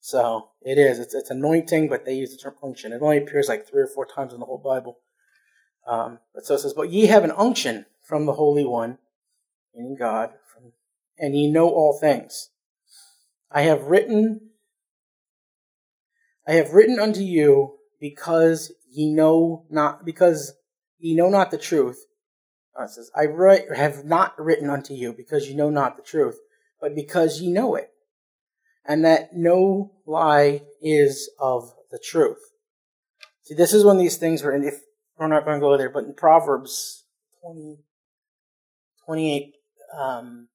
So 0.00 0.48
it 0.60 0.78
is. 0.78 0.98
It's 0.98 1.14
it's 1.14 1.30
anointing, 1.30 1.88
but 1.88 2.04
they 2.04 2.14
use 2.14 2.32
the 2.32 2.36
term 2.36 2.54
unction. 2.62 2.92
It 2.92 3.02
only 3.02 3.18
appears 3.18 3.48
like 3.48 3.68
three 3.68 3.82
or 3.82 3.86
four 3.86 4.04
times 4.04 4.32
in 4.32 4.40
the 4.40 4.46
whole 4.46 4.58
Bible. 4.58 4.98
Um, 5.86 6.18
but 6.34 6.44
so 6.44 6.54
it 6.54 6.58
says, 6.58 6.74
But 6.74 6.90
ye 6.90 7.06
have 7.06 7.24
an 7.24 7.32
unction 7.36 7.86
from 8.02 8.26
the 8.26 8.34
Holy 8.34 8.64
One, 8.64 8.98
meaning 9.74 9.96
God, 9.98 10.30
from, 10.52 10.72
and 11.18 11.36
ye 11.36 11.50
know 11.50 11.68
all 11.68 11.98
things. 12.00 12.50
I 13.50 13.62
have 13.62 13.84
written, 13.84 14.50
I 16.46 16.52
have 16.54 16.72
written 16.72 16.98
unto 16.98 17.20
you 17.20 17.78
because 18.00 18.72
ye 18.90 19.12
know 19.12 19.66
not, 19.70 20.04
because 20.04 20.54
ye 20.98 21.14
know 21.14 21.28
not 21.28 21.50
the 21.50 21.58
truth. 21.58 22.06
Uh, 22.78 22.84
it 22.84 22.90
says, 22.90 23.10
I 23.14 23.26
write, 23.26 23.70
have 23.74 24.04
not 24.04 24.34
written 24.38 24.70
unto 24.70 24.94
you 24.94 25.12
because 25.12 25.48
ye 25.48 25.54
know 25.54 25.68
not 25.68 25.96
the 25.96 26.02
truth, 26.02 26.38
but 26.82 26.96
because 26.96 27.40
ye 27.40 27.50
know 27.50 27.76
it 27.76 27.90
and 28.84 29.04
that 29.04 29.34
no 29.34 29.92
lie 30.04 30.62
is 30.82 31.30
of 31.38 31.72
the 31.92 31.98
truth. 32.04 32.40
See, 33.44 33.54
this 33.54 33.72
is 33.72 33.84
one 33.84 33.96
of 33.96 34.02
these 34.02 34.16
things 34.16 34.42
where, 34.42 34.52
and 34.52 34.64
if 34.64 34.74
we're 35.16 35.28
not 35.28 35.44
going 35.44 35.58
to 35.58 35.64
go 35.64 35.78
there, 35.78 35.90
but 35.90 36.04
in 36.04 36.14
Proverbs 36.14 37.04
20, 37.42 37.78
28, 39.06 39.54
um, 39.96 40.48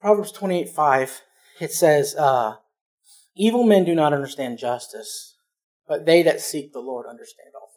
Proverbs 0.00 0.32
28 0.32 0.68
5, 0.68 1.22
it 1.60 1.72
says, 1.72 2.14
uh, 2.16 2.56
Evil 3.34 3.64
men 3.64 3.84
do 3.84 3.94
not 3.94 4.12
understand 4.12 4.58
justice, 4.58 5.36
but 5.88 6.04
they 6.04 6.22
that 6.22 6.42
seek 6.42 6.74
the 6.74 6.80
Lord 6.80 7.06
understand 7.08 7.52
all 7.54 7.71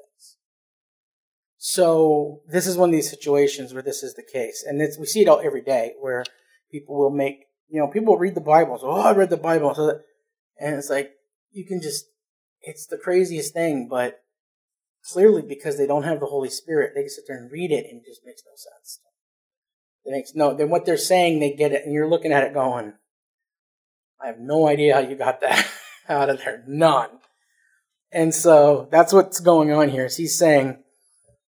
so 1.68 2.42
this 2.48 2.68
is 2.68 2.78
one 2.78 2.90
of 2.90 2.94
these 2.94 3.10
situations 3.10 3.74
where 3.74 3.82
this 3.82 4.04
is 4.04 4.14
the 4.14 4.22
case, 4.22 4.64
and 4.64 4.78
we 5.00 5.06
see 5.08 5.22
it 5.22 5.28
all 5.28 5.42
every 5.44 5.64
day 5.64 5.94
where 6.00 6.24
people 6.72 6.96
will 6.96 7.10
make 7.10 7.46
you 7.68 7.82
know 7.82 7.88
people 7.88 8.20
read 8.20 8.36
the 8.36 8.40
Bible. 8.40 8.78
So 8.78 8.92
oh, 8.92 9.02
I 9.02 9.14
read 9.14 9.32
the 9.32 9.36
Bible, 9.36 9.74
so 9.74 9.88
that, 9.88 10.02
and 10.60 10.76
it's 10.76 10.92
like 10.92 11.14
you 11.52 11.66
can 11.66 11.82
just 11.82 12.06
it's 12.62 12.86
the 12.86 13.00
craziest 13.00 13.56
thing, 13.56 13.88
but 13.90 14.20
clearly 15.12 15.42
because 15.42 15.76
they 15.80 15.88
don't 15.88 16.04
have 16.04 16.20
the 16.20 16.28
Holy 16.28 16.50
Spirit, 16.50 16.92
they 16.94 17.02
can 17.02 17.10
sit 17.10 17.24
there 17.28 17.38
and 17.38 17.52
read 17.52 17.72
it, 17.72 17.88
and 17.90 18.00
it 18.00 18.06
just 18.06 18.22
makes 18.24 18.44
no 18.46 18.52
sense. 18.52 19.00
It 20.04 20.12
makes 20.12 20.36
no. 20.36 20.54
Then 20.54 20.70
what 20.70 20.86
they're 20.86 20.98
saying, 20.98 21.40
they 21.40 21.52
get 21.52 21.72
it, 21.72 21.82
and 21.84 21.96
you're 21.96 22.08
looking 22.08 22.32
at 22.32 22.44
it 22.44 22.54
going, 22.54 22.94
I 24.22 24.28
have 24.28 24.38
no 24.38 24.68
idea 24.68 24.94
how 24.94 25.00
you 25.00 25.16
got 25.16 25.42
that 25.42 25.68
out 26.08 26.30
of 26.30 26.38
there. 26.38 26.64
None. 26.68 27.10
And 28.12 28.36
so 28.36 28.88
that's 28.92 29.12
what's 29.12 29.40
going 29.40 29.72
on 29.72 29.90
here. 29.90 30.06
Is 30.06 30.18
he's 30.18 30.38
saying 30.38 30.84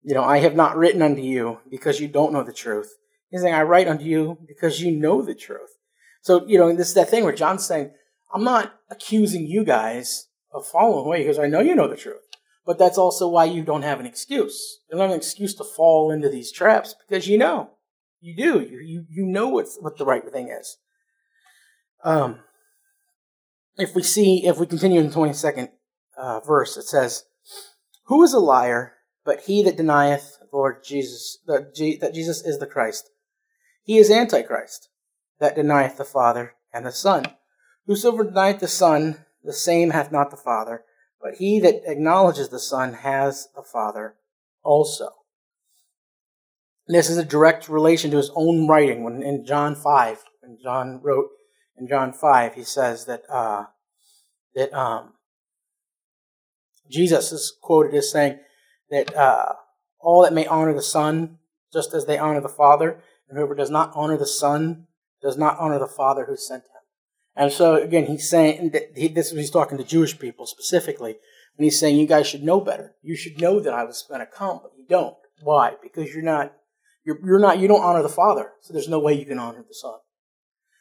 you 0.06 0.14
know, 0.14 0.22
I 0.22 0.38
have 0.38 0.54
not 0.54 0.76
written 0.76 1.02
unto 1.02 1.20
you 1.20 1.58
because 1.68 1.98
you 1.98 2.06
don't 2.06 2.32
know 2.32 2.44
the 2.44 2.52
truth. 2.52 2.94
He's 3.28 3.40
saying, 3.42 3.52
I 3.52 3.62
write 3.62 3.88
unto 3.88 4.04
you 4.04 4.38
because 4.46 4.80
you 4.80 4.92
know 4.92 5.20
the 5.20 5.34
truth. 5.34 5.78
So, 6.22 6.46
you 6.46 6.58
know, 6.58 6.72
this 6.72 6.88
is 6.88 6.94
that 6.94 7.10
thing 7.10 7.24
where 7.24 7.34
John's 7.34 7.66
saying, 7.66 7.90
I'm 8.32 8.44
not 8.44 8.72
accusing 8.88 9.48
you 9.48 9.64
guys 9.64 10.28
of 10.52 10.64
falling 10.64 11.04
away 11.04 11.18
because 11.18 11.40
I 11.40 11.48
know 11.48 11.58
you 11.58 11.74
know 11.74 11.88
the 11.88 11.96
truth. 11.96 12.22
But 12.64 12.78
that's 12.78 12.98
also 12.98 13.26
why 13.26 13.46
you 13.46 13.64
don't 13.64 13.82
have 13.82 13.98
an 13.98 14.06
excuse. 14.06 14.78
You 14.88 14.96
don't 14.96 15.08
have 15.08 15.10
an 15.10 15.16
excuse 15.16 15.54
to 15.56 15.64
fall 15.64 16.12
into 16.12 16.28
these 16.28 16.52
traps 16.52 16.94
because 17.08 17.26
you 17.26 17.36
know. 17.36 17.70
You 18.20 18.36
do. 18.36 18.60
You, 18.60 18.78
you, 18.78 19.06
you 19.10 19.26
know 19.26 19.48
what's, 19.48 19.76
what 19.80 19.98
the 19.98 20.04
right 20.04 20.22
thing 20.30 20.50
is. 20.50 20.78
Um, 22.04 22.38
if 23.76 23.96
we 23.96 24.04
see, 24.04 24.46
if 24.46 24.58
we 24.58 24.66
continue 24.66 25.00
in 25.00 25.08
the 25.08 25.14
22nd 25.14 25.70
uh, 26.16 26.40
verse, 26.40 26.76
it 26.76 26.84
says, 26.84 27.24
Who 28.04 28.22
is 28.22 28.32
a 28.32 28.38
liar 28.38 28.95
but 29.26 29.40
he 29.40 29.62
that 29.64 29.76
denieth 29.76 30.38
Lord 30.52 30.84
Jesus, 30.84 31.38
that, 31.46 31.74
Jesus 31.74 32.42
is 32.46 32.58
the 32.58 32.66
Christ, 32.66 33.10
he 33.82 33.98
is 33.98 34.10
Antichrist, 34.10 34.88
that 35.40 35.56
denieth 35.56 35.98
the 35.98 36.04
Father 36.04 36.54
and 36.72 36.86
the 36.86 36.92
Son. 36.92 37.26
Whosoever 37.86 38.24
denieth 38.24 38.60
the 38.60 38.68
Son, 38.68 39.26
the 39.44 39.52
same 39.52 39.90
hath 39.90 40.12
not 40.12 40.30
the 40.30 40.36
Father, 40.36 40.84
but 41.20 41.34
he 41.34 41.58
that 41.60 41.82
acknowledges 41.86 42.48
the 42.48 42.60
Son 42.60 42.94
has 42.94 43.48
the 43.54 43.62
Father 43.62 44.14
also. 44.62 45.10
This 46.86 47.10
is 47.10 47.18
a 47.18 47.24
direct 47.24 47.68
relation 47.68 48.12
to 48.12 48.16
his 48.16 48.30
own 48.36 48.68
writing 48.68 49.02
when 49.02 49.22
in 49.22 49.44
John 49.44 49.74
5, 49.74 50.22
when 50.40 50.58
John 50.62 51.00
wrote 51.02 51.30
in 51.76 51.88
John 51.88 52.12
5, 52.12 52.54
he 52.54 52.62
says 52.62 53.06
that, 53.06 53.22
uh, 53.28 53.64
that 54.54 54.72
um, 54.72 55.14
Jesus 56.88 57.32
is 57.32 57.52
quoted 57.60 57.92
as 57.94 58.10
saying 58.10 58.38
that 58.90 59.14
uh, 59.16 59.54
all 60.00 60.22
that 60.22 60.32
may 60.32 60.46
honor 60.46 60.74
the 60.74 60.82
Son, 60.82 61.38
just 61.72 61.94
as 61.94 62.06
they 62.06 62.18
honor 62.18 62.40
the 62.40 62.48
Father, 62.48 63.02
and 63.28 63.36
whoever 63.36 63.54
does 63.54 63.70
not 63.70 63.92
honor 63.94 64.16
the 64.16 64.26
Son 64.26 64.86
does 65.22 65.36
not 65.36 65.58
honor 65.58 65.78
the 65.78 65.86
Father 65.86 66.26
who 66.26 66.36
sent 66.36 66.64
him. 66.64 66.70
And 67.34 67.52
so 67.52 67.74
again, 67.74 68.06
he's 68.06 68.28
saying 68.28 68.70
that 68.70 68.92
he, 68.96 69.08
this 69.08 69.32
is 69.32 69.38
he's 69.38 69.50
talking 69.50 69.78
to 69.78 69.84
Jewish 69.84 70.18
people 70.18 70.46
specifically, 70.46 71.16
and 71.56 71.64
he's 71.64 71.78
saying 71.78 71.98
you 71.98 72.06
guys 72.06 72.26
should 72.26 72.42
know 72.42 72.60
better. 72.60 72.94
You 73.02 73.16
should 73.16 73.40
know 73.40 73.60
that 73.60 73.74
I 73.74 73.84
was 73.84 74.04
going 74.08 74.20
to 74.20 74.26
come, 74.26 74.60
but 74.62 74.72
you 74.76 74.84
don't. 74.88 75.16
Why? 75.42 75.74
Because 75.82 76.14
you're 76.14 76.22
not 76.22 76.52
you're, 77.04 77.18
you're 77.24 77.38
not 77.38 77.58
you 77.58 77.68
don't 77.68 77.82
honor 77.82 78.02
the 78.02 78.08
Father, 78.08 78.52
so 78.62 78.72
there's 78.72 78.88
no 78.88 78.98
way 78.98 79.12
you 79.14 79.26
can 79.26 79.38
honor 79.38 79.64
the 79.66 79.74
Son. 79.74 79.98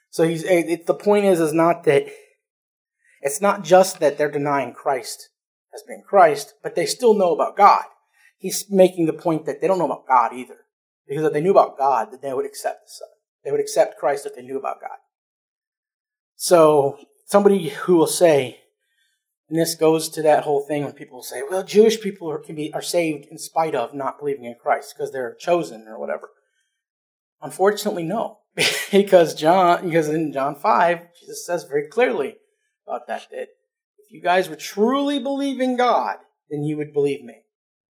So 0.10 0.24
he's 0.24 0.44
it, 0.44 0.86
the 0.86 0.94
point 0.94 1.26
is 1.26 1.42
is 1.42 1.52
not 1.52 1.84
that 1.84 2.08
it's 3.22 3.42
not 3.42 3.64
just 3.64 4.00
that 4.00 4.18
they're 4.18 4.32
denying 4.32 4.74
Christ 4.74 5.30
as 5.74 5.84
being 5.84 6.04
Christ, 6.08 6.54
but 6.64 6.76
they 6.76 6.86
still 6.86 7.16
know 7.16 7.34
about 7.34 7.58
God. 7.58 7.84
He's 8.38 8.66
making 8.70 9.06
the 9.06 9.14
point 9.14 9.46
that 9.46 9.62
they 9.62 9.68
don't 9.68 9.80
know 9.80 9.86
about 9.86 10.08
God 10.08 10.34
either. 10.34 10.58
Because 11.08 11.26
if 11.26 11.34
they 11.34 11.42
knew 11.42 11.52
about 11.52 11.78
God, 11.78 12.10
then 12.12 12.20
they 12.22 12.34
would 12.34 12.46
accept 12.46 12.86
the 12.86 12.92
Son. 12.92 13.10
They 13.44 13.52
would 13.52 13.60
accept 13.60 14.00
Christ 14.00 14.26
if 14.26 14.36
they 14.36 14.42
knew 14.42 14.58
about 14.58 14.82
God. 14.82 14.98
So 16.36 16.98
somebody 17.26 17.70
who 17.70 17.96
will 17.96 18.08
say, 18.08 18.60
and 19.50 19.60
this 19.60 19.76
goes 19.76 20.10
to 20.10 20.22
that 20.24 20.44
whole 20.44 20.66
thing 20.66 20.84
when 20.84 20.94
people 20.94 21.22
say, 21.22 21.42
well, 21.48 21.64
Jewish 21.64 22.02
people 22.02 22.30
are, 22.30 22.40
can 22.40 22.56
be, 22.56 22.74
are 22.74 22.82
saved 22.82 23.28
in 23.30 23.38
spite 23.38 23.76
of 23.76 23.94
not 23.94 24.20
believing 24.20 24.46
in 24.46 24.56
Christ 24.60 24.96
because 24.96 25.12
they're 25.12 25.36
chosen 25.36 25.88
or 25.88 26.00
whatever. 26.00 26.30
Unfortunately, 27.42 28.04
no. 28.04 28.40
because 28.92 29.36
John, 29.36 29.86
because 29.86 30.10
in 30.10 30.34
John 30.34 30.56
5, 30.56 31.00
Jesus 31.20 31.46
says 31.46 31.66
very 31.66 31.88
clearly 31.88 32.38
about 32.88 33.08
that, 33.08 33.28
that 33.30 33.50
if 34.00 34.12
you 34.12 34.22
guys 34.22 34.50
were 34.50 34.56
truly 34.56 35.20
believing 35.20 35.78
God, 35.78 36.18
then 36.50 36.64
you 36.64 36.78
would 36.78 36.94
believe 36.94 37.24
me 37.24 37.45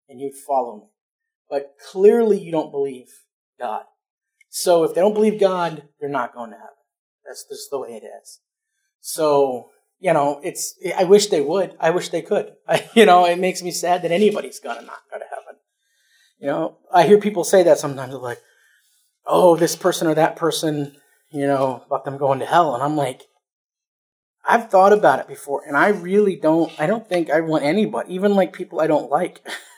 and 0.08 0.20
you'd 0.20 0.34
follow 0.34 0.76
me. 0.76 0.86
But 1.48 1.74
clearly 1.90 2.40
you 2.40 2.52
don't 2.52 2.70
believe 2.70 3.08
God. 3.58 3.84
So 4.48 4.84
if 4.84 4.94
they 4.94 5.00
don't 5.00 5.14
believe 5.14 5.40
God, 5.40 5.88
they're 6.00 6.08
not 6.08 6.34
going 6.34 6.50
to 6.50 6.56
heaven. 6.56 6.68
That's 7.26 7.46
just 7.48 7.70
the 7.70 7.78
way 7.78 7.90
it 7.90 8.04
is. 8.04 8.40
So, 9.00 9.70
you 9.98 10.12
know, 10.12 10.40
it's, 10.42 10.74
I 10.96 11.04
wish 11.04 11.28
they 11.28 11.40
would. 11.40 11.76
I 11.80 11.90
wish 11.90 12.08
they 12.08 12.22
could. 12.22 12.52
I, 12.66 12.88
you 12.94 13.06
know, 13.06 13.24
it 13.26 13.38
makes 13.38 13.62
me 13.62 13.70
sad 13.70 14.02
that 14.02 14.12
anybody's 14.12 14.60
gonna 14.60 14.82
not 14.82 15.00
go 15.10 15.18
to 15.18 15.24
heaven. 15.24 15.60
You 16.38 16.46
know, 16.48 16.78
I 16.92 17.06
hear 17.06 17.18
people 17.18 17.44
say 17.44 17.62
that 17.62 17.78
sometimes, 17.78 18.14
like, 18.14 18.40
oh, 19.26 19.56
this 19.56 19.76
person 19.76 20.08
or 20.08 20.14
that 20.14 20.36
person, 20.36 20.96
you 21.30 21.46
know, 21.46 21.82
about 21.86 22.04
them 22.04 22.18
going 22.18 22.40
to 22.40 22.46
hell. 22.46 22.74
And 22.74 22.82
I'm 22.82 22.96
like, 22.96 23.22
I've 24.44 24.68
thought 24.70 24.92
about 24.92 25.20
it 25.20 25.28
before, 25.28 25.62
and 25.64 25.76
I 25.76 25.88
really 25.88 26.34
don't. 26.34 26.72
I 26.80 26.86
don't 26.86 27.08
think 27.08 27.30
I 27.30 27.40
want 27.40 27.64
anybody, 27.64 28.14
even 28.14 28.34
like 28.34 28.52
people 28.52 28.80
I 28.80 28.88
don't 28.88 29.10
like. 29.10 29.40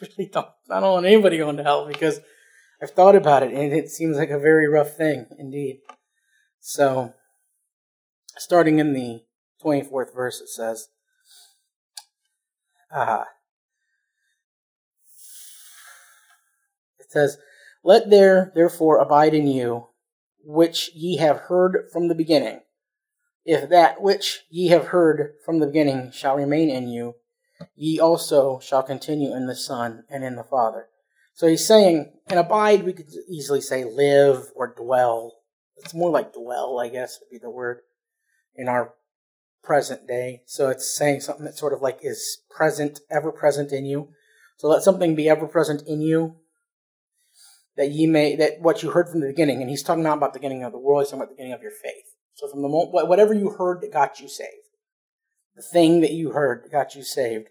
Really 0.16 0.30
don't. 0.30 0.48
I 0.70 0.80
don't 0.80 0.92
want 0.92 1.06
anybody 1.06 1.38
going 1.38 1.56
to 1.56 1.62
hell 1.62 1.86
because 1.86 2.20
I've 2.82 2.90
thought 2.90 3.16
about 3.16 3.42
it, 3.42 3.52
and 3.52 3.72
it 3.72 3.90
seems 3.90 4.16
like 4.16 4.30
a 4.30 4.38
very 4.38 4.68
rough 4.68 4.96
thing 4.96 5.26
indeed. 5.38 5.80
So, 6.60 7.14
starting 8.38 8.78
in 8.78 8.94
the 8.94 9.24
24th 9.62 10.14
verse, 10.14 10.40
it 10.40 10.48
says, 10.48 10.88
uh, 12.94 13.24
it 16.98 17.10
says, 17.10 17.38
Let 17.84 18.08
there 18.08 18.52
therefore 18.54 18.98
abide 18.98 19.34
in 19.34 19.46
you, 19.46 19.88
which 20.42 20.90
ye 20.94 21.18
have 21.18 21.36
heard 21.40 21.88
from 21.92 22.08
the 22.08 22.14
beginning. 22.14 22.60
If 23.44 23.68
that 23.68 24.00
which 24.00 24.44
ye 24.48 24.68
have 24.68 24.88
heard 24.88 25.34
from 25.44 25.58
the 25.58 25.66
beginning 25.66 26.10
shall 26.12 26.36
remain 26.36 26.70
in 26.70 26.88
you, 26.88 27.16
ye 27.74 27.98
also 27.98 28.58
shall 28.60 28.82
continue 28.82 29.34
in 29.34 29.46
the 29.46 29.56
Son 29.56 30.04
and 30.08 30.24
in 30.24 30.36
the 30.36 30.44
Father. 30.44 30.86
So 31.34 31.46
he's 31.46 31.66
saying, 31.66 32.12
and 32.28 32.38
abide, 32.38 32.84
we 32.84 32.92
could 32.92 33.08
easily 33.28 33.60
say 33.60 33.84
live 33.84 34.50
or 34.54 34.74
dwell 34.74 35.40
it's 35.82 35.94
more 35.94 36.10
like 36.10 36.32
dwell, 36.32 36.78
I 36.78 36.88
guess 36.88 37.18
would 37.20 37.30
be 37.30 37.38
the 37.38 37.50
word 37.50 37.80
in 38.54 38.68
our 38.68 38.94
present 39.62 40.06
day. 40.06 40.42
So 40.46 40.68
it's 40.68 40.94
saying 40.94 41.20
something 41.20 41.44
that 41.44 41.58
sort 41.58 41.72
of 41.72 41.82
like 41.82 41.98
is 42.02 42.42
present, 42.50 43.00
ever 43.10 43.32
present 43.32 43.72
in 43.72 43.84
you. 43.84 44.08
So 44.58 44.68
let 44.68 44.82
something 44.82 45.14
be 45.14 45.28
ever 45.28 45.46
present 45.46 45.82
in 45.86 46.00
you 46.00 46.36
that 47.76 47.90
ye 47.90 48.06
may, 48.06 48.36
that 48.36 48.60
what 48.60 48.82
you 48.82 48.90
heard 48.90 49.08
from 49.08 49.20
the 49.20 49.28
beginning, 49.28 49.60
and 49.60 49.70
he's 49.70 49.82
talking 49.82 50.02
not 50.02 50.18
about 50.18 50.34
the 50.34 50.38
beginning 50.38 50.64
of 50.64 50.72
the 50.72 50.78
world, 50.78 51.02
he's 51.02 51.10
talking 51.10 51.22
about 51.22 51.30
the 51.30 51.36
beginning 51.36 51.54
of 51.54 51.62
your 51.62 51.72
faith. 51.72 52.14
So 52.34 52.48
from 52.48 52.62
the 52.62 52.68
moment, 52.68 53.08
whatever 53.08 53.32
you 53.32 53.50
heard 53.50 53.80
that 53.80 53.92
got 53.92 54.20
you 54.20 54.28
saved, 54.28 54.68
the 55.56 55.62
thing 55.62 56.00
that 56.00 56.12
you 56.12 56.30
heard 56.30 56.68
got 56.70 56.94
you 56.94 57.02
saved, 57.02 57.48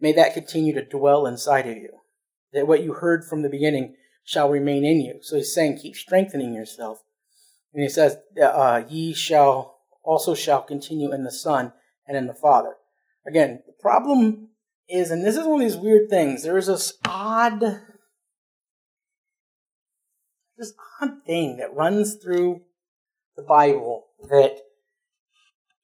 may 0.00 0.12
that 0.12 0.34
continue 0.34 0.74
to 0.74 0.84
dwell 0.84 1.26
inside 1.26 1.66
of 1.66 1.76
you. 1.76 1.90
That 2.52 2.66
what 2.66 2.82
you 2.82 2.94
heard 2.94 3.24
from 3.24 3.42
the 3.42 3.48
beginning 3.48 3.96
shall 4.24 4.50
remain 4.50 4.84
in 4.84 5.00
you. 5.00 5.18
So 5.22 5.36
he's 5.36 5.54
saying 5.54 5.78
keep 5.78 5.96
strengthening 5.96 6.54
yourself 6.54 7.02
and 7.74 7.82
he 7.82 7.88
says, 7.88 8.18
uh, 8.42 8.82
ye 8.88 9.14
shall 9.14 9.78
also 10.02 10.34
shall 10.34 10.62
continue 10.62 11.12
in 11.12 11.24
the 11.24 11.32
Son 11.32 11.72
and 12.06 12.16
in 12.16 12.26
the 12.26 12.34
Father. 12.34 12.74
Again, 13.26 13.62
the 13.66 13.72
problem 13.80 14.48
is, 14.88 15.10
and 15.10 15.24
this 15.24 15.36
is 15.36 15.46
one 15.46 15.62
of 15.62 15.68
these 15.68 15.76
weird 15.76 16.10
things, 16.10 16.42
there 16.42 16.58
is 16.58 16.66
this 16.66 16.94
odd, 17.06 17.60
this 20.58 20.74
odd 21.00 21.24
thing 21.24 21.56
that 21.58 21.74
runs 21.74 22.16
through 22.16 22.62
the 23.36 23.42
Bible 23.42 24.08
that 24.28 24.58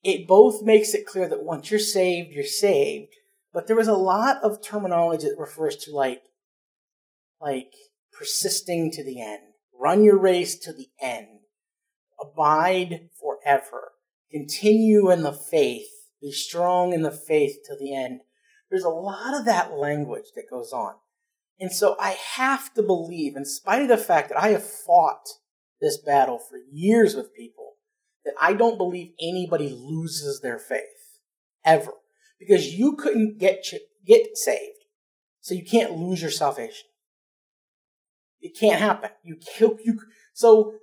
it 0.08 0.26
both 0.26 0.62
makes 0.62 0.94
it 0.94 1.06
clear 1.06 1.28
that 1.28 1.44
once 1.44 1.70
you're 1.70 1.80
saved, 1.80 2.32
you're 2.32 2.44
saved, 2.44 3.14
but 3.52 3.66
there 3.66 3.76
was 3.76 3.88
a 3.88 3.94
lot 3.94 4.42
of 4.42 4.62
terminology 4.62 5.28
that 5.28 5.38
refers 5.38 5.76
to 5.76 5.94
like, 5.94 6.22
like 7.40 7.72
persisting 8.12 8.90
to 8.92 9.04
the 9.04 9.20
end. 9.20 9.42
Run 9.78 10.02
your 10.02 10.18
race 10.18 10.58
to 10.60 10.72
the 10.72 10.88
end 11.00 11.38
abide 12.20 13.08
forever. 13.20 13.92
Continue 14.30 15.10
in 15.10 15.22
the 15.22 15.32
faith. 15.32 15.88
Be 16.20 16.32
strong 16.32 16.92
in 16.92 17.02
the 17.02 17.10
faith 17.10 17.58
to 17.66 17.76
the 17.76 17.94
end. 17.94 18.20
There's 18.70 18.84
a 18.84 18.90
lot 18.90 19.34
of 19.34 19.44
that 19.46 19.72
language 19.72 20.26
that 20.34 20.50
goes 20.50 20.72
on. 20.72 20.94
And 21.60 21.72
so 21.72 21.96
I 21.98 22.10
have 22.10 22.74
to 22.74 22.82
believe, 22.82 23.36
in 23.36 23.44
spite 23.44 23.82
of 23.82 23.88
the 23.88 23.96
fact 23.96 24.28
that 24.28 24.40
I 24.40 24.48
have 24.48 24.64
fought 24.64 25.26
this 25.80 25.96
battle 25.96 26.38
for 26.38 26.58
years 26.70 27.14
with 27.14 27.34
people, 27.34 27.67
that 28.24 28.34
I 28.40 28.52
don't 28.52 28.78
believe 28.78 29.12
anybody 29.20 29.68
loses 29.70 30.40
their 30.40 30.58
faith. 30.58 30.82
Ever. 31.64 31.92
Because 32.38 32.74
you 32.74 32.96
couldn't 32.96 33.38
get, 33.38 33.64
get 34.06 34.36
saved. 34.36 34.78
So 35.40 35.54
you 35.54 35.64
can't 35.64 35.96
lose 35.96 36.22
your 36.22 36.30
salvation. 36.30 36.86
It 38.40 38.56
can't 38.58 38.80
happen. 38.80 39.10
You 39.22 39.36
kill, 39.36 39.76
you, 39.84 40.00
so 40.32 40.74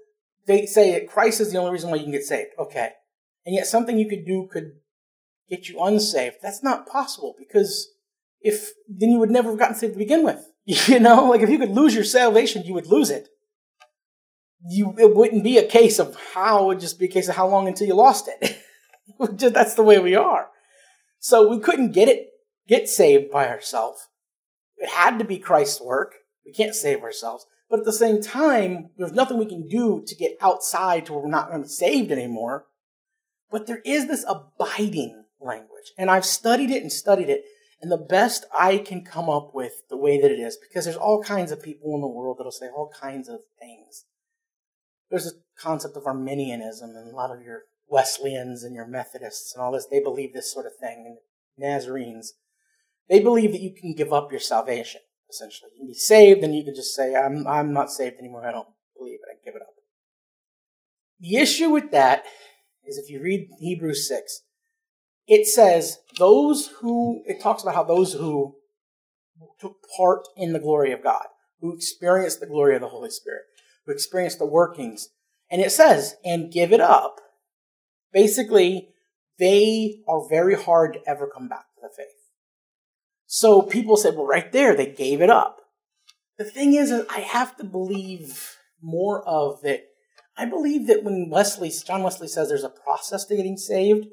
they 0.47 0.65
say 0.65 0.91
that 0.91 1.09
Christ 1.09 1.39
is 1.39 1.51
the 1.51 1.57
only 1.57 1.71
reason 1.71 1.89
why 1.89 1.97
you 1.97 2.03
can 2.03 2.11
get 2.11 2.23
saved. 2.23 2.51
Okay. 2.59 2.89
And 3.45 3.55
yet 3.55 3.67
something 3.67 3.97
you 3.97 4.09
could 4.09 4.25
do 4.25 4.47
could 4.51 4.73
get 5.49 5.69
you 5.69 5.81
unsaved. 5.81 6.37
That's 6.41 6.63
not 6.63 6.87
possible 6.87 7.35
because 7.37 7.89
if, 8.41 8.71
then 8.87 9.09
you 9.09 9.19
would 9.19 9.31
never 9.31 9.49
have 9.49 9.59
gotten 9.59 9.75
saved 9.75 9.93
to 9.93 9.99
begin 9.99 10.23
with. 10.23 10.43
You 10.87 10.99
know, 10.99 11.25
like 11.29 11.41
if 11.41 11.49
you 11.51 11.59
could 11.59 11.75
lose 11.75 11.93
your 11.93 12.03
salvation, 12.03 12.63
you 12.63 12.73
would 12.73 12.87
lose 12.87 13.11
it. 13.11 13.29
You, 14.67 14.95
it 14.97 15.15
wouldn't 15.15 15.43
be 15.43 15.57
a 15.57 15.67
case 15.67 15.99
of 15.99 16.15
how, 16.33 16.63
it 16.63 16.67
would 16.67 16.79
just 16.79 16.99
be 16.99 17.05
a 17.05 17.11
case 17.11 17.27
of 17.27 17.35
how 17.35 17.47
long 17.47 17.67
until 17.67 17.87
you 17.87 17.95
lost 17.95 18.27
it. 18.27 18.57
just, 19.35 19.53
That's 19.53 19.75
the 19.75 19.83
way 19.83 19.99
we 19.99 20.15
are. 20.15 20.47
So 21.19 21.47
we 21.47 21.59
couldn't 21.59 21.91
get 21.91 22.07
it, 22.07 22.27
get 22.67 22.87
saved 22.87 23.31
by 23.31 23.47
ourselves. 23.47 24.07
It 24.77 24.89
had 24.89 25.17
to 25.19 25.25
be 25.25 25.37
Christ's 25.37 25.81
work. 25.81 26.15
We 26.45 26.51
can't 26.51 26.75
save 26.75 27.01
ourselves. 27.01 27.45
But 27.69 27.79
at 27.79 27.85
the 27.85 27.93
same 27.93 28.21
time, 28.21 28.89
there's 28.97 29.11
nothing 29.11 29.37
we 29.37 29.47
can 29.47 29.67
do 29.67 30.03
to 30.05 30.15
get 30.15 30.37
outside 30.41 31.05
to 31.05 31.13
where 31.13 31.23
we're 31.23 31.29
not 31.29 31.67
saved 31.67 32.11
anymore. 32.11 32.65
But 33.49 33.67
there 33.67 33.81
is 33.85 34.07
this 34.07 34.25
abiding 34.27 35.25
language. 35.39 35.91
And 35.97 36.11
I've 36.11 36.25
studied 36.25 36.71
it 36.71 36.81
and 36.81 36.91
studied 36.91 37.29
it. 37.29 37.43
And 37.81 37.91
the 37.91 37.97
best 37.97 38.45
I 38.57 38.77
can 38.77 39.03
come 39.03 39.29
up 39.29 39.51
with 39.53 39.73
the 39.89 39.97
way 39.97 40.19
that 40.19 40.31
it 40.31 40.39
is, 40.39 40.57
because 40.57 40.85
there's 40.85 40.97
all 40.97 41.21
kinds 41.23 41.51
of 41.51 41.61
people 41.61 41.93
in 41.95 42.01
the 42.01 42.07
world 42.07 42.37
that'll 42.37 42.51
say 42.51 42.67
all 42.67 42.91
kinds 42.99 43.29
of 43.29 43.41
things. 43.59 44.05
There's 45.09 45.27
a 45.27 45.61
concept 45.61 45.95
of 45.95 46.05
Arminianism, 46.05 46.89
and 46.89 47.11
a 47.11 47.15
lot 47.15 47.35
of 47.35 47.41
your 47.41 47.63
Wesleyans 47.87 48.63
and 48.63 48.75
your 48.75 48.87
Methodists 48.87 49.53
and 49.53 49.63
all 49.63 49.71
this, 49.71 49.87
they 49.89 50.01
believe 50.01 50.33
this 50.33 50.51
sort 50.51 50.65
of 50.65 50.73
thing. 50.79 51.05
And 51.05 51.17
Nazarenes, 51.57 52.33
they 53.09 53.19
believe 53.19 53.51
that 53.51 53.61
you 53.61 53.73
can 53.73 53.93
give 53.93 54.11
up 54.11 54.31
your 54.31 54.39
salvation 54.39 55.01
essentially. 55.29 55.71
You 55.73 55.81
can 55.81 55.87
be 55.87 55.93
saved, 55.93 56.43
and 56.43 56.55
you 56.55 56.63
can 56.63 56.75
just 56.75 56.95
say, 56.95 57.15
I'm, 57.15 57.47
I'm 57.47 57.73
not 57.73 57.91
saved 57.91 58.17
anymore. 58.19 58.45
I 58.45 58.51
don't 58.51 58.67
believe 58.97 59.19
it. 59.21 59.31
I 59.31 59.43
give 59.43 59.55
it 59.55 59.61
up. 59.61 59.73
The 61.19 61.37
issue 61.37 61.69
with 61.69 61.91
that 61.91 62.23
is 62.85 62.97
if 62.97 63.09
you 63.09 63.21
read 63.21 63.47
Hebrews 63.59 64.07
6, 64.07 64.41
it 65.27 65.47
says 65.47 65.99
those 66.17 66.69
who, 66.81 67.23
it 67.25 67.41
talks 67.41 67.63
about 67.63 67.75
how 67.75 67.83
those 67.83 68.13
who 68.13 68.55
took 69.59 69.77
part 69.97 70.27
in 70.35 70.53
the 70.53 70.59
glory 70.59 70.91
of 70.91 71.03
God, 71.03 71.25
who 71.61 71.73
experienced 71.73 72.39
the 72.39 72.47
glory 72.47 72.75
of 72.75 72.81
the 72.81 72.89
Holy 72.89 73.09
Spirit, 73.09 73.43
who 73.85 73.91
experienced 73.91 74.39
the 74.39 74.45
workings 74.45 75.09
And 75.49 75.61
it 75.61 75.71
says, 75.71 76.15
and 76.23 76.51
give 76.51 76.73
it 76.73 76.81
up. 76.81 77.19
Basically, 78.11 78.89
they 79.37 80.01
are 80.07 80.27
very 80.27 80.55
hard 80.55 80.93
to 80.93 81.09
ever 81.09 81.27
come 81.27 81.47
back 81.47 81.65
to 81.75 81.81
the 81.81 81.89
faith. 81.95 82.07
So 83.27 83.61
people 83.61 83.97
said, 83.97 84.15
well, 84.15 84.25
right 84.25 84.51
there, 84.51 84.75
they 84.75 84.87
gave 84.87 85.21
it 85.21 85.29
up. 85.29 85.57
The 86.37 86.45
thing 86.45 86.73
is, 86.73 86.91
I 86.91 87.19
have 87.19 87.55
to 87.57 87.63
believe 87.63 88.57
more 88.81 89.27
of 89.27 89.61
that. 89.61 89.83
I 90.37 90.45
believe 90.45 90.87
that 90.87 91.03
when 91.03 91.29
Wesley, 91.29 91.71
John 91.85 92.03
Wesley 92.03 92.27
says 92.27 92.49
there's 92.49 92.63
a 92.63 92.69
process 92.69 93.25
to 93.25 93.37
getting 93.37 93.57
saved, 93.57 94.07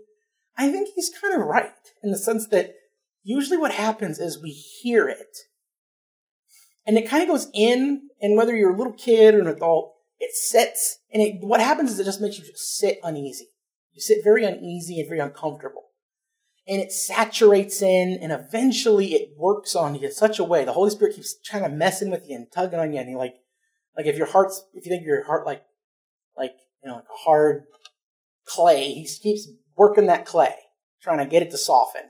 I 0.56 0.70
think 0.70 0.90
he's 0.94 1.10
kind 1.20 1.34
of 1.34 1.46
right 1.46 1.72
in 2.02 2.10
the 2.10 2.18
sense 2.18 2.46
that 2.48 2.74
usually 3.24 3.56
what 3.56 3.72
happens 3.72 4.18
is 4.18 4.40
we 4.40 4.50
hear 4.50 5.08
it 5.08 5.36
and 6.86 6.98
it 6.98 7.08
kind 7.08 7.22
of 7.22 7.28
goes 7.28 7.48
in, 7.54 8.08
and 8.20 8.36
whether 8.36 8.56
you're 8.56 8.74
a 8.74 8.76
little 8.76 8.92
kid 8.92 9.34
or 9.34 9.40
an 9.40 9.46
adult, 9.46 9.94
it 10.18 10.34
sits, 10.34 10.98
and 11.12 11.22
it, 11.22 11.36
what 11.40 11.60
happens 11.60 11.90
is 11.90 11.98
it 11.98 12.04
just 12.04 12.20
makes 12.20 12.38
you 12.38 12.44
just 12.44 12.76
sit 12.76 12.98
uneasy. 13.02 13.48
You 13.92 14.00
sit 14.00 14.24
very 14.24 14.44
uneasy 14.44 15.00
and 15.00 15.08
very 15.08 15.20
uncomfortable. 15.20 15.82
And 16.66 16.80
it 16.80 16.92
saturates 16.92 17.82
in, 17.82 18.18
and 18.22 18.30
eventually 18.30 19.14
it 19.14 19.30
works 19.36 19.74
on 19.74 19.96
you 19.96 20.06
in 20.06 20.12
such 20.12 20.38
a 20.38 20.44
way. 20.44 20.64
The 20.64 20.72
Holy 20.72 20.90
Spirit 20.90 21.16
keeps 21.16 21.34
trying 21.44 21.64
to 21.64 21.68
messing 21.68 22.10
with 22.10 22.28
you 22.28 22.36
and 22.36 22.46
tugging 22.52 22.78
on 22.78 22.92
you, 22.92 23.00
and 23.00 23.10
you 23.10 23.18
like, 23.18 23.34
like 23.96 24.06
if 24.06 24.16
your 24.16 24.28
heart's, 24.28 24.64
if 24.74 24.86
you 24.86 24.90
think 24.90 25.04
your 25.04 25.24
heart 25.24 25.44
like, 25.44 25.62
like 26.36 26.52
you 26.82 26.88
know, 26.88 26.96
like 26.96 27.04
a 27.04 27.24
hard 27.24 27.64
clay, 28.44 28.92
he 28.92 29.08
keeps 29.22 29.48
working 29.76 30.06
that 30.06 30.24
clay, 30.24 30.54
trying 31.02 31.18
to 31.18 31.26
get 31.26 31.42
it 31.42 31.50
to 31.50 31.58
soften. 31.58 32.02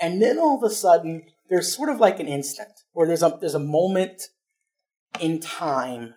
And 0.00 0.22
then 0.22 0.38
all 0.38 0.56
of 0.56 0.62
a 0.62 0.72
sudden, 0.72 1.24
there's 1.50 1.74
sort 1.74 1.88
of 1.88 1.98
like 1.98 2.20
an 2.20 2.28
instant 2.28 2.83
where 2.94 3.06
there's 3.06 3.22
a 3.22 3.36
there's 3.38 3.54
a 3.54 3.58
moment 3.58 4.22
in 5.20 5.40
time 5.40 6.14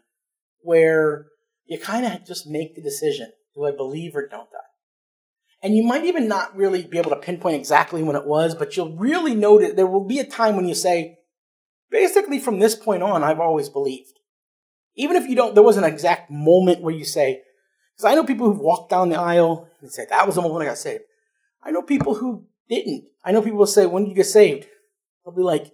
where 0.61 1.27
you 1.65 1.77
kind 1.77 2.05
of 2.05 2.25
just 2.25 2.47
make 2.47 2.75
the 2.75 2.81
decision: 2.81 3.33
do 3.53 3.65
I 3.65 3.71
believe 3.71 4.15
or 4.15 4.25
don't 4.25 4.47
I? 4.53 4.67
And 5.61 5.75
you 5.75 5.83
might 5.83 6.05
even 6.05 6.27
not 6.27 6.55
really 6.55 6.83
be 6.83 6.99
able 6.99 7.09
to 7.09 7.15
pinpoint 7.17 7.55
exactly 7.55 8.03
when 8.03 8.15
it 8.15 8.25
was, 8.25 8.55
but 8.55 8.77
you'll 8.77 8.95
really 8.95 9.33
that 9.33 9.75
there 9.75 9.87
will 9.87 10.05
be 10.05 10.19
a 10.19 10.23
time 10.23 10.55
when 10.55 10.67
you 10.67 10.75
say, 10.75 11.17
basically 11.89 12.39
from 12.39 12.59
this 12.59 12.75
point 12.75 13.01
on, 13.01 13.23
I've 13.23 13.39
always 13.39 13.67
believed. 13.67 14.19
Even 14.95 15.15
if 15.15 15.27
you 15.27 15.35
don't, 15.35 15.55
there 15.55 15.63
was 15.63 15.77
an 15.77 15.83
exact 15.83 16.29
moment 16.29 16.81
where 16.81 16.93
you 16.93 17.03
say, 17.03 17.41
because 17.95 18.11
I 18.11 18.15
know 18.15 18.23
people 18.23 18.47
who've 18.47 18.59
walked 18.59 18.91
down 18.91 19.09
the 19.09 19.19
aisle 19.19 19.67
and 19.81 19.91
say, 19.91 20.05
that 20.09 20.27
was 20.27 20.35
the 20.35 20.41
moment 20.43 20.61
I 20.61 20.65
got 20.67 20.77
saved. 20.77 21.03
I 21.63 21.71
know 21.71 21.81
people 21.81 22.15
who 22.15 22.45
didn't. 22.69 23.05
I 23.23 23.31
know 23.31 23.41
people 23.41 23.65
say, 23.65 23.87
when 23.87 24.03
did 24.03 24.09
you 24.09 24.15
get 24.15 24.25
saved? 24.25 24.67
They'll 25.25 25.35
be 25.35 25.41
like, 25.41 25.71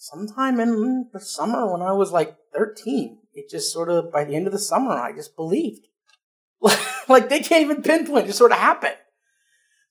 sometime 0.00 0.58
in 0.58 1.10
the 1.12 1.20
summer 1.20 1.70
when 1.70 1.82
I 1.82 1.92
was 1.92 2.10
like 2.10 2.34
13. 2.56 3.18
It 3.34 3.50
just 3.50 3.70
sort 3.70 3.90
of, 3.90 4.10
by 4.10 4.24
the 4.24 4.34
end 4.34 4.46
of 4.46 4.52
the 4.52 4.58
summer, 4.58 4.92
I 4.92 5.12
just 5.12 5.36
believed. 5.36 5.86
like 7.08 7.28
they 7.28 7.40
can't 7.40 7.64
even 7.64 7.82
pinpoint, 7.82 8.24
it 8.24 8.28
just 8.28 8.38
sort 8.38 8.52
of 8.52 8.58
happened. 8.58 8.96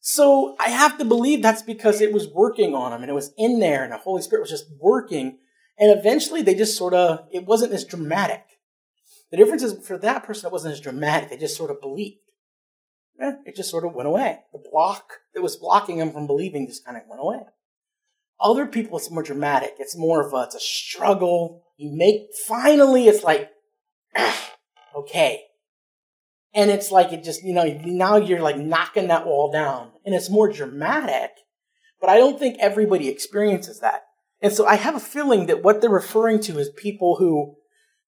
So 0.02 0.56
I 0.60 0.70
have 0.70 0.98
to 0.98 1.06
believe 1.06 1.42
that's 1.42 1.62
because 1.62 2.02
it 2.02 2.12
was 2.12 2.28
working 2.28 2.74
on 2.74 2.92
them 2.92 3.02
and 3.02 3.10
it 3.10 3.16
was 3.16 3.34
in 3.38 3.60
there 3.60 3.84
and 3.84 3.92
the 3.94 3.98
Holy 3.98 4.22
Spirit 4.22 4.42
was 4.42 4.50
just 4.50 4.66
working. 4.80 5.38
And 5.78 5.98
eventually 5.98 6.42
they 6.42 6.56
just 6.56 6.78
sort 6.78 6.94
of, 6.94 7.28
it 7.32 7.46
wasn't 7.46 7.74
as 7.74 7.86
dramatic. 7.86 8.44
The 9.30 9.38
difference 9.38 9.62
is 9.62 9.86
for 9.86 9.98
that 10.00 10.24
person, 10.24 10.48
it 10.48 10.52
wasn't 10.52 10.74
as 10.74 10.82
dramatic. 10.82 11.30
They 11.30 11.38
just 11.38 11.56
sort 11.56 11.70
of 11.70 11.82
believed. 11.82 12.18
Eh, 13.22 13.34
it 13.46 13.56
just 13.56 13.70
sort 13.70 13.86
of 13.86 13.94
went 13.94 14.08
away. 14.08 14.40
The 14.54 14.64
block 14.72 15.20
that 15.36 15.42
was 15.42 15.56
blocking 15.56 16.00
them 16.00 16.12
from 16.12 16.26
believing 16.26 16.66
just 16.66 16.84
kind 16.84 16.98
of 16.98 17.04
went 17.08 17.22
away. 17.22 17.42
Other 18.42 18.66
people, 18.66 18.98
it's 18.98 19.12
more 19.12 19.24
dramatic. 19.24 19.76
It's 19.80 19.98
more 19.98 20.26
of 20.26 20.34
a, 20.34 20.44
it's 20.44 20.56
a 20.56 20.60
struggle. 20.60 21.64
You 21.78 21.92
make, 21.96 22.28
finally, 22.48 23.08
it's 23.08 23.24
like, 23.24 23.50
okay. 24.96 25.44
And 26.54 26.72
it's 26.72 26.92
like, 26.92 27.12
it 27.12 27.24
just, 27.24 27.44
you 27.44 27.54
know, 27.54 27.66
now 27.86 28.16
you're 28.16 28.42
like 28.42 28.58
knocking 28.58 29.08
that 29.08 29.26
wall 29.26 29.52
down. 29.52 29.92
And 30.06 30.16
it's 30.16 30.30
more 30.30 30.52
dramatic, 30.52 31.32
but 32.00 32.10
I 32.10 32.18
don't 32.18 32.40
think 32.40 32.58
everybody 32.60 33.10
experiences 33.10 33.82
that. 33.82 34.04
And 34.42 34.54
so 34.54 34.66
I 34.66 34.76
have 34.76 34.96
a 34.96 35.02
feeling 35.02 35.48
that 35.48 35.64
what 35.64 35.82
they're 35.82 35.90
referring 35.90 36.40
to 36.42 36.58
is 36.58 36.70
people 36.70 37.18
who, 37.18 37.56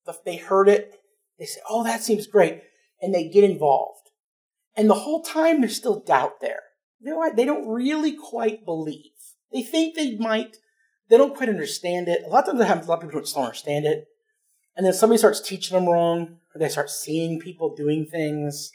if 0.07 0.23
they 0.23 0.37
heard 0.37 0.69
it, 0.69 0.95
they 1.37 1.45
say, 1.45 1.59
oh, 1.69 1.83
that 1.83 2.01
seems 2.03 2.25
great. 2.25 2.61
And 3.01 3.13
they 3.13 3.27
get 3.27 3.43
involved. 3.43 4.09
And 4.75 4.89
the 4.89 4.95
whole 4.95 5.23
time 5.23 5.59
there's 5.59 5.75
still 5.75 5.99
doubt 5.99 6.39
there. 6.39 6.61
They 7.01 7.45
don't 7.45 7.67
really 7.67 8.13
quite 8.13 8.63
believe. 8.63 9.11
They 9.51 9.63
think 9.63 9.95
they 9.95 10.15
might, 10.17 10.57
they 11.09 11.17
don't 11.17 11.35
quite 11.35 11.49
understand 11.49 12.07
it. 12.07 12.23
A 12.25 12.29
lot 12.29 12.47
of 12.47 12.55
times 12.55 12.65
happens, 12.65 12.87
a 12.87 12.89
lot 12.89 13.03
of 13.03 13.09
people 13.09 13.21
don't 13.21 13.43
understand 13.43 13.85
it. 13.85 14.07
And 14.75 14.85
then 14.85 14.93
somebody 14.93 15.17
starts 15.17 15.41
teaching 15.41 15.75
them 15.77 15.89
wrong, 15.89 16.37
or 16.55 16.59
they 16.59 16.69
start 16.69 16.89
seeing 16.89 17.39
people 17.39 17.75
doing 17.75 18.05
things, 18.05 18.71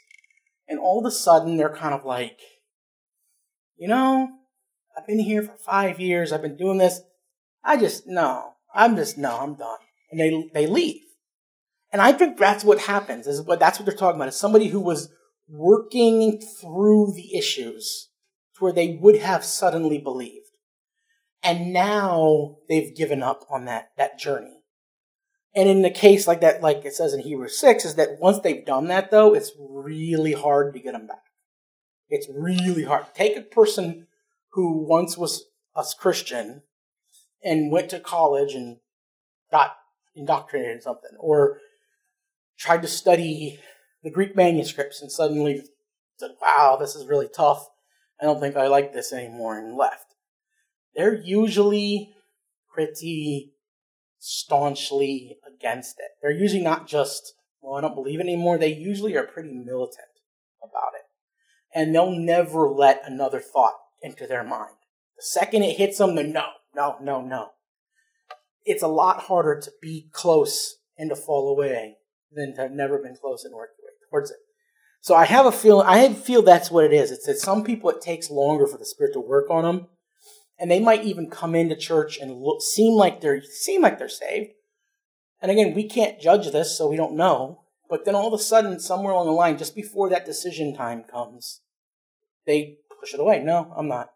and 0.67 0.79
all 0.79 0.99
of 0.99 1.05
a 1.05 1.11
sudden 1.11 1.57
they're 1.57 1.73
kind 1.73 1.93
of 1.93 2.05
like, 2.05 2.39
you 3.77 3.87
know, 3.87 4.29
I've 4.95 5.07
been 5.07 5.19
here 5.19 5.43
for 5.43 5.55
five 5.57 5.99
years, 5.99 6.31
I've 6.31 6.41
been 6.41 6.57
doing 6.57 6.77
this. 6.77 7.01
I 7.63 7.77
just, 7.77 8.07
no, 8.07 8.53
I'm 8.73 8.95
just, 8.95 9.17
no, 9.17 9.37
I'm 9.39 9.55
done. 9.55 9.77
And 10.11 10.19
they, 10.19 10.49
they 10.53 10.67
leave. 10.67 11.01
And 11.91 12.01
I 12.01 12.11
think 12.11 12.37
that's 12.37 12.63
what 12.63 12.79
happens, 12.79 13.27
is 13.27 13.41
what, 13.41 13.59
that's 13.59 13.79
what 13.79 13.85
they're 13.85 13.95
talking 13.95 14.19
about, 14.19 14.29
is 14.29 14.35
somebody 14.35 14.67
who 14.67 14.79
was 14.79 15.09
working 15.49 16.41
through 16.61 17.13
the 17.15 17.37
issues 17.37 18.09
to 18.55 18.63
where 18.63 18.73
they 18.73 18.97
would 19.01 19.17
have 19.17 19.43
suddenly 19.43 19.97
believed. 19.97 20.46
And 21.47 21.71
now 21.71 22.57
they've 22.67 22.93
given 22.93 23.23
up 23.23 23.45
on 23.49 23.63
that, 23.65 23.91
that 23.95 24.19
journey. 24.19 24.63
And 25.55 25.69
in 25.69 25.81
the 25.81 25.89
case 25.89 26.27
like 26.27 26.41
that, 26.41 26.61
like 26.61 26.83
it 26.83 26.93
says 26.93 27.13
in 27.13 27.21
Hebrews 27.21 27.57
6, 27.57 27.85
is 27.85 27.95
that 27.95 28.19
once 28.19 28.39
they've 28.39 28.65
done 28.65 28.89
that 28.89 29.11
though, 29.11 29.33
it's 29.33 29.53
really 29.57 30.33
hard 30.33 30.73
to 30.73 30.79
get 30.81 30.91
them 30.91 31.07
back. 31.07 31.23
It's 32.09 32.27
really 32.29 32.83
hard. 32.83 33.05
Take 33.13 33.37
a 33.37 33.41
person 33.41 34.07
who 34.51 34.85
once 34.85 35.17
was 35.17 35.45
a 35.73 35.85
Christian 35.97 36.63
and 37.41 37.71
went 37.71 37.91
to 37.91 38.01
college 38.01 38.53
and 38.53 38.79
got 39.49 39.77
indoctrinated 40.17 40.75
in 40.75 40.81
something, 40.81 41.11
or 41.17 41.59
tried 42.59 42.81
to 42.81 42.89
study 42.89 43.57
the 44.03 44.11
Greek 44.11 44.35
manuscripts 44.35 45.01
and 45.01 45.09
suddenly 45.09 45.61
said, 46.17 46.31
wow, 46.41 46.75
this 46.77 46.93
is 46.93 47.05
really 47.05 47.29
tough. 47.33 47.69
I 48.19 48.25
don't 48.25 48.41
think 48.41 48.57
I 48.57 48.67
like 48.67 48.91
this 48.91 49.13
anymore 49.13 49.57
and 49.57 49.77
left 49.77 50.06
they're 50.97 51.15
usually 51.15 52.15
pretty 52.73 53.53
staunchly 54.17 55.37
against 55.47 55.99
it. 55.99 56.09
They're 56.21 56.31
usually 56.31 56.63
not 56.63 56.87
just, 56.87 57.35
well, 57.61 57.77
I 57.77 57.81
don't 57.81 57.95
believe 57.95 58.19
anymore. 58.19 58.57
They 58.57 58.73
usually 58.73 59.15
are 59.15 59.23
pretty 59.23 59.53
militant 59.53 60.07
about 60.61 60.93
it. 60.95 61.05
And 61.73 61.93
they'll 61.93 62.11
never 62.11 62.67
let 62.67 63.03
another 63.05 63.39
thought 63.39 63.75
into 64.01 64.25
their 64.25 64.43
mind. 64.43 64.73
The 65.17 65.23
second 65.23 65.63
it 65.63 65.77
hits 65.77 65.99
them, 65.99 66.15
they're 66.15 66.25
no, 66.25 66.47
no, 66.75 66.97
no, 66.99 67.21
no. 67.21 67.49
It's 68.65 68.83
a 68.83 68.87
lot 68.87 69.21
harder 69.21 69.61
to 69.61 69.71
be 69.81 70.09
close 70.11 70.77
and 70.97 71.11
to 71.11 71.15
fall 71.15 71.49
away 71.51 71.97
than 72.31 72.55
to 72.55 72.63
have 72.63 72.71
never 72.71 72.97
been 72.97 73.15
close 73.15 73.45
and 73.45 73.53
work 73.53 73.69
towards 74.09 74.31
it. 74.31 74.37
So 75.01 75.13
I 75.15 75.25
have 75.25 75.45
a 75.45 75.51
feeling, 75.51 75.85
I 75.87 76.11
feel 76.13 76.41
that's 76.41 76.71
what 76.71 76.85
it 76.85 76.91
is. 76.91 77.11
It's 77.11 77.27
that 77.27 77.37
some 77.37 77.63
people 77.63 77.91
it 77.91 78.01
takes 78.01 78.31
longer 78.31 78.65
for 78.65 78.79
the 78.79 78.85
Spirit 78.85 79.13
to 79.13 79.19
work 79.19 79.49
on 79.51 79.63
them 79.63 79.87
and 80.59 80.71
they 80.71 80.79
might 80.79 81.03
even 81.03 81.29
come 81.29 81.55
into 81.55 81.75
church 81.75 82.17
and 82.17 82.41
look, 82.41 82.61
seem 82.61 82.93
like 82.93 83.21
they're 83.21 83.41
seem 83.41 83.81
like 83.81 83.99
they're 83.99 84.09
saved. 84.09 84.51
And 85.41 85.51
again, 85.51 85.73
we 85.75 85.87
can't 85.87 86.19
judge 86.19 86.51
this, 86.51 86.75
so 86.77 86.87
we 86.87 86.97
don't 86.97 87.15
know. 87.15 87.61
But 87.89 88.05
then 88.05 88.15
all 88.15 88.27
of 88.27 88.39
a 88.39 88.43
sudden, 88.43 88.79
somewhere 88.79 89.13
along 89.13 89.27
the 89.27 89.31
line, 89.31 89.57
just 89.57 89.75
before 89.75 90.09
that 90.09 90.25
decision 90.25 90.75
time 90.75 91.03
comes, 91.03 91.61
they 92.45 92.79
push 92.99 93.13
it 93.13 93.19
away. 93.19 93.43
No, 93.43 93.71
I'm 93.77 93.87
not. 93.87 94.11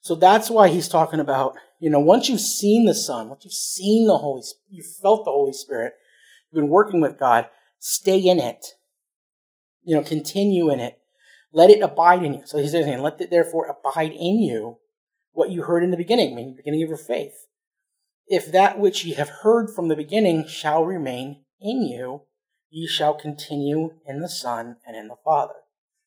So 0.00 0.14
that's 0.14 0.50
why 0.50 0.68
he's 0.68 0.88
talking 0.88 1.20
about, 1.20 1.56
you 1.78 1.90
know, 1.90 2.00
once 2.00 2.28
you've 2.28 2.40
seen 2.40 2.86
the 2.86 2.94
Son, 2.94 3.28
once 3.28 3.44
you've 3.44 3.52
seen 3.52 4.06
the 4.06 4.18
Holy, 4.18 4.42
you've 4.70 4.86
felt 4.86 5.24
the 5.24 5.30
Holy 5.30 5.52
Spirit, 5.52 5.92
you've 6.50 6.62
been 6.62 6.70
working 6.70 7.00
with 7.00 7.18
God, 7.18 7.46
stay 7.78 8.18
in 8.18 8.38
it. 8.38 8.74
You 9.84 9.96
know, 9.96 10.02
continue 10.02 10.70
in 10.70 10.80
it. 10.80 10.98
Let 11.52 11.70
it 11.70 11.82
abide 11.82 12.22
in 12.22 12.34
you. 12.34 12.42
So 12.44 12.58
he's 12.58 12.72
saying, 12.72 13.02
let 13.02 13.20
it 13.20 13.30
therefore 13.30 13.66
abide 13.66 14.12
in 14.12 14.40
you 14.40 14.78
what 15.32 15.50
you 15.50 15.62
heard 15.62 15.82
in 15.82 15.90
the 15.90 15.96
beginning, 15.96 16.34
meaning 16.34 16.52
the 16.52 16.62
beginning 16.62 16.82
of 16.82 16.88
your 16.88 16.98
faith. 16.98 17.46
If 18.26 18.52
that 18.52 18.78
which 18.78 19.04
ye 19.04 19.14
have 19.14 19.28
heard 19.42 19.70
from 19.70 19.88
the 19.88 19.96
beginning 19.96 20.46
shall 20.46 20.84
remain 20.84 21.44
in 21.60 21.82
you, 21.82 22.22
ye 22.70 22.86
shall 22.86 23.14
continue 23.14 23.94
in 24.06 24.20
the 24.20 24.28
Son 24.28 24.76
and 24.86 24.96
in 24.96 25.08
the 25.08 25.16
Father. 25.24 25.54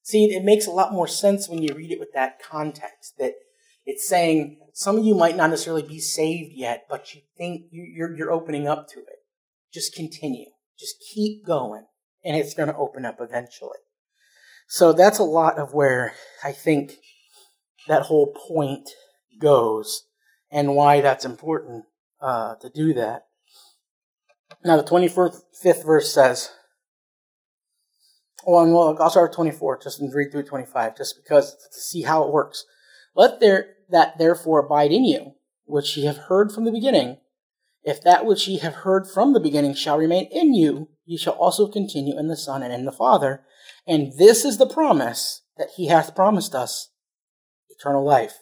See, 0.02 0.26
it 0.26 0.44
makes 0.44 0.68
a 0.68 0.72
lot 0.72 0.94
more 0.94 1.08
sense 1.08 1.48
when 1.48 1.62
you 1.62 1.74
read 1.74 1.92
it 1.92 2.00
with 2.00 2.14
that 2.14 2.42
context 2.42 3.18
that 3.20 3.34
it's 3.86 4.08
saying 4.08 4.60
some 4.74 4.98
of 4.98 5.06
you 5.06 5.16
might 5.16 5.36
not 5.36 5.50
necessarily 5.50 5.84
be 5.84 6.00
saved 6.00 6.52
yet, 6.54 6.86
but 6.90 7.14
you 7.14 7.22
think 7.38 7.64
you're, 7.72 8.16
you're 8.16 8.32
opening 8.32 8.68
up 8.68 8.88
to 8.90 9.00
it. 9.00 9.20
Just 9.74 9.94
continue. 9.94 10.48
Just 10.78 10.96
keep 11.14 11.46
going, 11.46 11.86
and 12.24 12.36
it's 12.36 12.54
going 12.54 12.70
to 12.70 12.76
open 12.76 13.06
up 13.06 13.18
eventually. 13.20 13.80
So 14.68 14.94
that's 14.94 15.20
a 15.20 15.24
lot 15.24 15.58
of 15.60 15.74
where 15.74 16.14
I 16.44 16.52
think 16.52 16.94
that 17.88 18.04
whole 18.04 18.34
point 18.48 18.90
goes 19.40 20.04
and 20.52 20.76
why 20.76 21.02
that's 21.02 21.26
important 21.26 21.86
uh, 22.22 22.56
to 22.56 22.70
do 22.70 22.94
that. 22.94 23.26
Now, 24.64 24.78
the 24.78 24.84
25th 24.84 25.86
verse 25.86 26.14
says, 26.14 26.52
Well, 28.46 28.72
well, 28.72 28.98
I'll 29.00 29.10
start 29.10 29.32
with 29.32 29.36
24, 29.36 29.80
just 29.84 30.02
read 30.14 30.32
through 30.32 30.44
25, 30.44 30.96
just 30.96 31.16
because 31.22 31.56
to 31.74 31.80
see 31.80 32.04
how 32.04 32.24
it 32.24 32.32
works. 32.32 32.66
Let 33.16 33.40
there 33.40 33.76
that 33.90 34.18
therefore 34.18 34.60
abide 34.60 34.92
in 34.92 35.04
you, 35.04 35.34
which 35.66 35.98
ye 35.98 36.06
have 36.06 36.18
heard 36.18 36.52
from 36.52 36.66
the 36.66 36.72
beginning. 36.72 37.18
If 37.84 38.02
that 38.04 38.26
which 38.26 38.48
ye 38.48 38.60
have 38.60 38.76
heard 38.76 39.08
from 39.08 39.34
the 39.34 39.42
beginning 39.42 39.74
shall 39.74 39.98
remain 39.98 40.30
in 40.32 40.54
you, 40.54 40.90
ye 41.06 41.18
shall 41.18 41.34
also 41.34 41.68
continue 41.68 42.18
in 42.18 42.28
the 42.28 42.38
Son 42.38 42.64
and 42.64 42.74
in 42.74 42.86
the 42.86 42.92
Father. 42.92 43.44
And 43.86 44.14
this 44.18 44.46
is 44.46 44.58
the 44.58 44.68
promise 44.68 45.42
that 45.58 45.72
he 45.76 45.88
hath 45.88 46.16
promised 46.16 46.56
us 46.56 46.92
eternal 47.70 48.04
life. 48.04 48.38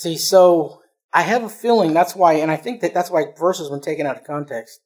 See, 0.00 0.16
so 0.16 0.80
I 1.12 1.20
have 1.20 1.42
a 1.42 1.50
feeling 1.50 1.92
that's 1.92 2.16
why, 2.16 2.32
and 2.32 2.50
I 2.50 2.56
think 2.56 2.80
that 2.80 2.94
that's 2.94 3.10
why 3.10 3.34
verses, 3.38 3.70
when 3.70 3.82
taken 3.82 4.06
out 4.06 4.16
of 4.16 4.24
context, 4.24 4.80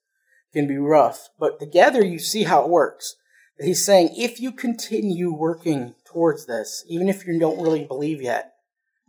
can 0.53 0.67
be 0.67 0.77
rough. 0.77 1.29
But 1.39 1.61
together 1.61 2.05
you 2.05 2.19
see 2.19 2.43
how 2.43 2.65
it 2.65 2.69
works. 2.69 3.15
He's 3.61 3.85
saying 3.85 4.17
if 4.17 4.41
you 4.41 4.51
continue 4.51 5.33
working 5.33 5.95
towards 6.05 6.47
this, 6.47 6.85
even 6.89 7.09
if 7.09 7.25
you 7.29 7.39
don't 7.39 7.63
really 7.63 7.85
believe 7.85 8.21
yet, 8.21 8.55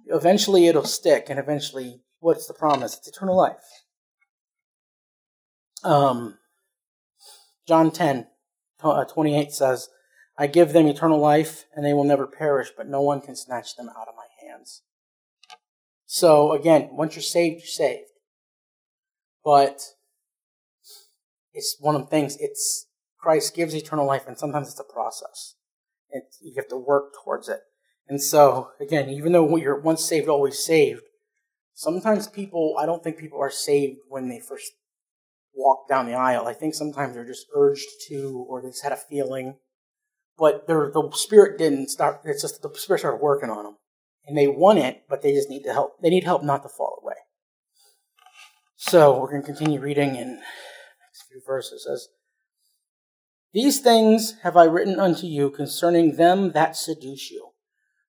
eventually 0.05 0.67
it'll 0.67 0.85
stick, 0.85 1.25
and 1.27 1.39
eventually, 1.39 2.03
what's 2.19 2.45
the 2.45 2.53
promise? 2.53 2.95
It's 2.95 3.07
eternal 3.07 3.35
life. 3.35 3.65
Um, 5.83 6.37
John 7.67 7.89
10, 7.89 8.27
uh, 8.83 9.05
28 9.05 9.51
says, 9.51 9.89
I 10.37 10.45
give 10.45 10.71
them 10.71 10.85
eternal 10.85 11.17
life, 11.17 11.65
and 11.75 11.83
they 11.83 11.93
will 11.93 12.03
never 12.03 12.27
perish, 12.27 12.69
but 12.77 12.87
no 12.87 13.01
one 13.01 13.21
can 13.21 13.35
snatch 13.35 13.75
them 13.75 13.89
out 13.89 14.07
of 14.07 14.13
my 14.15 14.27
hands. 14.47 14.83
So 16.05 16.53
again, 16.53 16.89
once 16.91 17.15
you're 17.15 17.23
saved, 17.23 17.59
you're 17.59 17.67
saved. 17.67 18.09
But 19.43 19.81
it's 21.53 21.77
one 21.79 21.95
of 21.95 22.01
the 22.01 22.07
things, 22.07 22.37
it's 22.39 22.87
Christ 23.17 23.55
gives 23.55 23.75
eternal 23.75 24.05
life, 24.05 24.27
and 24.27 24.37
sometimes 24.37 24.69
it's 24.69 24.79
a 24.79 24.83
process. 24.83 25.55
It's, 26.09 26.37
you 26.41 26.53
have 26.57 26.67
to 26.69 26.77
work 26.77 27.13
towards 27.23 27.49
it. 27.49 27.61
And 28.07 28.21
so, 28.21 28.69
again, 28.79 29.09
even 29.09 29.31
though 29.31 29.55
you're 29.55 29.79
once 29.79 30.03
saved, 30.03 30.27
always 30.27 30.63
saved, 30.63 31.01
sometimes 31.73 32.27
people, 32.27 32.75
I 32.79 32.85
don't 32.85 33.03
think 33.03 33.17
people 33.17 33.39
are 33.41 33.49
saved 33.49 33.97
when 34.09 34.29
they 34.29 34.39
first 34.39 34.71
walk 35.55 35.87
down 35.89 36.05
the 36.05 36.13
aisle. 36.13 36.47
I 36.47 36.53
think 36.53 36.75
sometimes 36.75 37.15
they're 37.15 37.25
just 37.25 37.47
urged 37.55 37.87
to, 38.09 38.45
or 38.47 38.61
they 38.61 38.69
just 38.69 38.83
had 38.83 38.91
a 38.91 38.97
feeling. 38.97 39.57
But 40.37 40.67
the 40.67 41.09
Spirit 41.13 41.57
didn't 41.57 41.89
start, 41.89 42.21
it's 42.25 42.41
just 42.41 42.61
the 42.61 42.69
Spirit 42.75 42.99
started 42.99 43.21
working 43.21 43.49
on 43.49 43.63
them. 43.63 43.77
And 44.27 44.37
they 44.37 44.47
want 44.47 44.79
it, 44.79 45.03
but 45.07 45.21
they 45.21 45.33
just 45.33 45.49
need 45.49 45.63
to 45.63 45.73
help. 45.73 46.01
They 46.01 46.09
need 46.09 46.23
help 46.23 46.43
not 46.43 46.63
to 46.63 46.69
fall 46.69 46.99
away. 47.03 47.15
So 48.75 49.19
we're 49.19 49.29
going 49.29 49.41
to 49.41 49.45
continue 49.45 49.79
reading 49.79 50.15
in 50.15 50.35
next 50.35 51.27
few 51.29 51.41
verses. 51.45 51.85
Says, 51.87 52.09
These 53.53 53.79
things 53.81 54.35
have 54.43 54.57
I 54.57 54.63
written 54.65 54.99
unto 54.99 55.27
you 55.27 55.49
concerning 55.49 56.15
them 56.15 56.51
that 56.51 56.75
seduce 56.75 57.29
you. 57.29 57.49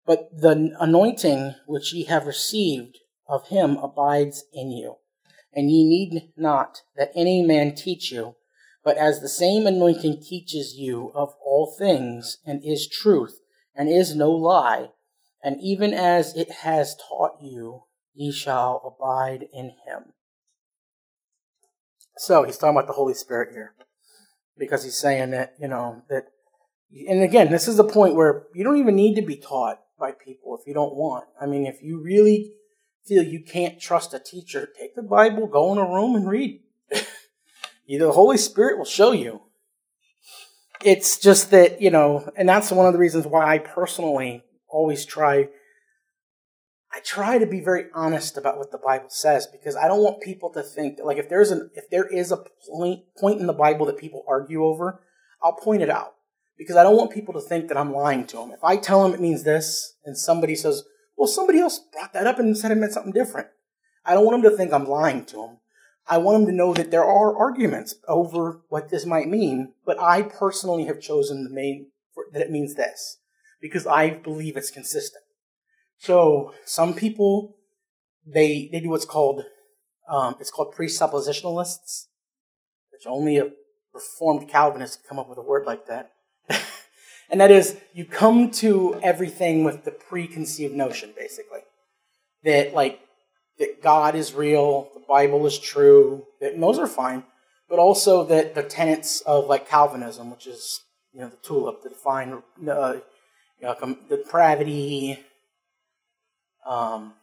But 0.07 0.29
the 0.33 0.75
anointing 0.79 1.55
which 1.67 1.93
ye 1.93 2.05
have 2.05 2.27
received 2.27 2.99
of 3.29 3.49
him 3.49 3.77
abides 3.77 4.45
in 4.53 4.71
you. 4.71 4.97
And 5.53 5.71
ye 5.71 5.85
need 5.85 6.33
not 6.37 6.83
that 6.97 7.11
any 7.15 7.43
man 7.43 7.75
teach 7.75 8.13
you, 8.13 8.37
but 8.85 8.97
as 8.97 9.21
the 9.21 9.29
same 9.29 9.67
anointing 9.67 10.23
teaches 10.23 10.75
you 10.77 11.11
of 11.15 11.35
all 11.45 11.75
things, 11.77 12.39
and 12.47 12.63
is 12.65 12.89
truth, 12.89 13.41
and 13.75 13.89
is 13.89 14.15
no 14.15 14.31
lie, 14.31 14.91
and 15.47 15.61
even 15.61 15.95
as 15.95 16.35
it 16.35 16.51
has 16.51 16.97
taught 16.97 17.41
you, 17.41 17.85
ye 18.15 18.33
shall 18.33 18.83
abide 18.85 19.47
in 19.55 19.67
him. 19.87 20.13
So 22.19 22.43
he's 22.43 22.59
talking 22.59 22.77
about 22.77 22.89
the 22.89 22.95
Holy 22.95 23.15
Spirit 23.15 23.53
here. 23.53 23.77
Because 24.59 24.83
he's 24.83 24.99
saying 24.99 25.31
that, 25.31 25.55
you 25.61 25.69
know, 25.69 26.03
that, 26.11 26.25
and 27.09 27.23
again, 27.23 27.53
this 27.53 27.69
is 27.69 27.77
the 27.77 27.85
point 27.85 28.17
where 28.17 28.47
you 28.57 28.65
don't 28.65 28.79
even 28.79 28.97
need 28.97 29.15
to 29.15 29.23
be 29.23 29.37
taught 29.37 29.79
by 29.97 30.11
people 30.11 30.59
if 30.61 30.67
you 30.67 30.75
don't 30.75 30.97
want. 30.97 31.27
I 31.41 31.47
mean, 31.47 31.65
if 31.65 31.81
you 31.81 32.03
really 32.03 32.51
feel 33.07 33.23
you 33.23 33.45
can't 33.45 33.81
trust 33.81 34.15
a 34.15 34.19
teacher, 34.19 34.69
take 34.77 34.97
the 34.97 35.03
Bible, 35.03 35.47
go 35.47 35.71
in 35.71 35.79
a 35.79 35.89
room 35.89 36.17
and 36.17 36.29
read. 36.29 36.61
Either 37.87 38.07
the 38.07 38.13
Holy 38.13 38.37
Spirit 38.37 38.79
will 38.79 38.85
show 38.85 39.13
you. 39.13 39.43
It's 40.83 41.19
just 41.19 41.53
that, 41.53 41.81
you 41.81 41.93
know, 41.93 42.29
and 42.37 42.49
that's 42.49 42.73
one 42.73 42.87
of 42.87 42.93
the 42.93 42.99
reasons 42.99 43.29
why 43.29 43.55
I 43.55 43.59
personally 43.59 44.43
always 44.77 45.07
try 45.07 45.49
I 46.93 47.01
try 47.01 47.37
to 47.39 47.47
be 47.47 47.61
very 47.61 47.87
honest 47.93 48.39
about 48.39 48.59
what 48.59 48.71
the 48.71 48.79
Bible 48.79 49.11
says 49.11 49.47
because 49.47 49.77
I 49.77 49.87
don't 49.89 50.03
want 50.03 50.23
people 50.23 50.51
to 50.51 50.63
think 50.63 50.99
like 51.03 51.19
if 51.19 51.29
there's 51.29 51.51
an 51.51 51.71
if 51.75 51.91
there 51.91 52.07
is 52.07 52.31
a 52.31 52.45
point 52.69 53.01
point 53.19 53.41
in 53.41 53.47
the 53.47 53.53
Bible 53.53 53.87
that 53.87 53.99
people 53.99 54.25
argue 54.29 54.65
over, 54.65 55.01
I'll 55.43 55.53
point 55.53 55.83
it 55.83 55.91
out 55.91 56.15
because 56.57 56.77
I 56.77 56.83
don't 56.83 56.97
want 56.97 57.11
people 57.11 57.35
to 57.35 57.41
think 57.41 57.69
that 57.69 57.77
I'm 57.77 57.93
lying 57.93 58.27
to 58.29 58.37
them. 58.37 58.51
If 58.51 58.63
I 58.65 58.77
tell 58.77 59.03
them 59.03 59.13
it 59.13 59.21
means 59.21 59.43
this 59.43 59.97
and 60.05 60.17
somebody 60.17 60.55
says, 60.55 60.85
well, 61.17 61.27
somebody 61.27 61.59
else 61.59 61.81
brought 61.93 62.13
that 62.13 62.27
up 62.27 62.39
and 62.39 62.57
said 62.57 62.71
it 62.71 62.77
meant 62.77 62.93
something 62.93 63.13
different. 63.13 63.49
I 64.05 64.15
don't 64.15 64.25
want 64.25 64.43
them 64.43 64.51
to 64.51 64.57
think 64.57 64.73
I'm 64.73 64.89
lying 64.89 65.25
to 65.27 65.37
them. 65.37 65.59
I 66.07 66.19
want 66.19 66.39
them 66.39 66.47
to 66.47 66.57
know 66.57 66.73
that 66.73 66.91
there 66.91 67.05
are 67.05 67.37
arguments 67.37 67.97
over 68.07 68.61
what 68.69 68.91
this 68.91 69.05
might 69.05 69.29
mean, 69.29 69.73
but 69.85 70.01
I 70.01 70.23
personally 70.23 70.85
have 70.85 71.01
chosen 71.01 71.45
the 71.45 71.51
main 71.51 71.89
that 72.33 72.43
it 72.43 72.51
means 72.51 72.75
this 72.75 73.19
because 73.67 73.87
I 73.87 74.11
believe 74.11 74.57
it's 74.57 74.71
consistent. 74.71 75.23
So 75.99 76.55
some 76.65 76.95
people 76.95 77.57
they 78.27 78.69
they 78.73 78.81
do 78.81 78.91
what's 78.91 79.05
called 79.05 79.45
um, 80.09 80.37
it's 80.41 80.51
called 80.51 80.75
presuppositionalists, 80.75 82.07
which 82.93 83.07
only 83.07 83.39
a 83.39 83.51
reformed 83.93 84.49
Calvinist 84.49 85.01
could 85.01 85.09
come 85.09 85.19
up 85.19 85.29
with 85.29 85.39
a 85.39 85.43
word 85.43 85.67
like 85.67 85.87
that. 85.87 86.13
and 87.31 87.41
that 87.41 87.51
is, 87.51 87.77
you 87.93 88.05
come 88.05 88.51
to 88.53 88.99
everything 89.03 89.65
with 89.65 89.85
the 89.85 89.91
preconceived 89.91 90.75
notion, 90.75 91.13
basically. 91.17 91.61
That, 92.45 92.75
like, 92.75 93.01
that 93.59 93.83
God 93.83 94.15
is 94.15 94.35
real, 94.35 94.91
the 94.95 95.03
Bible 95.09 95.47
is 95.47 95.59
true, 95.59 96.25
that, 96.41 96.61
those 96.61 96.79
are 96.79 96.87
fine, 96.87 97.25
but 97.69 97.79
also 97.79 98.25
that 98.25 98.55
the 98.55 98.63
tenets 98.63 99.23
of, 99.23 99.47
like, 99.47 99.69
Calvinism, 99.69 100.31
which 100.31 100.47
is, 100.47 100.83
you 101.13 101.21
know, 101.21 101.29
the 101.29 101.39
tulip, 101.39 101.83
the 101.83 101.89
define, 101.89 102.43
uh, 102.71 102.97
you 103.61 103.67
know, 103.67 103.97
the 104.09 104.17
depravity, 104.17 105.19
um, 106.67 107.15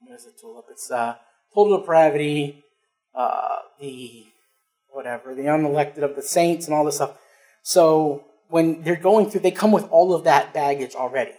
what 0.00 0.16
is 0.16 0.24
the 0.24 0.32
tulip? 0.32 0.66
It's 0.70 0.90
uh, 0.90 1.16
total 1.54 1.78
depravity, 1.78 2.64
uh, 3.14 3.56
the 3.80 4.26
whatever, 4.88 5.34
the 5.34 5.42
unelected 5.42 6.02
of 6.02 6.16
the 6.16 6.22
saints, 6.22 6.66
and 6.66 6.74
all 6.74 6.84
this 6.84 6.96
stuff. 6.96 7.16
So 7.62 8.24
when 8.48 8.82
they're 8.82 8.96
going 8.96 9.30
through, 9.30 9.40
they 9.40 9.50
come 9.50 9.72
with 9.72 9.88
all 9.90 10.14
of 10.14 10.24
that 10.24 10.52
baggage 10.52 10.94
already. 10.94 11.32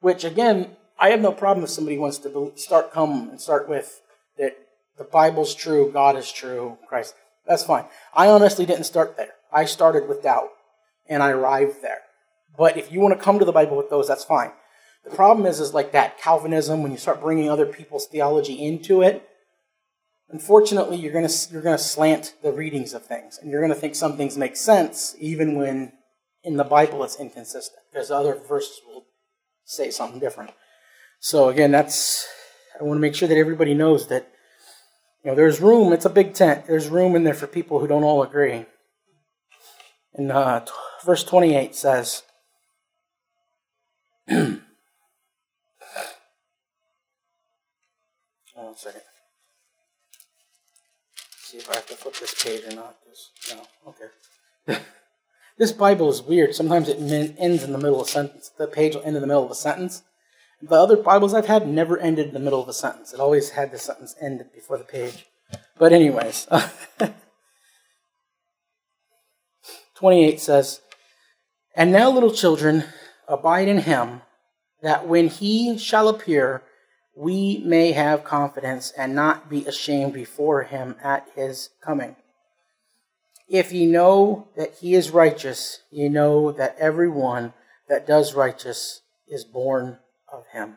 Which 0.00 0.24
again, 0.24 0.76
I 0.98 1.10
have 1.10 1.20
no 1.20 1.32
problem 1.32 1.64
if 1.64 1.70
somebody 1.70 1.98
wants 1.98 2.18
to 2.18 2.52
start 2.56 2.92
come 2.92 3.30
and 3.30 3.40
start 3.40 3.68
with 3.68 4.00
that 4.38 4.56
the 4.98 5.04
Bible's 5.04 5.54
true, 5.54 5.90
God 5.92 6.16
is 6.16 6.30
true, 6.30 6.78
Christ. 6.88 7.14
That's 7.46 7.64
fine. 7.64 7.86
I 8.14 8.28
honestly 8.28 8.66
didn't 8.66 8.84
start 8.84 9.16
there. 9.16 9.32
I 9.52 9.64
started 9.64 10.08
with 10.08 10.22
doubt, 10.22 10.50
and 11.08 11.22
I 11.22 11.30
arrived 11.30 11.82
there. 11.82 12.02
But 12.56 12.76
if 12.76 12.92
you 12.92 13.00
want 13.00 13.18
to 13.18 13.22
come 13.22 13.38
to 13.38 13.44
the 13.44 13.52
Bible 13.52 13.76
with 13.76 13.90
those, 13.90 14.08
that's 14.08 14.24
fine. 14.24 14.52
The 15.04 15.10
problem 15.10 15.46
is, 15.46 15.58
is 15.58 15.74
like 15.74 15.92
that 15.92 16.18
Calvinism 16.18 16.82
when 16.82 16.92
you 16.92 16.98
start 16.98 17.20
bringing 17.20 17.50
other 17.50 17.66
people's 17.66 18.06
theology 18.06 18.54
into 18.54 19.02
it. 19.02 19.28
Unfortunately, 20.28 20.96
you're 20.96 21.12
gonna 21.12 21.28
you're 21.50 21.62
gonna 21.62 21.76
slant 21.76 22.34
the 22.42 22.52
readings 22.52 22.94
of 22.94 23.04
things, 23.04 23.38
and 23.38 23.50
you're 23.50 23.60
gonna 23.60 23.74
think 23.74 23.94
some 23.94 24.16
things 24.16 24.38
make 24.38 24.56
sense 24.56 25.14
even 25.18 25.56
when 25.56 25.92
in 26.42 26.56
the 26.56 26.64
Bible 26.64 27.04
it's 27.04 27.20
inconsistent 27.20 27.82
because 27.92 28.10
other 28.10 28.34
verses 28.34 28.80
will 28.86 29.06
say 29.64 29.90
something 29.90 30.20
different. 30.20 30.52
So 31.20 31.48
again, 31.48 31.70
that's 31.70 32.26
I 32.80 32.84
want 32.84 32.96
to 32.96 33.02
make 33.02 33.14
sure 33.14 33.28
that 33.28 33.36
everybody 33.36 33.74
knows 33.74 34.08
that 34.08 34.30
you 35.22 35.30
know 35.30 35.34
there's 35.34 35.60
room. 35.60 35.92
It's 35.92 36.06
a 36.06 36.10
big 36.10 36.32
tent. 36.32 36.66
There's 36.66 36.88
room 36.88 37.14
in 37.14 37.24
there 37.24 37.34
for 37.34 37.46
people 37.46 37.80
who 37.80 37.86
don't 37.86 38.04
all 38.04 38.22
agree. 38.22 38.66
And 40.14 40.30
uh, 40.30 40.64
verse 41.04 41.24
28 41.24 41.74
says. 41.74 42.22
One 44.26 44.62
second. 48.76 49.02
See 51.42 51.58
if 51.58 51.70
I 51.70 51.74
have 51.74 51.86
to 51.86 51.94
flip 51.94 52.16
this 52.18 52.42
page 52.42 52.62
or 52.70 52.74
not. 52.74 52.96
This, 53.06 53.30
no, 53.50 53.62
okay. 53.88 54.06
this 55.58 55.72
Bible 55.72 56.08
is 56.08 56.22
weird. 56.22 56.54
Sometimes 56.54 56.88
it 56.88 56.96
ends 57.38 57.62
in 57.62 57.72
the 57.72 57.78
middle 57.78 58.00
of 58.00 58.06
a 58.06 58.10
sentence. 58.10 58.50
The 58.56 58.66
page 58.66 58.94
will 58.94 59.02
end 59.02 59.16
in 59.16 59.20
the 59.20 59.26
middle 59.26 59.44
of 59.44 59.50
a 59.50 59.54
sentence. 59.54 60.02
The 60.62 60.76
other 60.76 60.96
Bibles 60.96 61.34
I've 61.34 61.44
had 61.46 61.68
never 61.68 61.98
ended 61.98 62.28
in 62.28 62.34
the 62.34 62.40
middle 62.40 62.62
of 62.62 62.68
a 62.68 62.72
sentence. 62.72 63.12
It 63.12 63.20
always 63.20 63.50
had 63.50 63.70
the 63.72 63.78
sentence 63.78 64.14
end 64.20 64.44
before 64.54 64.78
the 64.78 64.84
page. 64.84 65.26
But 65.76 65.92
anyways, 65.92 66.48
28 69.96 70.40
says, 70.40 70.80
And 71.74 71.92
now, 71.92 72.10
little 72.10 72.32
children, 72.32 72.84
abide 73.32 73.68
in 73.68 73.78
him, 73.78 74.22
that 74.82 75.06
when 75.06 75.28
he 75.28 75.78
shall 75.78 76.08
appear, 76.08 76.62
we 77.14 77.58
may 77.64 77.92
have 77.92 78.24
confidence 78.24 78.92
and 78.96 79.14
not 79.14 79.48
be 79.48 79.64
ashamed 79.66 80.12
before 80.12 80.62
him 80.64 80.96
at 81.02 81.28
his 81.34 81.70
coming. 81.80 82.16
If 83.48 83.72
ye 83.72 83.86
know 83.86 84.48
that 84.56 84.74
he 84.80 84.94
is 84.94 85.10
righteous, 85.10 85.80
ye 85.90 86.08
know 86.08 86.52
that 86.52 86.76
every 86.78 87.08
one 87.08 87.52
that 87.88 88.06
does 88.06 88.34
righteous 88.34 89.02
is 89.28 89.44
born 89.44 89.98
of 90.32 90.46
him. 90.52 90.76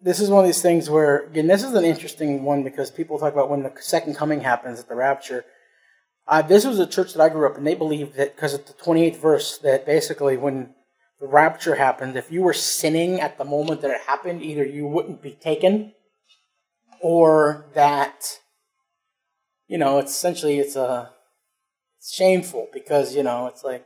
This 0.00 0.20
is 0.20 0.30
one 0.30 0.44
of 0.44 0.46
these 0.46 0.62
things 0.62 0.88
where, 0.88 1.24
again, 1.24 1.48
this 1.48 1.64
is 1.64 1.72
an 1.72 1.84
interesting 1.84 2.44
one 2.44 2.62
because 2.62 2.92
people 2.92 3.18
talk 3.18 3.32
about 3.32 3.50
when 3.50 3.64
the 3.64 3.72
second 3.80 4.14
coming 4.14 4.40
happens 4.40 4.78
at 4.78 4.88
the 4.88 4.94
rapture. 4.94 5.44
Uh, 6.28 6.42
this 6.42 6.66
was 6.66 6.78
a 6.78 6.86
church 6.86 7.12
that 7.14 7.22
I 7.22 7.28
grew 7.28 7.46
up 7.46 7.56
in. 7.56 7.64
They 7.64 7.74
believed 7.74 8.16
that 8.16 8.34
because 8.34 8.54
of 8.54 8.66
the 8.66 8.72
28th 8.72 9.16
verse, 9.16 9.58
that 9.58 9.86
basically 9.86 10.36
when 10.36 10.74
the 11.20 11.28
rapture 11.28 11.76
happened, 11.76 12.16
if 12.16 12.32
you 12.32 12.42
were 12.42 12.52
sinning 12.52 13.20
at 13.20 13.38
the 13.38 13.44
moment 13.44 13.80
that 13.82 13.90
it 13.90 14.00
happened, 14.06 14.42
either 14.42 14.64
you 14.64 14.86
wouldn't 14.86 15.22
be 15.22 15.32
taken, 15.32 15.92
or 17.00 17.66
that, 17.74 18.40
you 19.68 19.78
know, 19.78 19.98
it's 19.98 20.10
essentially 20.12 20.58
it's 20.58 20.76
a 20.76 21.10
it's 21.98 22.14
shameful 22.14 22.68
because 22.72 23.14
you 23.14 23.22
know 23.22 23.46
it's 23.46 23.62
like 23.62 23.84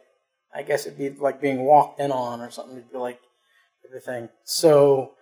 I 0.55 0.63
guess 0.63 0.87
it'd 0.87 0.99
be 0.99 1.11
like 1.11 1.41
being 1.41 1.65
walked 1.65 2.01
in 2.01 2.11
on 2.13 2.41
or 2.41 2.51
something. 2.51 2.77
It'd 2.77 2.93
be 2.93 2.99
like 2.99 3.21
everything. 3.87 4.31
So 4.45 5.13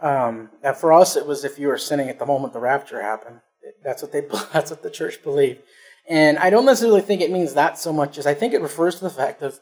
um, 0.00 0.50
for 0.78 0.92
us, 0.92 1.16
it 1.16 1.26
was 1.26 1.44
if 1.44 1.58
you 1.58 1.68
were 1.68 1.78
sinning 1.78 2.08
at 2.08 2.18
the 2.18 2.26
moment 2.26 2.52
the 2.52 2.60
rapture 2.60 3.02
happened. 3.02 3.40
That's 3.82 4.02
what 4.02 4.12
they. 4.12 4.20
That's 4.52 4.70
what 4.70 4.82
the 4.82 4.90
church 4.90 5.22
believed. 5.22 5.60
And 6.08 6.38
I 6.38 6.50
don't 6.50 6.66
necessarily 6.66 7.00
think 7.00 7.20
it 7.20 7.30
means 7.30 7.54
that 7.54 7.78
so 7.78 7.92
much 7.92 8.18
as 8.18 8.26
I 8.26 8.34
think 8.34 8.52
it 8.52 8.60
refers 8.60 8.96
to 8.96 9.04
the 9.04 9.10
fact 9.10 9.42
of, 9.42 9.60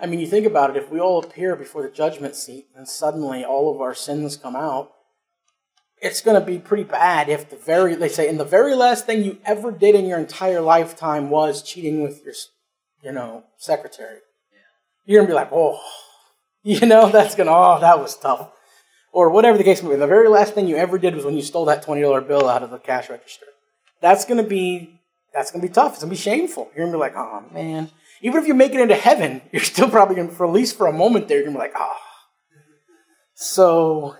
I 0.00 0.06
mean, 0.06 0.20
you 0.20 0.26
think 0.26 0.46
about 0.46 0.70
it, 0.70 0.76
if 0.76 0.90
we 0.90 1.00
all 1.00 1.22
appear 1.22 1.54
before 1.54 1.82
the 1.82 1.90
judgment 1.90 2.34
seat 2.34 2.66
and 2.74 2.88
suddenly 2.88 3.44
all 3.44 3.72
of 3.72 3.80
our 3.80 3.94
sins 3.94 4.36
come 4.36 4.56
out, 4.56 4.92
it's 6.00 6.20
going 6.20 6.38
to 6.38 6.44
be 6.44 6.58
pretty 6.58 6.82
bad 6.82 7.28
if 7.28 7.48
the 7.48 7.56
very, 7.56 7.94
they 7.94 8.08
say, 8.08 8.28
and 8.28 8.38
the 8.40 8.44
very 8.44 8.74
last 8.74 9.06
thing 9.06 9.22
you 9.22 9.38
ever 9.44 9.70
did 9.70 9.94
in 9.94 10.04
your 10.04 10.18
entire 10.18 10.60
lifetime 10.60 11.30
was 11.30 11.62
cheating 11.62 12.02
with 12.02 12.24
your, 12.24 12.34
you 13.02 13.12
know, 13.12 13.44
secretary. 13.56 14.18
You're 15.04 15.20
going 15.20 15.28
to 15.28 15.32
be 15.32 15.36
like, 15.36 15.52
oh, 15.52 15.80
you 16.64 16.86
know, 16.86 17.08
that's 17.08 17.36
going 17.36 17.46
to, 17.46 17.54
oh, 17.54 17.78
that 17.80 18.00
was 18.00 18.16
tough. 18.16 18.50
Or 19.12 19.30
whatever 19.30 19.58
the 19.58 19.64
case 19.64 19.82
may 19.82 19.90
be. 19.90 19.96
The 19.96 20.06
very 20.06 20.28
last 20.28 20.54
thing 20.54 20.66
you 20.66 20.76
ever 20.76 20.98
did 20.98 21.14
was 21.14 21.24
when 21.24 21.36
you 21.36 21.42
stole 21.42 21.66
that 21.66 21.84
$20 21.84 22.26
bill 22.26 22.48
out 22.48 22.62
of 22.62 22.70
the 22.70 22.78
cash 22.78 23.08
register. 23.08 23.46
That's 24.00 24.24
going 24.24 24.42
to 24.42 24.48
be 24.48 25.00
that's 25.32 25.50
to 25.52 25.58
be 25.58 25.72
tough. 25.72 25.92
It's 25.92 26.00
to 26.00 26.06
be 26.06 26.16
shameful. 26.16 26.70
You're 26.76 26.86
to 26.86 26.92
be 26.92 26.98
like, 26.98 27.16
oh, 27.16 27.44
man. 27.52 27.90
Even 28.20 28.40
if 28.40 28.46
you 28.46 28.54
make 28.54 28.72
it 28.72 28.80
into 28.80 28.94
heaven, 28.94 29.42
you're 29.52 29.62
still 29.62 29.88
probably 29.88 30.16
to, 30.16 30.28
for 30.28 30.46
at 30.46 30.52
least 30.52 30.76
for 30.76 30.86
a 30.86 30.92
moment 30.92 31.28
there, 31.28 31.38
you're 31.38 31.46
to 31.46 31.52
be 31.52 31.58
like, 31.58 31.74
oh. 31.76 31.96
So, 33.34 34.16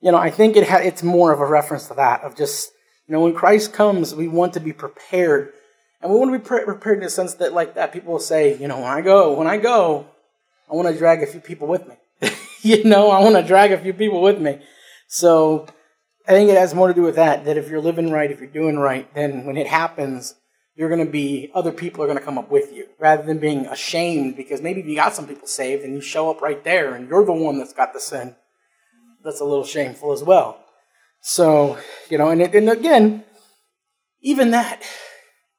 you 0.00 0.12
know, 0.12 0.18
I 0.18 0.30
think 0.30 0.56
it 0.56 0.68
ha- 0.68 0.78
it's 0.78 1.02
more 1.02 1.32
of 1.32 1.40
a 1.40 1.46
reference 1.46 1.88
to 1.88 1.94
that, 1.94 2.22
of 2.22 2.36
just, 2.36 2.70
you 3.06 3.14
know, 3.14 3.20
when 3.20 3.34
Christ 3.34 3.72
comes, 3.72 4.14
we 4.14 4.28
want 4.28 4.54
to 4.54 4.60
be 4.60 4.72
prepared. 4.72 5.52
And 6.00 6.12
we 6.12 6.18
want 6.18 6.32
to 6.32 6.38
be 6.38 6.44
pre- 6.44 6.64
prepared 6.64 6.98
in 6.98 7.04
the 7.04 7.10
sense 7.10 7.34
that, 7.34 7.52
like 7.52 7.74
that, 7.74 7.92
people 7.92 8.12
will 8.12 8.20
say, 8.20 8.56
you 8.56 8.68
know, 8.68 8.76
when 8.76 8.86
I 8.86 9.00
go, 9.00 9.34
when 9.34 9.46
I 9.46 9.56
go, 9.56 10.06
I 10.70 10.74
want 10.74 10.88
to 10.88 10.96
drag 10.96 11.22
a 11.22 11.26
few 11.26 11.40
people 11.40 11.66
with 11.66 11.86
me. 11.88 11.96
you 12.62 12.84
know, 12.84 13.10
I 13.10 13.20
want 13.20 13.36
to 13.36 13.42
drag 13.42 13.72
a 13.72 13.78
few 13.78 13.92
people 13.92 14.22
with 14.22 14.40
me. 14.40 14.60
So, 15.08 15.66
I 16.30 16.32
think 16.32 16.48
it 16.48 16.56
has 16.56 16.76
more 16.76 16.86
to 16.86 16.94
do 16.94 17.02
with 17.02 17.16
that, 17.16 17.44
that 17.46 17.56
if 17.56 17.68
you're 17.68 17.80
living 17.80 18.12
right, 18.12 18.30
if 18.30 18.38
you're 18.38 18.48
doing 18.48 18.78
right, 18.78 19.12
then 19.14 19.46
when 19.46 19.56
it 19.56 19.66
happens, 19.66 20.36
you're 20.76 20.88
going 20.88 21.04
to 21.04 21.10
be, 21.10 21.50
other 21.56 21.72
people 21.72 22.04
are 22.04 22.06
going 22.06 22.20
to 22.20 22.24
come 22.24 22.38
up 22.38 22.52
with 22.52 22.72
you 22.72 22.86
rather 23.00 23.24
than 23.24 23.40
being 23.40 23.66
ashamed 23.66 24.36
because 24.36 24.62
maybe 24.62 24.80
you 24.80 24.94
got 24.94 25.12
some 25.12 25.26
people 25.26 25.48
saved 25.48 25.82
and 25.82 25.92
you 25.92 26.00
show 26.00 26.30
up 26.30 26.40
right 26.40 26.62
there 26.62 26.94
and 26.94 27.08
you're 27.08 27.24
the 27.24 27.32
one 27.32 27.58
that's 27.58 27.72
got 27.72 27.92
the 27.92 27.98
sin. 27.98 28.36
That's 29.24 29.40
a 29.40 29.44
little 29.44 29.64
shameful 29.64 30.12
as 30.12 30.22
well. 30.22 30.64
So, 31.20 31.76
you 32.08 32.16
know, 32.16 32.30
and, 32.30 32.42
it, 32.42 32.54
and 32.54 32.70
again, 32.70 33.24
even 34.20 34.52
that, 34.52 34.84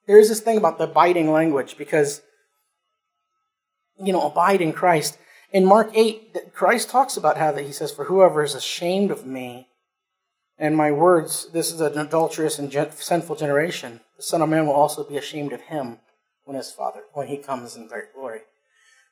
there's 0.08 0.30
this 0.30 0.40
thing 0.40 0.56
about 0.56 0.78
the 0.78 0.86
abiding 0.86 1.34
language 1.34 1.78
because, 1.78 2.22
you 4.02 4.14
know, 4.14 4.26
abide 4.26 4.62
in 4.62 4.72
Christ. 4.72 5.18
In 5.52 5.66
Mark 5.66 5.92
8, 5.94 6.54
Christ 6.54 6.90
talks 6.90 7.18
about 7.18 7.36
how 7.36 7.52
that 7.52 7.66
he 7.66 7.74
says, 7.74 7.92
For 7.92 8.06
whoever 8.06 8.42
is 8.42 8.56
ashamed 8.56 9.12
of 9.12 9.26
me 9.26 9.68
and 10.62 10.78
my 10.78 10.91
words, 10.91 11.49
this 11.53 11.72
is 11.72 11.82
an 11.82 11.97
adulterous 11.97 12.59
and 12.59 12.72
sinful 12.93 13.36
generation. 13.36 14.01
The 14.18 14.22
Son 14.22 14.43
of 14.43 14.49
Man 14.49 14.68
will 14.68 14.76
also 14.76 15.03
be 15.03 15.18
ashamed 15.18 15.53
of 15.53 15.62
him 15.62 15.97
when 16.43 16.55
his 16.55 16.72
Father, 16.72 17.01
when 17.14 17.28
he 17.28 17.38
comes 17.38 17.76
in 17.76 17.88
great 17.88 18.14
glory. 18.14 18.41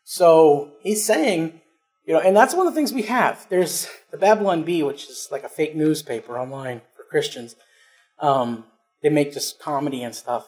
So 0.04 0.74
he's 0.82 1.04
saying, 1.04 1.62
you 2.06 2.14
know, 2.14 2.20
and 2.20 2.38
that's 2.38 2.54
one 2.54 2.68
of 2.68 2.74
the 2.74 2.78
things 2.78 2.94
we 2.94 3.02
have. 3.02 3.48
There's 3.50 3.90
the 4.12 4.18
Babylon 4.18 4.62
Bee, 4.62 4.84
which 4.84 5.10
is 5.10 5.28
like 5.32 5.44
a 5.44 5.50
fake 5.50 5.76
newspaper 5.76 6.38
online 6.38 6.82
for 6.96 7.04
Christians. 7.10 7.56
Um, 8.20 8.66
they 9.02 9.10
make 9.10 9.34
just 9.34 9.60
comedy 9.60 10.04
and 10.04 10.14
stuff. 10.14 10.48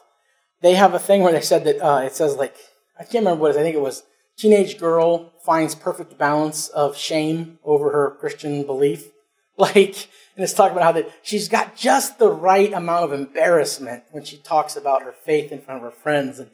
They 0.62 0.76
have 0.76 0.94
a 0.94 1.00
thing 1.00 1.24
where 1.24 1.34
they 1.34 1.42
said 1.42 1.64
that 1.64 1.82
uh, 1.84 2.02
it 2.02 2.14
says 2.14 2.36
like 2.36 2.56
I 3.00 3.04
can't 3.04 3.26
remember 3.26 3.42
what 3.42 3.48
it 3.50 3.52
is. 3.52 3.58
I 3.58 3.64
think 3.64 3.76
it 3.76 3.82
was 3.82 4.04
teenage 4.38 4.78
girl 4.78 5.34
finds 5.44 5.74
perfect 5.74 6.20
balance 6.20 6.68
of 6.68 6.96
shame 6.96 7.58
over 7.64 7.92
her 7.92 8.18
Christian 8.20 8.68
belief. 8.68 9.08
Like 9.58 10.08
and 10.42 10.46
it's 10.46 10.54
talking 10.54 10.76
about 10.76 10.86
how 10.86 10.92
that 10.94 11.12
she's 11.22 11.48
got 11.48 11.76
just 11.76 12.18
the 12.18 12.32
right 12.32 12.74
amount 12.74 13.04
of 13.04 13.14
embarrassment 13.14 14.06
when 14.10 14.24
she 14.24 14.38
talks 14.38 14.76
about 14.76 15.04
her 15.04 15.12
faith 15.12 15.52
in 15.52 15.62
front 15.62 15.78
of 15.78 15.84
her 15.84 15.96
friends. 15.96 16.40
And, 16.40 16.50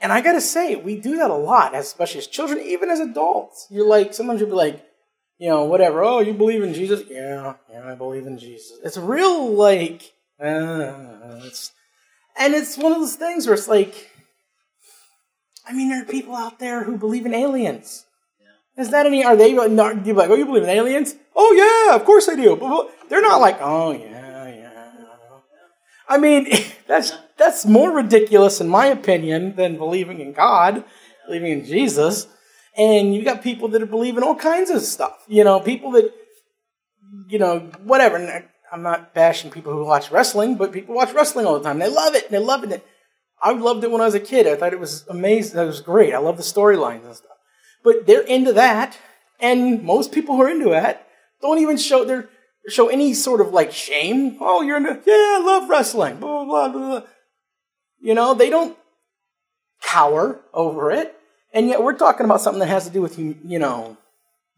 and 0.00 0.10
I 0.10 0.22
gotta 0.22 0.40
say, 0.40 0.76
we 0.76 0.98
do 0.98 1.16
that 1.16 1.30
a 1.30 1.34
lot, 1.34 1.74
especially 1.74 2.20
as 2.20 2.26
children, 2.26 2.60
even 2.60 2.88
as 2.88 3.00
adults. 3.00 3.66
You're 3.68 3.86
like, 3.86 4.14
sometimes 4.14 4.40
you'll 4.40 4.48
be 4.48 4.56
like, 4.56 4.82
you 5.36 5.50
know, 5.50 5.64
whatever. 5.64 6.02
Oh, 6.02 6.20
you 6.20 6.32
believe 6.32 6.62
in 6.62 6.72
Jesus? 6.72 7.02
Yeah, 7.06 7.56
yeah, 7.70 7.86
I 7.86 7.94
believe 7.94 8.26
in 8.26 8.38
Jesus. 8.38 8.78
It's 8.82 8.96
real 8.96 9.52
like, 9.52 10.14
uh, 10.40 11.42
it's, 11.44 11.70
and 12.38 12.54
it's 12.54 12.78
one 12.78 12.92
of 12.92 12.98
those 13.00 13.16
things 13.16 13.46
where 13.46 13.56
it's 13.56 13.68
like, 13.68 14.10
I 15.66 15.74
mean, 15.74 15.90
there 15.90 16.00
are 16.00 16.06
people 16.06 16.34
out 16.34 16.58
there 16.60 16.84
who 16.84 16.96
believe 16.96 17.26
in 17.26 17.34
aliens. 17.34 18.06
Is 18.76 18.90
that 18.90 19.06
any? 19.06 19.24
Are 19.24 19.36
they 19.36 19.52
not? 19.52 20.06
Like? 20.06 20.30
Oh, 20.30 20.34
you 20.34 20.46
believe 20.46 20.62
in 20.62 20.70
aliens? 20.70 21.14
Oh 21.36 21.52
yeah, 21.52 21.94
of 21.94 22.04
course 22.04 22.28
I 22.28 22.36
do. 22.36 22.56
But 22.56 22.90
they're 23.08 23.22
not 23.22 23.40
like, 23.40 23.58
oh 23.60 23.92
yeah, 23.92 24.48
yeah. 24.48 24.92
I 26.08 26.18
mean, 26.18 26.48
that's 26.86 27.12
that's 27.36 27.66
more 27.66 27.90
ridiculous 27.90 28.60
in 28.60 28.68
my 28.68 28.86
opinion 28.86 29.56
than 29.56 29.76
believing 29.76 30.20
in 30.20 30.32
God, 30.32 30.84
believing 31.26 31.52
in 31.52 31.64
Jesus. 31.64 32.26
And 32.76 33.14
you 33.14 33.22
got 33.22 33.42
people 33.42 33.68
that 33.68 33.82
are 33.82 33.86
believing 33.86 34.22
all 34.22 34.34
kinds 34.34 34.70
of 34.70 34.80
stuff. 34.80 35.22
You 35.28 35.44
know, 35.44 35.60
people 35.60 35.90
that, 35.92 36.10
you 37.28 37.38
know, 37.38 37.70
whatever. 37.84 38.48
I'm 38.72 38.82
not 38.82 39.12
bashing 39.12 39.50
people 39.50 39.74
who 39.74 39.84
watch 39.84 40.10
wrestling, 40.10 40.56
but 40.56 40.72
people 40.72 40.94
watch 40.94 41.12
wrestling 41.12 41.44
all 41.44 41.58
the 41.58 41.62
time. 41.62 41.78
They 41.78 41.90
love 41.90 42.14
it. 42.14 42.30
They 42.30 42.38
love 42.38 42.64
it. 42.64 42.82
I 43.42 43.52
loved 43.52 43.84
it 43.84 43.90
when 43.90 44.00
I 44.00 44.06
was 44.06 44.14
a 44.14 44.20
kid. 44.20 44.46
I 44.46 44.56
thought 44.56 44.72
it 44.72 44.80
was 44.80 45.04
amazing. 45.08 45.60
It 45.60 45.66
was 45.66 45.82
great. 45.82 46.14
I 46.14 46.18
love 46.18 46.38
the 46.38 46.42
storylines 46.42 47.04
and 47.04 47.14
stuff. 47.14 47.31
But 47.82 48.06
they're 48.06 48.22
into 48.22 48.52
that, 48.52 48.98
and 49.40 49.82
most 49.82 50.12
people 50.12 50.36
who 50.36 50.42
are 50.42 50.48
into 50.48 50.70
that 50.70 51.06
don't 51.40 51.58
even 51.58 51.76
show 51.76 52.04
their 52.04 52.28
show 52.68 52.88
any 52.88 53.14
sort 53.14 53.40
of 53.40 53.52
like 53.52 53.72
shame. 53.72 54.36
Oh, 54.40 54.62
you're 54.62 54.76
into 54.76 55.00
yeah, 55.06 55.38
I 55.38 55.42
love 55.44 55.68
wrestling. 55.68 56.18
Blah 56.18 56.44
blah 56.44 56.68
blah. 56.68 57.00
blah. 57.00 57.02
You 58.00 58.14
know, 58.14 58.34
they 58.34 58.50
don't 58.50 58.76
cower 59.82 60.40
over 60.52 60.90
it, 60.90 61.14
and 61.52 61.68
yet 61.68 61.82
we're 61.82 61.96
talking 61.96 62.24
about 62.24 62.40
something 62.40 62.60
that 62.60 62.68
has 62.68 62.86
to 62.86 62.92
do 62.92 63.02
with 63.02 63.18
you. 63.18 63.58
Know, 63.58 63.96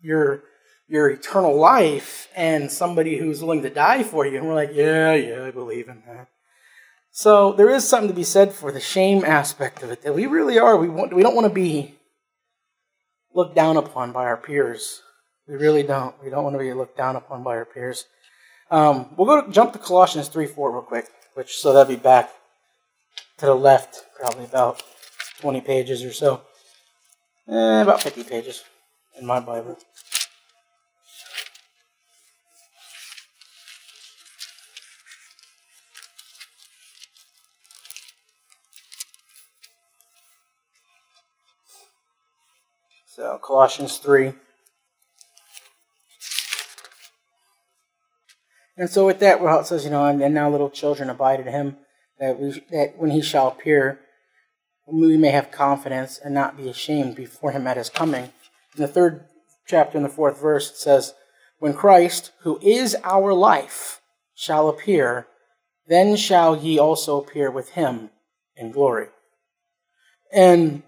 your 0.01 0.43
your 0.87 1.09
eternal 1.11 1.57
life 1.57 2.29
and 2.37 2.70
somebody 2.70 3.16
who's 3.16 3.41
willing 3.41 3.62
to 3.62 3.70
die 3.70 4.03
for 4.03 4.27
you. 4.27 4.39
And 4.39 4.47
we're 4.47 4.55
like, 4.55 4.72
yeah, 4.75 5.14
yeah, 5.14 5.45
I 5.45 5.51
believe 5.51 5.89
in 5.89 6.03
that. 6.07 6.29
So 7.11 7.53
there 7.53 7.70
is 7.70 7.89
something 7.89 8.09
to 8.09 8.14
be 8.14 8.25
said 8.25 8.53
for 8.53 8.70
the 8.70 8.81
shame 8.81 9.25
aspect 9.25 9.83
of 9.83 9.91
it. 9.91 10.03
That 10.03 10.14
we 10.14 10.27
really 10.27 10.59
are. 10.59 10.77
We 10.77 10.89
want. 10.89 11.14
We 11.14 11.22
don't 11.22 11.35
want 11.35 11.47
to 11.47 11.55
be 11.55 11.93
looked 13.35 13.55
down 13.55 13.76
upon 13.76 14.12
by 14.12 14.24
our 14.24 14.37
peers. 14.37 15.03
We 15.47 15.57
really 15.57 15.82
don't. 15.82 16.14
We 16.22 16.30
don't 16.30 16.45
want 16.45 16.55
to 16.55 16.61
be 16.61 16.72
looked 16.72 16.97
down 16.97 17.16
upon 17.16 17.43
by 17.43 17.57
our 17.57 17.64
peers. 17.64 18.07
Um, 18.70 19.14
we'll 19.16 19.26
go 19.26 19.45
to, 19.45 19.53
jump 19.53 19.72
to 19.74 19.78
Colossians 19.78 20.28
3 20.28 20.47
4 20.47 20.72
real 20.72 20.82
quick, 20.82 21.07
which 21.35 21.57
so 21.57 21.72
that'll 21.72 21.95
be 21.95 22.01
back 22.01 22.30
to 23.39 23.47
the 23.47 23.55
left, 23.55 24.05
probably 24.18 24.45
about 24.45 24.82
20 25.41 25.61
pages 25.61 26.03
or 26.03 26.12
so. 26.12 26.43
Eh, 27.49 27.82
about 27.82 28.03
50 28.03 28.24
pages 28.24 28.64
in 29.18 29.26
my 29.26 29.41
Bible. 29.41 29.78
Colossians 43.45 43.99
3. 43.99 44.32
And 48.76 48.88
so, 48.88 49.07
with 49.07 49.20
that, 49.20 49.40
well, 49.40 49.61
it 49.61 49.66
says, 49.66 49.84
you 49.84 49.90
know, 49.90 50.07
and 50.07 50.34
now 50.34 50.51
little 50.51 50.70
children 50.70 51.11
abide 51.11 51.40
in 51.40 51.47
him, 51.47 51.76
that, 52.18 52.40
we, 52.40 52.62
that 52.70 52.95
when 52.97 53.11
he 53.11 53.20
shall 53.20 53.49
appear, 53.49 54.01
we 54.86 55.16
may 55.16 55.30
have 55.30 55.51
confidence 55.51 56.18
and 56.18 56.34
not 56.34 56.57
be 56.57 56.68
ashamed 56.68 57.16
before 57.16 57.53
him 57.53 57.66
at 57.66 57.76
his 57.76 57.90
coming. 57.90 58.24
In 58.76 58.82
the 58.82 58.88
third 58.88 59.26
chapter, 59.66 59.99
in 59.99 60.03
the 60.03 60.09
fourth 60.09 60.40
verse, 60.40 60.70
it 60.70 60.76
says, 60.76 61.14
When 61.59 61.74
Christ, 61.74 62.32
who 62.40 62.59
is 62.62 62.97
our 63.05 63.34
life, 63.34 64.01
shall 64.34 64.68
appear, 64.68 65.26
then 65.86 66.16
shall 66.16 66.57
ye 66.57 66.78
also 66.78 67.20
appear 67.20 67.51
with 67.51 67.70
him 67.70 68.11
in 68.57 68.72
glory. 68.72 69.09
And 70.32 70.82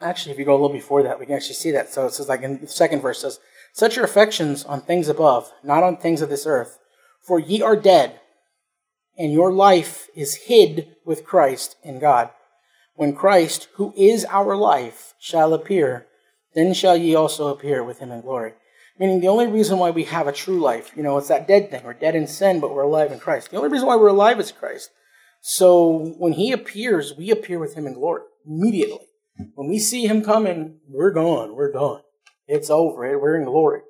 actually, 0.00 0.32
if 0.32 0.38
you 0.38 0.44
go 0.44 0.52
a 0.52 0.60
little 0.60 0.68
before 0.68 1.02
that, 1.02 1.18
we 1.18 1.26
can 1.26 1.34
actually 1.34 1.54
see 1.54 1.70
that. 1.72 1.92
So 1.92 2.06
it 2.06 2.12
says, 2.12 2.28
like 2.28 2.42
in 2.42 2.60
the 2.60 2.66
second 2.66 3.00
verse, 3.00 3.20
says, 3.20 3.38
Set 3.72 3.96
your 3.96 4.04
affections 4.04 4.64
on 4.64 4.80
things 4.80 5.08
above, 5.08 5.52
not 5.64 5.82
on 5.82 5.96
things 5.96 6.22
of 6.22 6.28
this 6.28 6.46
earth. 6.46 6.78
For 7.26 7.40
ye 7.40 7.60
are 7.62 7.76
dead, 7.76 8.20
and 9.18 9.32
your 9.32 9.52
life 9.52 10.08
is 10.14 10.44
hid 10.46 10.94
with 11.04 11.24
Christ 11.24 11.76
in 11.82 11.98
God. 11.98 12.30
When 12.94 13.14
Christ, 13.14 13.68
who 13.74 13.92
is 13.96 14.24
our 14.26 14.56
life, 14.56 15.14
shall 15.18 15.52
appear, 15.52 16.06
then 16.54 16.72
shall 16.74 16.96
ye 16.96 17.14
also 17.14 17.48
appear 17.48 17.82
with 17.82 17.98
him 17.98 18.12
in 18.12 18.20
glory. 18.20 18.52
Meaning 18.98 19.20
the 19.20 19.28
only 19.28 19.48
reason 19.48 19.78
why 19.78 19.90
we 19.90 20.04
have 20.04 20.28
a 20.28 20.32
true 20.32 20.60
life, 20.60 20.92
you 20.94 21.02
know, 21.02 21.18
it's 21.18 21.26
that 21.28 21.48
dead 21.48 21.70
thing. 21.70 21.82
We're 21.82 21.94
dead 21.94 22.14
in 22.14 22.28
sin, 22.28 22.60
but 22.60 22.72
we're 22.72 22.82
alive 22.82 23.10
in 23.10 23.18
Christ. 23.18 23.50
The 23.50 23.56
only 23.56 23.70
reason 23.70 23.88
why 23.88 23.96
we're 23.96 24.08
alive 24.08 24.38
is 24.38 24.52
Christ. 24.52 24.90
So 25.40 26.14
when 26.18 26.34
he 26.34 26.52
appears, 26.52 27.14
we 27.18 27.30
appear 27.30 27.58
with 27.58 27.74
him 27.74 27.86
in 27.86 27.94
glory 27.94 28.22
immediately. 28.46 29.08
When 29.54 29.68
we 29.68 29.78
see 29.78 30.06
him 30.06 30.22
coming, 30.22 30.78
we're 30.88 31.12
gone. 31.12 31.54
We're 31.54 31.72
done. 31.72 32.02
It's 32.46 32.70
over. 32.70 33.18
We're 33.18 33.36
in 33.36 33.44
glory. 33.44 33.80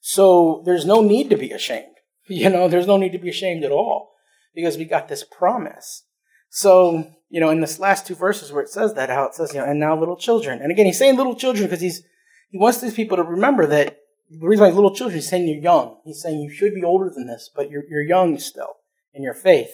So 0.00 0.62
there's 0.64 0.86
no 0.86 1.02
need 1.02 1.30
to 1.30 1.36
be 1.36 1.50
ashamed. 1.50 1.86
You 2.30 2.50
know, 2.50 2.68
there's 2.68 2.86
no 2.86 2.98
need 2.98 3.12
to 3.12 3.18
be 3.18 3.30
ashamed 3.30 3.64
at 3.64 3.70
all 3.70 4.10
because 4.54 4.76
we 4.76 4.84
got 4.84 5.08
this 5.08 5.24
promise. 5.24 6.04
So, 6.50 7.10
you 7.30 7.40
know, 7.40 7.48
in 7.48 7.62
this 7.62 7.78
last 7.78 8.06
two 8.06 8.14
verses 8.14 8.52
where 8.52 8.62
it 8.62 8.68
says 8.68 8.92
that, 8.94 9.08
how 9.08 9.24
it 9.24 9.34
says, 9.34 9.54
you 9.54 9.60
know, 9.60 9.64
and 9.64 9.80
now 9.80 9.98
little 9.98 10.14
children. 10.14 10.60
And 10.60 10.70
again, 10.70 10.84
he's 10.84 10.98
saying 10.98 11.16
little 11.16 11.34
children 11.34 11.64
because 11.64 11.80
he's, 11.80 12.02
he 12.50 12.58
wants 12.58 12.82
these 12.82 12.92
people 12.92 13.16
to 13.16 13.22
remember 13.22 13.66
that 13.66 13.96
the 14.30 14.46
reason 14.46 14.66
why 14.66 14.72
little 14.72 14.94
children, 14.94 15.16
he's 15.16 15.28
saying 15.30 15.48
you're 15.48 15.62
young. 15.62 16.00
He's 16.04 16.20
saying 16.20 16.40
you 16.40 16.50
should 16.50 16.74
be 16.74 16.84
older 16.84 17.08
than 17.08 17.26
this, 17.26 17.48
but 17.54 17.70
you're, 17.70 17.84
you're 17.88 18.02
young 18.02 18.38
still 18.38 18.74
in 19.14 19.22
your 19.22 19.32
faith. 19.32 19.70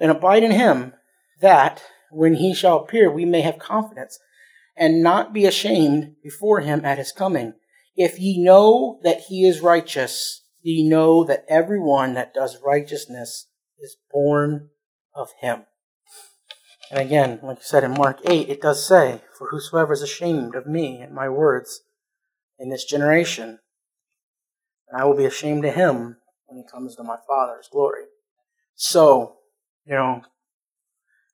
And 0.00 0.10
abide 0.10 0.42
in 0.42 0.50
him 0.50 0.94
that 1.40 1.84
when 2.14 2.34
he 2.34 2.54
shall 2.54 2.78
appear, 2.78 3.10
we 3.10 3.24
may 3.24 3.40
have 3.42 3.58
confidence 3.58 4.18
and 4.76 5.02
not 5.02 5.32
be 5.32 5.46
ashamed 5.46 6.16
before 6.22 6.60
him 6.60 6.84
at 6.84 6.98
his 6.98 7.12
coming. 7.12 7.54
If 7.96 8.18
ye 8.18 8.42
know 8.42 8.98
that 9.02 9.22
he 9.28 9.46
is 9.46 9.60
righteous, 9.60 10.42
ye 10.62 10.88
know 10.88 11.24
that 11.24 11.44
everyone 11.48 12.14
that 12.14 12.34
does 12.34 12.58
righteousness 12.64 13.48
is 13.78 13.96
born 14.10 14.70
of 15.14 15.30
him. 15.40 15.66
And 16.90 17.00
again, 17.00 17.40
like 17.42 17.58
I 17.58 17.62
said 17.62 17.84
in 17.84 17.92
Mark 17.92 18.20
8, 18.28 18.48
it 18.48 18.60
does 18.60 18.86
say, 18.86 19.22
For 19.38 19.48
whosoever 19.50 19.92
is 19.92 20.02
ashamed 20.02 20.54
of 20.54 20.66
me 20.66 21.00
and 21.00 21.14
my 21.14 21.28
words 21.28 21.82
in 22.58 22.70
this 22.70 22.84
generation, 22.84 23.58
and 24.88 25.00
I 25.00 25.04
will 25.04 25.16
be 25.16 25.24
ashamed 25.24 25.64
of 25.64 25.74
him 25.74 26.16
when 26.46 26.58
he 26.58 26.70
comes 26.70 26.96
to 26.96 27.02
my 27.02 27.16
Father's 27.28 27.68
glory. 27.70 28.04
So, 28.74 29.36
you 29.86 29.94
know, 29.94 30.22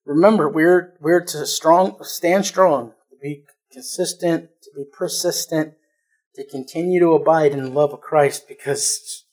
remember 0.05 0.49
we're 0.49 0.95
we're 1.01 1.25
to 1.25 1.47
strong 1.47 1.97
stand 2.03 2.47
strong, 2.47 2.93
to 3.11 3.17
be 3.21 3.45
consistent, 3.73 4.51
to 4.63 4.71
be 4.77 4.85
persistent, 4.93 5.75
to 6.35 6.45
continue 6.45 7.01
to 7.01 7.15
abide 7.15 7.53
in 7.53 7.63
the 7.63 7.71
love 7.71 7.93
of 7.93 8.01
Christ 8.01 8.49
because 8.49 9.25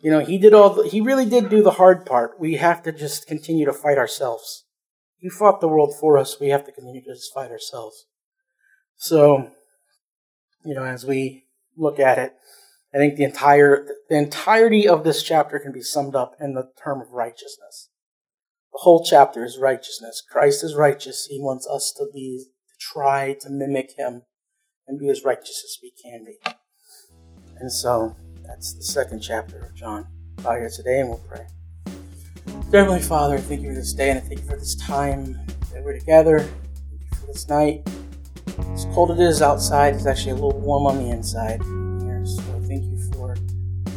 you 0.00 0.10
know 0.10 0.20
he 0.20 0.38
did 0.38 0.54
all 0.54 0.70
the, 0.70 0.88
he 0.88 1.00
really 1.00 1.26
did 1.26 1.48
do 1.48 1.62
the 1.62 1.72
hard 1.72 2.06
part. 2.06 2.40
We 2.40 2.56
have 2.56 2.82
to 2.84 2.92
just 2.92 3.26
continue 3.26 3.66
to 3.66 3.72
fight 3.72 3.98
ourselves. 3.98 4.64
He 5.18 5.28
fought 5.28 5.60
the 5.60 5.68
world 5.68 5.94
for 5.98 6.18
us. 6.18 6.38
We 6.40 6.48
have 6.48 6.64
to 6.66 6.72
continue 6.72 7.02
to 7.02 7.14
just 7.14 7.32
fight 7.32 7.50
ourselves. 7.50 8.06
So, 8.96 9.50
you 10.64 10.74
know, 10.74 10.84
as 10.84 11.04
we 11.04 11.44
look 11.76 11.98
at 11.98 12.18
it, 12.18 12.34
I 12.94 12.98
think 12.98 13.16
the 13.16 13.24
entire 13.24 13.86
the 14.08 14.16
entirety 14.16 14.88
of 14.88 15.04
this 15.04 15.22
chapter 15.22 15.58
can 15.58 15.72
be 15.72 15.82
summed 15.82 16.14
up 16.14 16.36
in 16.40 16.54
the 16.54 16.70
term 16.82 17.00
of 17.00 17.12
righteousness. 17.12 17.85
Whole 18.80 19.02
chapter 19.02 19.42
is 19.42 19.56
righteousness. 19.58 20.22
Christ 20.30 20.62
is 20.62 20.74
righteous. 20.74 21.26
He 21.30 21.40
wants 21.40 21.66
us 21.66 21.94
to 21.96 22.06
be 22.12 22.44
to 22.68 22.74
try 22.78 23.34
to 23.40 23.48
mimic 23.48 23.92
him 23.96 24.22
and 24.86 24.98
be 24.98 25.08
as 25.08 25.24
righteous 25.24 25.64
as 25.64 25.78
we 25.82 25.92
can 26.02 26.26
be. 26.26 26.36
And 27.58 27.72
so 27.72 28.14
that's 28.46 28.74
the 28.74 28.82
second 28.82 29.20
chapter 29.20 29.58
of 29.60 29.74
John. 29.74 30.08
Bow 30.42 30.56
here 30.56 30.68
today 30.68 31.00
and 31.00 31.08
we'll 31.08 31.22
pray. 31.26 31.46
Heavenly 32.70 33.00
Father, 33.00 33.36
I 33.36 33.40
thank 33.40 33.62
you 33.62 33.70
for 33.70 33.74
this 33.76 33.94
day 33.94 34.10
and 34.10 34.18
I 34.18 34.22
thank 34.22 34.40
you 34.40 34.46
for 34.46 34.58
this 34.58 34.74
time 34.74 35.40
that 35.72 35.82
we're 35.82 35.98
together. 35.98 36.40
Thank 36.40 37.00
you 37.00 37.18
for 37.18 37.26
this 37.28 37.48
night. 37.48 37.88
As 38.74 38.84
cold 38.92 39.10
it 39.10 39.20
is 39.20 39.40
outside, 39.40 39.94
it's 39.94 40.04
actually 40.04 40.32
a 40.32 40.34
little 40.34 40.60
warm 40.60 40.86
on 40.86 40.98
the 40.98 41.08
inside 41.08 41.62
here. 42.02 42.26
So 42.26 42.42
thank 42.68 42.84
you 42.84 42.98
for 43.14 43.34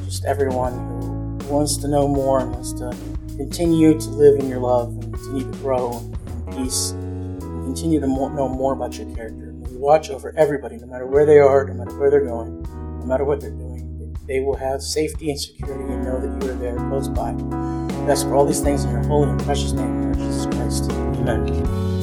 just 0.05 0.23
everyone 0.23 1.41
who 1.41 1.53
wants 1.53 1.75
to 1.77 1.89
know 1.89 2.07
more 2.07 2.39
and 2.39 2.53
wants 2.53 2.71
to 2.73 2.95
continue 3.39 3.97
to 3.97 4.09
live 4.09 4.37
in 4.37 4.49
your 4.49 4.59
love 4.59 4.89
and 4.89 5.13
continue 5.13 5.49
to 5.49 5.57
grow 5.59 5.97
in 6.27 6.53
peace 6.57 6.91
and 6.91 7.63
continue 7.63 7.97
to 7.97 8.05
know 8.05 8.49
more 8.49 8.73
about 8.73 8.97
your 8.97 9.09
character. 9.15 9.53
May 9.53 9.71
you 9.71 9.79
watch 9.79 10.09
over 10.09 10.33
everybody, 10.35 10.75
no 10.75 10.87
matter 10.87 11.05
where 11.05 11.25
they 11.25 11.39
are, 11.39 11.63
no 11.63 11.73
matter 11.73 11.97
where 11.97 12.11
they're 12.11 12.25
going, 12.25 12.61
no 12.99 13.05
matter 13.05 13.23
what 13.23 13.39
they're 13.39 13.51
doing. 13.51 14.13
They 14.27 14.41
will 14.41 14.57
have 14.57 14.81
safety 14.81 15.29
and 15.29 15.39
security 15.39 15.85
and 15.85 16.03
know 16.03 16.19
that 16.19 16.45
you 16.45 16.51
are 16.51 16.55
there 16.55 16.75
close 16.89 17.07
by. 17.07 17.29
Ask 18.11 18.27
for 18.27 18.35
all 18.35 18.45
these 18.45 18.59
things 18.59 18.83
in 18.83 18.91
your 18.91 19.03
holy 19.05 19.29
and 19.29 19.41
precious 19.43 19.71
name, 19.71 20.13
Jesus 20.15 20.45
Christ. 20.45 20.91
Amen. 20.91 21.98